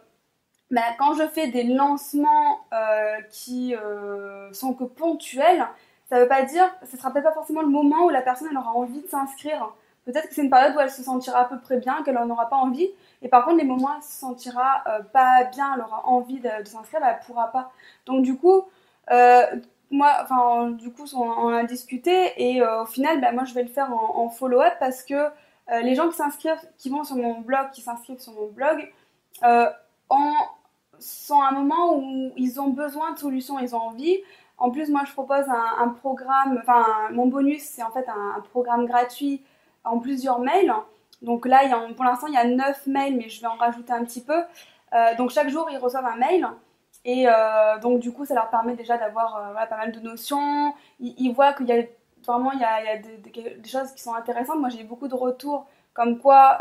bah, 0.71 0.81
quand 0.99 1.13
je 1.13 1.25
fais 1.27 1.47
des 1.47 1.63
lancements 1.63 2.59
qui 3.31 3.73
sont 4.51 4.73
que 4.73 4.83
ponctuels, 4.83 5.65
ça 6.09 6.19
veut 6.19 6.27
pas 6.27 6.43
dire, 6.43 6.69
ce 6.83 6.97
sera 6.97 7.11
peut-être 7.11 7.23
pas 7.25 7.33
forcément 7.33 7.61
le 7.61 7.69
moment 7.69 8.05
où 8.05 8.09
la 8.09 8.21
personne 8.21 8.55
aura 8.57 8.71
envie 8.71 9.01
de 9.01 9.07
s'inscrire. 9.07 9.73
Peut-être 10.05 10.27
que 10.27 10.35
c'est 10.35 10.43
une 10.43 10.49
période 10.49 10.75
où 10.75 10.79
elle 10.79 10.91
se 10.91 11.01
sentira 11.01 11.39
à 11.39 11.45
peu 11.45 11.59
près 11.59 11.77
bien, 11.77 12.03
qu'elle 12.03 12.15
n'en 12.15 12.29
aura 12.29 12.47
pas 12.49 12.57
envie. 12.57 12.89
Et 13.25 13.27
par 13.27 13.43
contre, 13.43 13.57
les 13.57 13.63
moments 13.63 13.87
où 13.87 13.97
elle 13.97 14.03
se 14.03 14.19
sentira 14.19 14.83
euh, 14.85 15.01
pas 15.01 15.45
bien, 15.45 15.73
elle 15.73 15.81
aura 15.81 16.07
envie 16.07 16.39
de, 16.39 16.49
s'inscrire, 16.63 17.01
bah, 17.01 17.07
elle 17.09 17.19
ne 17.19 17.25
pourra 17.25 17.51
pas. 17.51 17.71
Donc 18.05 18.21
du 18.21 18.37
coup, 18.37 18.65
euh, 19.09 19.45
moi, 19.89 20.11
enfin, 20.21 20.69
du 20.69 20.91
coup, 20.91 21.05
on, 21.15 21.47
a 21.47 21.63
discuté 21.63 22.33
et 22.37 22.61
euh, 22.61 22.83
au 22.83 22.85
final, 22.85 23.19
bah, 23.21 23.31
moi, 23.31 23.43
je 23.43 23.55
vais 23.55 23.63
le 23.63 23.69
faire 23.69 23.91
en, 23.91 24.29
follow-up 24.29 24.73
parce 24.79 25.03
que 25.03 25.29
les 25.81 25.95
gens 25.95 26.07
qui 26.09 26.17
s'inscrivent, 26.17 26.61
qui 26.77 26.91
vont 26.91 27.03
sur 27.03 27.15
mon 27.15 27.41
blog, 27.41 27.71
qui 27.73 27.81
s'inscrivent 27.81 28.19
sur 28.19 28.33
mon 28.33 28.49
blog, 28.49 28.93
en 29.41 30.33
sont 30.99 31.41
à 31.41 31.47
un 31.47 31.51
moment 31.51 31.97
où 31.97 32.31
ils 32.37 32.61
ont 32.61 32.69
besoin 32.69 33.11
de 33.13 33.17
solutions, 33.17 33.57
ils 33.57 33.75
ont 33.75 33.81
envie. 33.81 34.19
En 34.59 34.69
plus, 34.69 34.89
moi, 34.89 35.01
je 35.07 35.13
propose 35.13 35.45
un, 35.49 35.89
programme, 35.89 36.59
enfin, 36.61 36.85
mon 37.11 37.25
bonus, 37.25 37.63
c'est 37.63 37.81
en 37.81 37.89
fait 37.89 38.07
un, 38.07 38.39
programme 38.51 38.85
gratuit 38.85 39.41
en 39.83 39.97
plusieurs 39.97 40.39
mails. 40.39 40.71
Donc 41.25 41.45
là, 41.45 41.61
pour 41.95 42.05
l'instant, 42.05 42.27
il 42.27 42.33
y 42.33 42.37
a 42.37 42.45
9 42.45 42.87
mails, 42.87 43.17
mais 43.17 43.29
je 43.29 43.41
vais 43.41 43.47
en 43.47 43.55
rajouter 43.55 43.91
un 43.91 44.03
petit 44.05 44.23
peu. 44.23 44.43
Euh, 44.93 45.15
donc 45.17 45.31
chaque 45.31 45.49
jour, 45.49 45.67
ils 45.71 45.77
reçoivent 45.77 46.05
un 46.05 46.15
mail. 46.15 46.47
Et 47.03 47.27
euh, 47.27 47.77
donc, 47.79 47.99
du 47.99 48.11
coup, 48.11 48.25
ça 48.25 48.33
leur 48.33 48.49
permet 48.49 48.75
déjà 48.75 48.97
d'avoir 48.97 49.37
euh, 49.37 49.65
pas 49.65 49.77
mal 49.77 49.91
de 49.91 49.99
notions. 49.99 50.73
Ils, 50.99 51.31
voient 51.33 51.53
qu'il 51.53 51.67
y 51.67 51.71
a 51.71 51.83
vraiment 52.25 52.51
il 52.51 52.59
y 52.59 52.63
a, 52.63 52.97
des, 52.97 53.69
choses 53.69 53.91
qui 53.91 54.01
sont 54.01 54.13
intéressantes. 54.13 54.59
Moi, 54.59 54.69
j'ai 54.69 54.83
beaucoup 54.83 55.07
de 55.07 55.15
retours 55.15 55.67
comme 55.93 56.17
quoi 56.19 56.57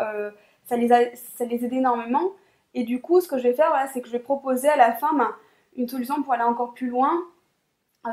ça, 0.64 0.76
les 0.76 0.88
ça 0.88 1.44
les 1.44 1.64
aide 1.64 1.72
énormément. 1.72 2.32
Et 2.74 2.84
du 2.84 3.00
coup, 3.00 3.20
ce 3.20 3.28
que 3.28 3.38
je 3.38 3.44
vais 3.44 3.54
faire, 3.54 3.72
c'est 3.92 4.00
que 4.00 4.08
je 4.08 4.12
vais 4.12 4.18
proposer 4.18 4.68
à 4.68 4.76
la 4.76 4.92
fin 4.92 5.10
une 5.76 5.88
solution 5.88 6.22
pour 6.22 6.32
aller 6.32 6.42
encore 6.42 6.74
plus 6.74 6.88
loin 6.88 7.24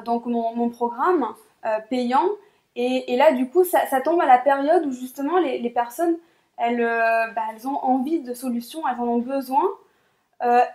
donc 0.05 0.25
mon, 0.25 0.69
programme 0.69 1.25
euh, 1.65 1.79
payant. 1.89 2.29
Et, 2.75 3.17
là, 3.17 3.33
du 3.33 3.49
coup, 3.49 3.65
ça, 3.65 4.01
tombe 4.01 4.21
à 4.21 4.25
la 4.25 4.37
période 4.37 4.85
où 4.85 4.91
justement 4.91 5.37
les, 5.39 5.69
personnes, 5.69 6.17
elles, 6.57 6.81
euh, 6.81 7.27
bah, 7.35 7.41
elles 7.51 7.67
ont 7.67 7.77
envie 7.83 8.21
de 8.21 8.33
solutions, 8.33 8.87
elles 8.87 8.99
en 8.99 9.07
ont 9.07 9.19
besoin. 9.19 9.63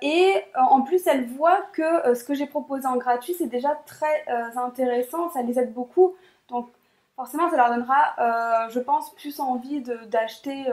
et 0.02 0.44
en 0.54 0.82
plus, 0.82 1.06
elles 1.06 1.26
voient 1.26 1.62
que 1.72 2.14
ce 2.14 2.24
que 2.24 2.34
j'ai 2.34 2.46
proposé 2.46 2.86
en 2.86 2.96
gratuit, 2.96 3.34
c'est 3.34 3.48
déjà 3.48 3.74
très 3.86 4.24
intéressant, 4.56 5.30
ça 5.30 5.42
les 5.42 5.58
aide 5.58 5.72
beaucoup. 5.74 6.14
Donc 6.48 6.68
forcément, 7.16 7.50
ça 7.50 7.56
leur 7.56 7.70
donnera, 7.70 8.68
je 8.68 8.78
pense, 8.80 9.12
plus 9.14 9.40
envie 9.40 9.82
d'acheter 10.08 10.66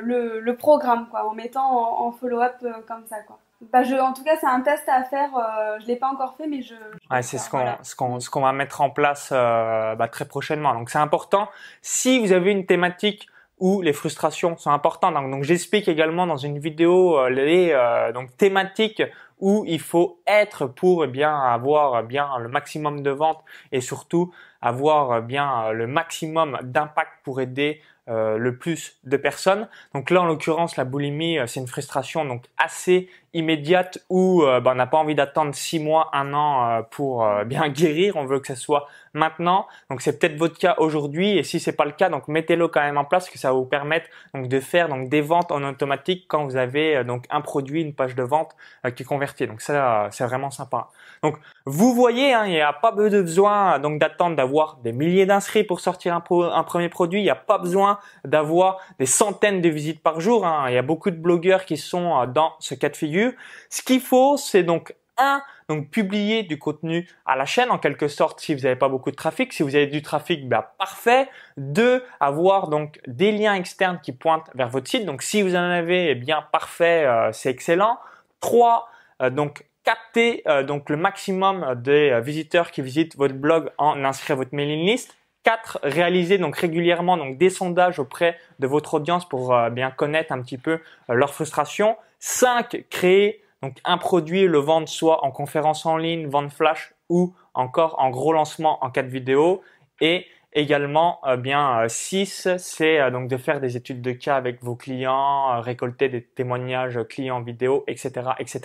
le, 0.00 0.52
programme, 0.56 1.08
quoi, 1.08 1.24
en 1.28 1.34
mettant 1.34 1.66
en, 1.66 2.06
en 2.06 2.12
follow-up 2.12 2.56
comme 2.88 3.06
ça, 3.06 3.20
quoi. 3.22 3.38
Bah 3.70 3.84
je, 3.84 3.94
en 3.94 4.12
tout 4.12 4.24
cas, 4.24 4.36
c'est 4.40 4.46
un 4.46 4.60
test 4.60 4.88
à 4.88 5.04
faire. 5.04 5.30
Euh, 5.36 5.78
je 5.80 5.86
l'ai 5.86 5.96
pas 5.96 6.08
encore 6.08 6.34
fait, 6.36 6.46
mais 6.46 6.62
je. 6.62 6.74
ouais, 7.10 7.22
c'est 7.22 7.38
ce 7.38 7.48
qu'on 7.48 7.76
ce 7.82 7.94
qu'on 7.94 8.18
ce 8.18 8.28
qu'on 8.28 8.40
va 8.40 8.52
mettre 8.52 8.80
en 8.80 8.90
place 8.90 9.30
euh, 9.32 9.94
bah, 9.94 10.08
très 10.08 10.24
prochainement. 10.24 10.74
Donc 10.74 10.90
c'est 10.90 10.98
important. 10.98 11.48
Si 11.80 12.18
vous 12.18 12.32
avez 12.32 12.50
une 12.50 12.66
thématique 12.66 13.28
où 13.62 13.80
les 13.80 13.92
frustrations 13.92 14.56
sont 14.56 14.72
importantes, 14.72 15.14
donc, 15.14 15.44
j'explique 15.44 15.86
également 15.86 16.26
dans 16.26 16.36
une 16.36 16.58
vidéo 16.58 17.16
euh, 17.16 17.30
les 17.30 17.70
euh, 17.70 18.10
donc 18.12 18.36
thématiques 18.36 19.04
où 19.38 19.64
il 19.68 19.78
faut 19.78 20.20
être 20.26 20.66
pour 20.66 21.04
eh 21.04 21.06
bien 21.06 21.32
avoir 21.32 22.02
bien 22.02 22.26
le 22.40 22.48
maximum 22.48 23.04
de 23.04 23.10
ventes 23.10 23.42
et 23.70 23.80
surtout 23.80 24.32
avoir 24.62 25.22
bien 25.22 25.72
le 25.72 25.86
maximum 25.86 26.58
d'impact 26.62 27.10
pour 27.24 27.40
aider 27.40 27.80
euh, 28.08 28.36
le 28.36 28.56
plus 28.56 28.98
de 29.04 29.16
personnes. 29.16 29.68
Donc 29.94 30.10
là, 30.10 30.22
en 30.22 30.24
l'occurrence, 30.24 30.76
la 30.76 30.84
boulimie, 30.84 31.38
euh, 31.38 31.46
c'est 31.46 31.60
une 31.60 31.68
frustration 31.68 32.24
donc 32.24 32.46
assez 32.58 33.08
immédiate 33.32 34.04
où 34.08 34.42
euh, 34.42 34.58
bah, 34.58 34.72
on 34.72 34.74
n'a 34.74 34.88
pas 34.88 34.98
envie 34.98 35.14
d'attendre 35.14 35.54
six 35.54 35.78
mois, 35.78 36.10
un 36.12 36.34
an 36.34 36.82
pour 36.90 37.24
bien 37.46 37.68
guérir. 37.68 38.16
On 38.16 38.24
veut 38.24 38.40
que 38.40 38.48
ça 38.48 38.56
soit 38.56 38.88
maintenant. 39.14 39.68
Donc 39.88 40.00
c'est 40.00 40.18
peut-être 40.18 40.36
votre 40.36 40.58
cas 40.58 40.74
aujourd'hui 40.78 41.38
et 41.38 41.44
si 41.44 41.60
c'est 41.60 41.76
pas 41.76 41.84
le 41.84 41.92
cas, 41.92 42.08
donc 42.08 42.26
mettez-le 42.26 42.66
quand 42.66 42.80
même 42.80 42.98
en 42.98 43.04
place 43.04 43.30
que 43.30 43.38
ça 43.38 43.52
va 43.52 43.54
vous 43.54 43.66
permettre 43.66 44.08
donc 44.34 44.48
de 44.48 44.58
faire 44.58 44.88
donc 44.88 45.08
des 45.08 45.20
ventes 45.20 45.52
en 45.52 45.62
automatique 45.62 46.24
quand 46.26 46.44
vous 46.44 46.56
avez 46.56 47.04
donc 47.04 47.26
un 47.30 47.40
produit, 47.40 47.82
une 47.82 47.94
page 47.94 48.16
de 48.16 48.24
vente 48.24 48.56
qui 48.96 49.04
convertit. 49.04 49.46
Donc 49.46 49.60
ça, 49.60 50.08
c'est 50.10 50.24
vraiment 50.24 50.50
sympa. 50.50 50.88
Donc 51.22 51.38
vous 51.64 51.94
voyez, 51.94 52.34
hein, 52.34 52.44
il 52.46 52.52
n'y 52.52 52.60
a 52.60 52.72
pas 52.72 52.90
besoin 52.90 53.78
donc 53.78 54.00
d'attendre 54.00 54.36
d'avoir 54.36 54.78
des 54.78 54.92
milliers 54.92 55.26
d'inscrits 55.26 55.64
pour 55.64 55.80
sortir 55.80 56.14
un, 56.14 56.24
un 56.52 56.64
premier 56.64 56.88
produit. 56.88 57.20
Il 57.20 57.24
n'y 57.24 57.30
a 57.30 57.36
pas 57.36 57.58
besoin 57.58 57.98
d'avoir 58.24 58.78
des 58.98 59.06
centaines 59.06 59.60
de 59.60 59.68
visites 59.68 60.02
par 60.02 60.20
jour. 60.20 60.44
Hein. 60.44 60.64
Il 60.68 60.74
y 60.74 60.78
a 60.78 60.82
beaucoup 60.82 61.10
de 61.10 61.16
blogueurs 61.16 61.64
qui 61.64 61.76
sont 61.76 62.20
euh, 62.20 62.26
dans 62.26 62.54
ce 62.58 62.74
cas 62.74 62.88
de 62.88 62.96
figure. 62.96 63.32
Ce 63.70 63.82
qu'il 63.82 64.00
faut, 64.00 64.36
c'est 64.36 64.64
donc 64.64 64.94
un, 65.18 65.42
donc 65.68 65.90
publier 65.90 66.42
du 66.42 66.58
contenu 66.58 67.08
à 67.26 67.36
la 67.36 67.44
chaîne 67.44 67.70
en 67.70 67.78
quelque 67.78 68.08
sorte 68.08 68.40
si 68.40 68.54
vous 68.54 68.62
n'avez 68.62 68.76
pas 68.76 68.88
beaucoup 68.88 69.10
de 69.10 69.16
trafic. 69.16 69.52
Si 69.52 69.62
vous 69.62 69.76
avez 69.76 69.86
du 69.86 70.02
trafic, 70.02 70.48
bah 70.48 70.74
parfait. 70.78 71.28
Deux, 71.56 72.02
avoir 72.18 72.68
donc 72.68 73.00
des 73.06 73.30
liens 73.30 73.54
externes 73.54 74.00
qui 74.02 74.12
pointent 74.12 74.50
vers 74.54 74.68
votre 74.68 74.88
site. 74.88 75.04
Donc 75.04 75.22
si 75.22 75.42
vous 75.42 75.54
en 75.54 75.70
avez, 75.70 76.10
eh 76.10 76.14
bien 76.14 76.44
parfait, 76.50 77.04
euh, 77.04 77.30
c'est 77.32 77.50
excellent. 77.50 77.98
Trois, 78.40 78.88
euh, 79.22 79.30
donc 79.30 79.64
capter 79.84 80.44
donc 80.66 80.90
le 80.90 80.96
maximum 80.96 81.74
des 81.82 82.20
visiteurs 82.22 82.70
qui 82.70 82.82
visitent 82.82 83.16
votre 83.16 83.34
blog 83.34 83.70
en 83.78 84.04
inscrivant 84.04 84.38
votre 84.38 84.54
mailing 84.54 84.86
list. 84.86 85.16
4. 85.44 85.80
Réaliser 85.82 86.38
donc 86.38 86.56
régulièrement 86.56 87.16
donc 87.16 87.38
des 87.38 87.50
sondages 87.50 87.98
auprès 87.98 88.38
de 88.58 88.66
votre 88.66 88.94
audience 88.94 89.28
pour 89.28 89.54
euh, 89.54 89.70
bien 89.70 89.90
connaître 89.90 90.32
un 90.32 90.40
petit 90.42 90.58
peu 90.58 90.72
euh, 91.10 91.14
leur 91.14 91.34
frustration. 91.34 91.96
5. 92.20 92.84
Créer 92.90 93.42
donc 93.62 93.76
un 93.84 93.98
produit, 93.98 94.46
le 94.46 94.58
vendre 94.58 94.88
soit 94.88 95.24
en 95.24 95.30
conférence 95.30 95.86
en 95.86 95.96
ligne, 95.96 96.26
vente 96.26 96.52
flash 96.52 96.94
ou 97.08 97.34
encore 97.54 97.96
en 97.98 98.10
gros 98.10 98.32
lancement 98.32 98.84
en 98.84 98.90
cas 98.90 99.02
de 99.02 99.08
vidéo. 99.08 99.62
Et 100.00 100.26
Également, 100.54 101.18
euh, 101.26 101.38
bien 101.38 101.88
6, 101.88 102.46
euh, 102.46 102.56
c'est 102.58 103.00
euh, 103.00 103.10
donc 103.10 103.26
de 103.26 103.38
faire 103.38 103.58
des 103.58 103.78
études 103.78 104.02
de 104.02 104.12
cas 104.12 104.36
avec 104.36 104.62
vos 104.62 104.76
clients, 104.76 105.58
récolter 105.62 106.10
des 106.10 106.22
témoignages 106.22 106.98
clients 107.08 107.40
vidéo, 107.40 107.84
etc., 107.86 108.12
etc. 108.38 108.60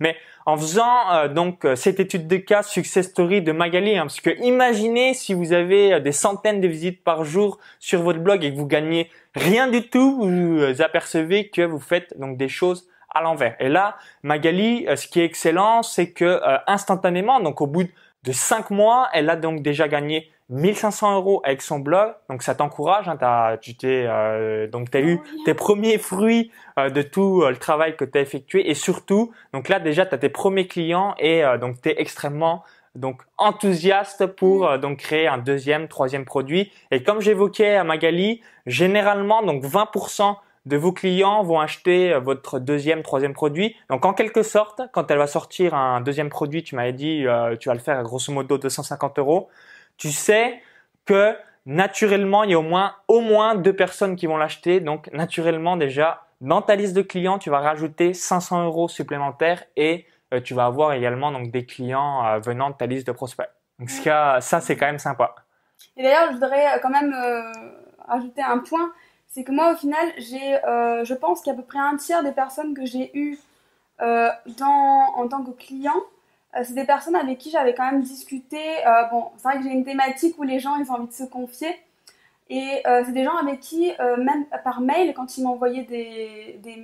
Mais 0.00 0.16
en 0.46 0.56
faisant 0.56 1.28
donc 1.28 1.66
cette 1.74 2.00
étude 2.00 2.26
de 2.26 2.36
cas 2.36 2.62
success 2.62 3.08
story 3.08 3.42
de 3.42 3.52
Magali, 3.52 3.98
hein, 3.98 4.02
parce 4.02 4.20
que 4.20 4.30
imaginez 4.42 5.12
si 5.12 5.34
vous 5.34 5.52
avez 5.52 6.00
des 6.00 6.12
centaines 6.12 6.62
de 6.62 6.68
visites 6.68 7.04
par 7.04 7.24
jour 7.24 7.58
sur 7.80 8.00
votre 8.00 8.20
blog 8.20 8.42
et 8.42 8.52
que 8.52 8.56
vous 8.56 8.66
gagnez 8.66 9.10
rien 9.34 9.66
du 9.66 9.82
tout, 9.82 10.22
vous 10.22 10.80
apercevez 10.80 11.48
que 11.50 11.62
vous 11.62 11.80
faites 11.80 12.18
donc 12.18 12.38
des 12.38 12.48
choses 12.48 12.88
à 13.12 13.20
l'envers. 13.20 13.56
Et 13.60 13.68
là, 13.68 13.96
Magali, 14.22 14.86
ce 14.94 15.06
qui 15.06 15.20
est 15.20 15.24
excellent, 15.24 15.82
c'est 15.82 16.12
que 16.12 16.40
instantanément, 16.66 17.40
donc 17.40 17.60
au 17.60 17.66
bout 17.66 17.88
de 18.22 18.32
5 18.32 18.70
mois, 18.70 19.08
elle 19.12 19.28
a 19.28 19.36
donc 19.36 19.62
déjà 19.62 19.88
gagné 19.88 20.30
1500 20.48 21.16
euros 21.16 21.40
avec 21.44 21.60
son 21.60 21.80
blog, 21.80 22.14
donc 22.30 22.42
ça 22.42 22.54
t'encourage. 22.54 23.08
Hein, 23.08 23.18
as, 23.20 23.58
tu 23.60 23.76
t'es 23.76 24.04
euh, 24.06 24.68
donc 24.68 24.90
t'as 24.90 25.00
eu 25.00 25.18
tes 25.44 25.54
premiers 25.54 25.98
fruits 25.98 26.52
euh, 26.78 26.88
de 26.88 27.02
tout 27.02 27.42
euh, 27.42 27.50
le 27.50 27.56
travail 27.56 27.96
que 27.96 28.04
tu 28.04 28.16
as 28.16 28.20
effectué 28.20 28.70
et 28.70 28.74
surtout 28.74 29.32
donc 29.52 29.68
là 29.68 29.80
déjà 29.80 30.06
tu 30.06 30.14
as 30.14 30.18
tes 30.18 30.28
premiers 30.28 30.68
clients 30.68 31.14
et 31.18 31.42
donc 31.60 31.80
tu 31.82 31.88
es 31.88 32.00
extrêmement 32.00 32.62
donc 32.94 33.22
enthousiaste 33.36 34.26
pour 34.26 34.78
donc 34.78 34.98
créer 34.98 35.26
un 35.26 35.38
deuxième, 35.38 35.88
troisième 35.88 36.24
produit. 36.24 36.72
Et 36.90 37.02
comme 37.02 37.20
j'évoquais 37.20 37.76
à 37.76 37.84
Magali, 37.84 38.40
généralement 38.66 39.42
donc 39.42 39.64
20% 39.64 40.36
de 40.64 40.76
vos 40.76 40.92
clients 40.92 41.42
vont 41.42 41.60
acheter 41.60 42.18
votre 42.18 42.58
deuxième, 42.58 43.02
troisième 43.02 43.34
produit. 43.34 43.76
Donc 43.90 44.04
en 44.06 44.14
quelque 44.14 44.42
sorte, 44.42 44.80
quand 44.92 45.10
elle 45.10 45.18
va 45.18 45.26
sortir 45.26 45.74
un 45.74 46.00
deuxième 46.00 46.30
produit, 46.30 46.62
tu 46.62 46.74
m'avais 46.74 46.94
dit 46.94 47.26
tu 47.60 47.68
vas 47.68 47.74
le 47.74 47.80
faire 47.80 47.98
à 47.98 48.02
grosso 48.02 48.32
modo 48.32 48.56
250 48.56 49.18
euros 49.18 49.48
tu 49.96 50.10
sais 50.10 50.62
que 51.04 51.36
naturellement, 51.66 52.44
il 52.44 52.50
y 52.50 52.54
a 52.54 52.58
au 52.58 52.62
moins, 52.62 52.94
au 53.08 53.20
moins 53.20 53.54
deux 53.54 53.74
personnes 53.74 54.16
qui 54.16 54.26
vont 54.26 54.36
l'acheter. 54.36 54.80
Donc, 54.80 55.12
naturellement, 55.12 55.76
déjà, 55.76 56.26
dans 56.40 56.62
ta 56.62 56.76
liste 56.76 56.94
de 56.94 57.02
clients, 57.02 57.38
tu 57.38 57.50
vas 57.50 57.60
rajouter 57.60 58.14
500 58.14 58.64
euros 58.64 58.88
supplémentaires 58.88 59.64
et 59.76 60.06
euh, 60.32 60.40
tu 60.40 60.54
vas 60.54 60.66
avoir 60.66 60.92
également 60.92 61.32
donc 61.32 61.50
des 61.50 61.66
clients 61.66 62.24
euh, 62.24 62.38
venant 62.38 62.70
de 62.70 62.74
ta 62.74 62.86
liste 62.86 63.06
de 63.06 63.12
prospects. 63.12 63.50
Donc, 63.78 63.90
ça, 63.90 64.40
c'est 64.40 64.76
quand 64.76 64.86
même 64.86 64.98
sympa. 64.98 65.34
Et 65.96 66.02
d'ailleurs, 66.02 66.28
je 66.28 66.34
voudrais 66.34 66.74
euh, 66.74 66.78
quand 66.80 66.90
même 66.90 67.14
rajouter 68.06 68.42
un 68.42 68.58
point. 68.58 68.92
C'est 69.28 69.44
que 69.44 69.52
moi, 69.52 69.72
au 69.72 69.76
final, 69.76 70.06
j'ai, 70.16 70.58
je 71.04 71.14
pense 71.14 71.42
qu'il 71.42 71.52
y 71.52 71.56
a 71.56 71.58
à 71.58 71.60
peu 71.60 71.66
près 71.66 71.78
un 71.78 71.96
tiers 71.96 72.22
des 72.22 72.32
personnes 72.32 72.74
que 72.74 72.86
j'ai 72.86 73.10
eues 73.14 73.38
en 73.98 75.28
tant 75.28 75.44
que 75.44 75.50
client 75.50 75.92
euh, 75.92 76.15
c'est 76.64 76.74
des 76.74 76.84
personnes 76.84 77.16
avec 77.16 77.38
qui 77.38 77.50
j'avais 77.50 77.74
quand 77.74 77.90
même 77.90 78.02
discuté. 78.02 78.58
Euh, 78.86 79.04
bon, 79.10 79.26
c'est 79.36 79.48
vrai 79.48 79.58
que 79.58 79.64
j'ai 79.64 79.70
une 79.70 79.84
thématique 79.84 80.38
où 80.38 80.42
les 80.42 80.58
gens 80.58 80.76
ils 80.76 80.90
ont 80.90 80.94
envie 80.94 81.08
de 81.08 81.12
se 81.12 81.24
confier. 81.24 81.74
Et 82.48 82.82
euh, 82.86 83.02
c'est 83.04 83.12
des 83.12 83.24
gens 83.24 83.36
avec 83.36 83.60
qui, 83.60 83.92
même 84.18 84.46
par 84.62 84.80
mail, 84.80 85.14
quand 85.14 85.36
ils 85.36 85.42
m'envoyaient 85.42 85.84
des, 85.84 86.60
des 86.62 86.76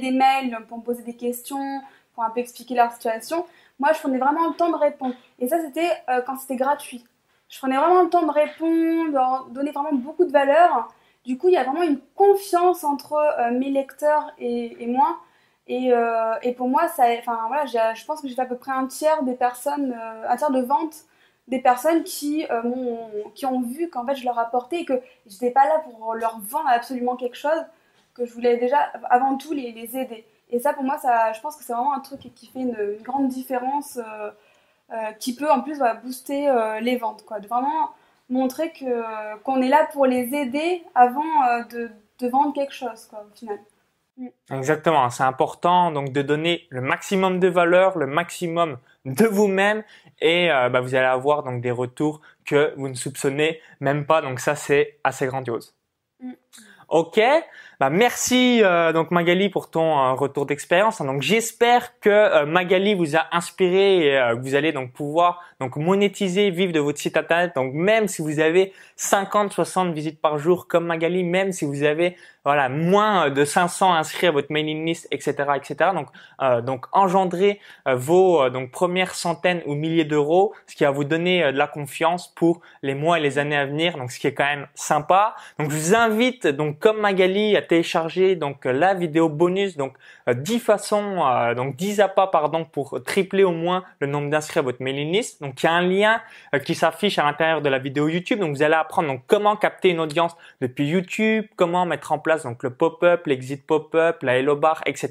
des 0.00 0.10
mails 0.10 0.58
pour 0.68 0.78
me 0.78 0.82
poser 0.82 1.02
des 1.04 1.14
questions, 1.14 1.80
pour 2.14 2.24
un 2.24 2.30
peu 2.30 2.40
expliquer 2.40 2.74
leur 2.74 2.92
situation, 2.92 3.46
moi 3.78 3.92
je 3.92 4.00
prenais 4.00 4.18
vraiment 4.18 4.48
le 4.48 4.54
temps 4.54 4.70
de 4.70 4.76
répondre. 4.76 5.14
Et 5.38 5.46
ça 5.46 5.60
c'était 5.60 5.90
quand 6.26 6.36
c'était 6.36 6.56
gratuit. 6.56 7.04
Je 7.48 7.58
prenais 7.58 7.76
vraiment 7.76 8.02
le 8.02 8.08
temps 8.10 8.26
de 8.26 8.32
répondre, 8.32 9.46
de 9.48 9.54
donner 9.54 9.70
vraiment 9.70 9.92
beaucoup 9.92 10.24
de 10.24 10.32
valeur. 10.32 10.92
Du 11.24 11.38
coup, 11.38 11.48
il 11.48 11.54
y 11.54 11.56
a 11.56 11.62
vraiment 11.62 11.82
une 11.82 12.00
confiance 12.16 12.82
entre 12.82 13.16
mes 13.52 13.70
lecteurs 13.70 14.32
et 14.40 14.86
moi 14.88 15.20
et, 15.70 15.92
euh, 15.92 16.34
et, 16.42 16.52
pour 16.52 16.68
moi, 16.68 16.88
ça, 16.88 17.04
enfin 17.20 17.46
voilà, 17.46 17.64
je 17.64 18.04
pense 18.04 18.20
que 18.20 18.26
j'ai 18.26 18.34
fait 18.34 18.42
à 18.42 18.46
peu 18.46 18.56
près 18.56 18.72
un 18.72 18.88
tiers 18.88 19.22
des 19.22 19.34
personnes, 19.34 19.92
euh, 19.96 20.28
un 20.28 20.36
tiers 20.36 20.50
de 20.50 20.62
vente 20.62 21.04
des 21.46 21.60
personnes 21.60 22.02
qui, 22.02 22.44
euh, 22.50 22.96
qui 23.36 23.46
ont 23.46 23.60
vu 23.60 23.88
qu'en 23.88 24.04
fait 24.04 24.16
je 24.16 24.24
leur 24.24 24.38
apportais 24.40 24.80
et 24.80 24.84
que 24.84 25.00
j'étais 25.26 25.52
pas 25.52 25.66
là 25.66 25.78
pour 25.78 26.14
leur 26.14 26.40
vendre 26.40 26.68
absolument 26.68 27.14
quelque 27.14 27.36
chose, 27.36 27.64
que 28.14 28.26
je 28.26 28.32
voulais 28.32 28.56
déjà 28.56 28.78
avant 29.10 29.36
tout 29.36 29.52
les, 29.52 29.70
les 29.70 29.96
aider. 29.96 30.26
Et 30.50 30.58
ça, 30.58 30.72
pour 30.72 30.82
moi, 30.82 30.98
ça, 30.98 31.32
je 31.34 31.40
pense 31.40 31.56
que 31.56 31.62
c'est 31.62 31.72
vraiment 31.72 31.94
un 31.94 32.00
truc 32.00 32.20
qui 32.34 32.46
fait 32.48 32.60
une, 32.60 32.96
grande 33.02 33.28
différence, 33.28 34.00
qui 35.20 35.36
peut 35.36 35.50
en 35.50 35.60
plus 35.60 35.80
booster 36.02 36.52
les 36.80 36.96
ventes, 36.96 37.24
quoi. 37.24 37.38
De 37.38 37.46
vraiment 37.46 37.90
montrer 38.28 38.72
que 38.72 39.36
qu'on 39.44 39.62
est 39.62 39.68
là 39.68 39.88
pour 39.92 40.06
les 40.06 40.34
aider 40.34 40.84
avant 40.96 41.62
de, 41.70 41.90
de 42.18 42.28
vendre 42.28 42.52
quelque 42.52 42.74
chose, 42.74 43.06
quoi, 43.06 43.24
au 43.30 43.36
final. 43.36 43.58
Exactement, 44.50 45.08
c'est 45.10 45.22
important 45.22 45.90
donc 45.92 46.12
de 46.12 46.22
donner 46.22 46.66
le 46.70 46.80
maximum 46.80 47.40
de 47.40 47.48
valeur, 47.48 47.96
le 47.98 48.06
maximum 48.06 48.78
de 49.04 49.24
vous-même 49.24 49.82
et 50.20 50.50
euh, 50.50 50.68
bah, 50.68 50.80
vous 50.80 50.94
allez 50.94 51.06
avoir 51.06 51.42
donc 51.42 51.62
des 51.62 51.70
retours 51.70 52.20
que 52.44 52.74
vous 52.76 52.88
ne 52.88 52.94
soupçonnez 52.94 53.60
même 53.80 54.06
pas. 54.06 54.20
Donc 54.20 54.40
ça 54.40 54.56
c'est 54.56 54.98
assez 55.04 55.26
grandiose. 55.26 55.74
Mm. 56.20 56.32
Ok, 56.88 57.20
bah, 57.80 57.88
merci 57.88 58.62
euh, 58.62 58.92
donc 58.92 59.10
Magali 59.10 59.48
pour 59.48 59.70
ton 59.70 59.98
euh, 59.98 60.12
retour 60.12 60.44
d'expérience. 60.44 61.00
Donc 61.00 61.22
j'espère 61.22 61.98
que 62.00 62.10
euh, 62.10 62.44
Magali 62.44 62.92
vous 62.92 63.16
a 63.16 63.26
inspiré 63.32 64.08
et 64.08 64.34
que 64.34 64.40
vous 64.42 64.54
allez 64.54 64.72
donc 64.72 64.92
pouvoir 64.92 65.40
donc 65.60 65.76
monétiser, 65.76 66.50
vivre 66.50 66.74
de 66.74 66.80
votre 66.80 66.98
site 66.98 67.16
internet. 67.16 67.52
Donc 67.54 67.72
même 67.72 68.06
si 68.06 68.20
vous 68.20 68.38
avez 68.38 68.74
50, 68.96 69.54
60 69.54 69.94
visites 69.94 70.20
par 70.20 70.36
jour 70.36 70.68
comme 70.68 70.84
Magali, 70.84 71.24
même 71.24 71.52
si 71.52 71.64
vous 71.64 71.82
avez 71.82 72.16
voilà 72.44 72.70
moins 72.70 73.28
de 73.28 73.44
500 73.44 73.94
inscrits 73.94 74.26
à 74.26 74.30
votre 74.30 74.50
mailing 74.50 74.86
list, 74.86 75.06
etc., 75.10 75.34
etc. 75.56 75.90
Donc 75.94 76.08
donc 76.64 76.86
engendrer 76.92 77.60
vos 77.86 78.48
donc 78.48 78.70
premières 78.70 79.14
centaines 79.14 79.60
ou 79.66 79.74
milliers 79.74 80.06
d'euros, 80.06 80.54
ce 80.66 80.74
qui 80.74 80.84
va 80.84 80.90
vous 80.90 81.04
donner 81.04 81.52
de 81.52 81.58
la 81.58 81.66
confiance 81.66 82.28
pour 82.28 82.62
les 82.82 82.94
mois 82.94 83.18
et 83.18 83.22
les 83.22 83.38
années 83.38 83.58
à 83.58 83.66
venir. 83.66 83.98
Donc 83.98 84.10
ce 84.10 84.18
qui 84.18 84.26
est 84.26 84.32
quand 84.32 84.46
même 84.46 84.66
sympa. 84.74 85.34
Donc 85.58 85.70
je 85.70 85.76
vous 85.76 85.94
invite 85.94 86.46
donc 86.46 86.78
comme 86.78 86.98
Magali 86.98 87.54
à 87.58 87.62
télécharger 87.70 88.34
donc 88.34 88.64
la 88.64 88.94
vidéo 88.94 89.28
bonus, 89.28 89.76
donc 89.76 89.94
10 90.26 90.54
euh, 90.54 90.58
façons, 90.58 91.24
euh, 91.24 91.54
donc 91.54 91.76
10 91.76 92.00
appâts 92.00 92.26
pardon 92.26 92.64
pour 92.64 93.00
tripler 93.04 93.44
au 93.44 93.52
moins 93.52 93.84
le 94.00 94.08
nombre 94.08 94.28
d'inscrits 94.28 94.58
à 94.58 94.62
votre 94.62 94.82
mailing 94.82 95.12
list. 95.12 95.40
Donc 95.40 95.62
il 95.62 95.66
y 95.66 95.68
a 95.68 95.72
un 95.72 95.82
lien 95.82 96.20
euh, 96.52 96.58
qui 96.58 96.74
s'affiche 96.74 97.20
à 97.20 97.24
l'intérieur 97.24 97.62
de 97.62 97.68
la 97.68 97.78
vidéo 97.78 98.08
YouTube. 98.08 98.40
Donc 98.40 98.56
vous 98.56 98.64
allez 98.64 98.74
apprendre 98.74 99.06
donc 99.06 99.22
comment 99.28 99.54
capter 99.54 99.90
une 99.90 100.00
audience 100.00 100.36
depuis 100.60 100.88
YouTube, 100.88 101.46
comment 101.54 101.86
mettre 101.86 102.10
en 102.10 102.18
place 102.18 102.42
donc 102.42 102.64
le 102.64 102.70
pop-up, 102.70 103.24
l'exit 103.26 103.64
pop-up, 103.64 104.20
la 104.22 104.36
hello 104.36 104.56
bar, 104.56 104.82
etc. 104.84 105.10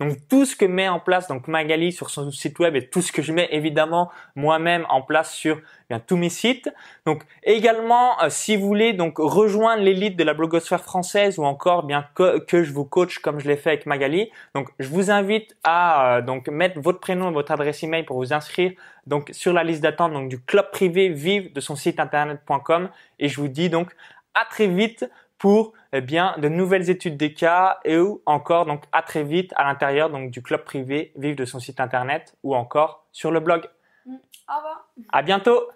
Donc 0.00 0.16
tout 0.30 0.46
ce 0.46 0.56
que 0.56 0.64
met 0.64 0.88
en 0.88 1.00
place 1.00 1.28
donc 1.28 1.46
Magali 1.46 1.92
sur 1.92 2.08
son 2.08 2.30
site 2.30 2.58
web 2.58 2.74
et 2.74 2.88
tout 2.88 3.02
ce 3.02 3.12
que 3.12 3.20
je 3.20 3.34
mets 3.34 3.48
évidemment 3.52 4.10
moi-même 4.34 4.86
en 4.88 5.02
place 5.02 5.34
sur 5.34 5.60
bien 5.88 6.00
tous 6.00 6.16
mes 6.16 6.28
sites. 6.28 6.70
Donc 7.06 7.22
également 7.42 8.16
si 8.28 8.56
vous 8.56 8.66
voulez 8.66 8.92
donc 8.92 9.18
rejoindre 9.18 9.82
l'élite 9.82 10.16
de 10.16 10.24
la 10.24 10.34
blogosphère 10.34 10.82
française 10.82 11.38
ou 11.38 11.44
encore 11.44 11.84
bien 11.84 12.06
que, 12.14 12.38
que 12.38 12.62
je 12.62 12.72
vous 12.72 12.84
coach 12.84 13.18
comme 13.18 13.38
je 13.38 13.48
l'ai 13.48 13.56
fait 13.56 13.70
avec 13.70 13.86
Magali. 13.86 14.30
Donc 14.54 14.68
je 14.78 14.88
vous 14.88 15.10
invite 15.10 15.56
à 15.64 16.16
euh, 16.16 16.22
donc 16.22 16.48
mettre 16.48 16.80
votre 16.80 17.00
prénom 17.00 17.30
et 17.30 17.32
votre 17.32 17.52
adresse 17.52 17.82
email 17.82 18.04
pour 18.04 18.16
vous 18.16 18.32
inscrire 18.32 18.72
donc 19.06 19.30
sur 19.32 19.52
la 19.52 19.64
liste 19.64 19.82
d'attente 19.82 20.12
donc 20.12 20.28
du 20.28 20.40
club 20.40 20.70
privé 20.70 21.08
vive 21.08 21.52
de 21.52 21.60
son 21.60 21.76
site 21.76 21.98
internet.com 21.98 22.90
et 23.18 23.28
je 23.28 23.40
vous 23.40 23.48
dis 23.48 23.70
donc 23.70 23.90
à 24.34 24.44
très 24.44 24.66
vite 24.66 25.10
pour 25.38 25.72
eh 25.92 26.00
bien 26.00 26.34
de 26.38 26.48
nouvelles 26.48 26.90
études 26.90 27.16
des 27.16 27.32
cas 27.32 27.78
et 27.84 27.96
ou 27.96 28.20
encore 28.26 28.66
donc 28.66 28.82
à 28.92 29.02
très 29.02 29.22
vite 29.22 29.52
à 29.56 29.64
l'intérieur 29.64 30.10
donc 30.10 30.30
du 30.30 30.42
club 30.42 30.64
privé 30.64 31.12
vive 31.16 31.36
de 31.36 31.44
son 31.44 31.60
site 31.60 31.80
internet 31.80 32.34
ou 32.42 32.54
encore 32.54 33.06
sur 33.12 33.30
le 33.30 33.40
blog. 33.40 33.68
Au 34.06 34.56
revoir. 34.56 34.88
À 35.12 35.22
bientôt. 35.22 35.68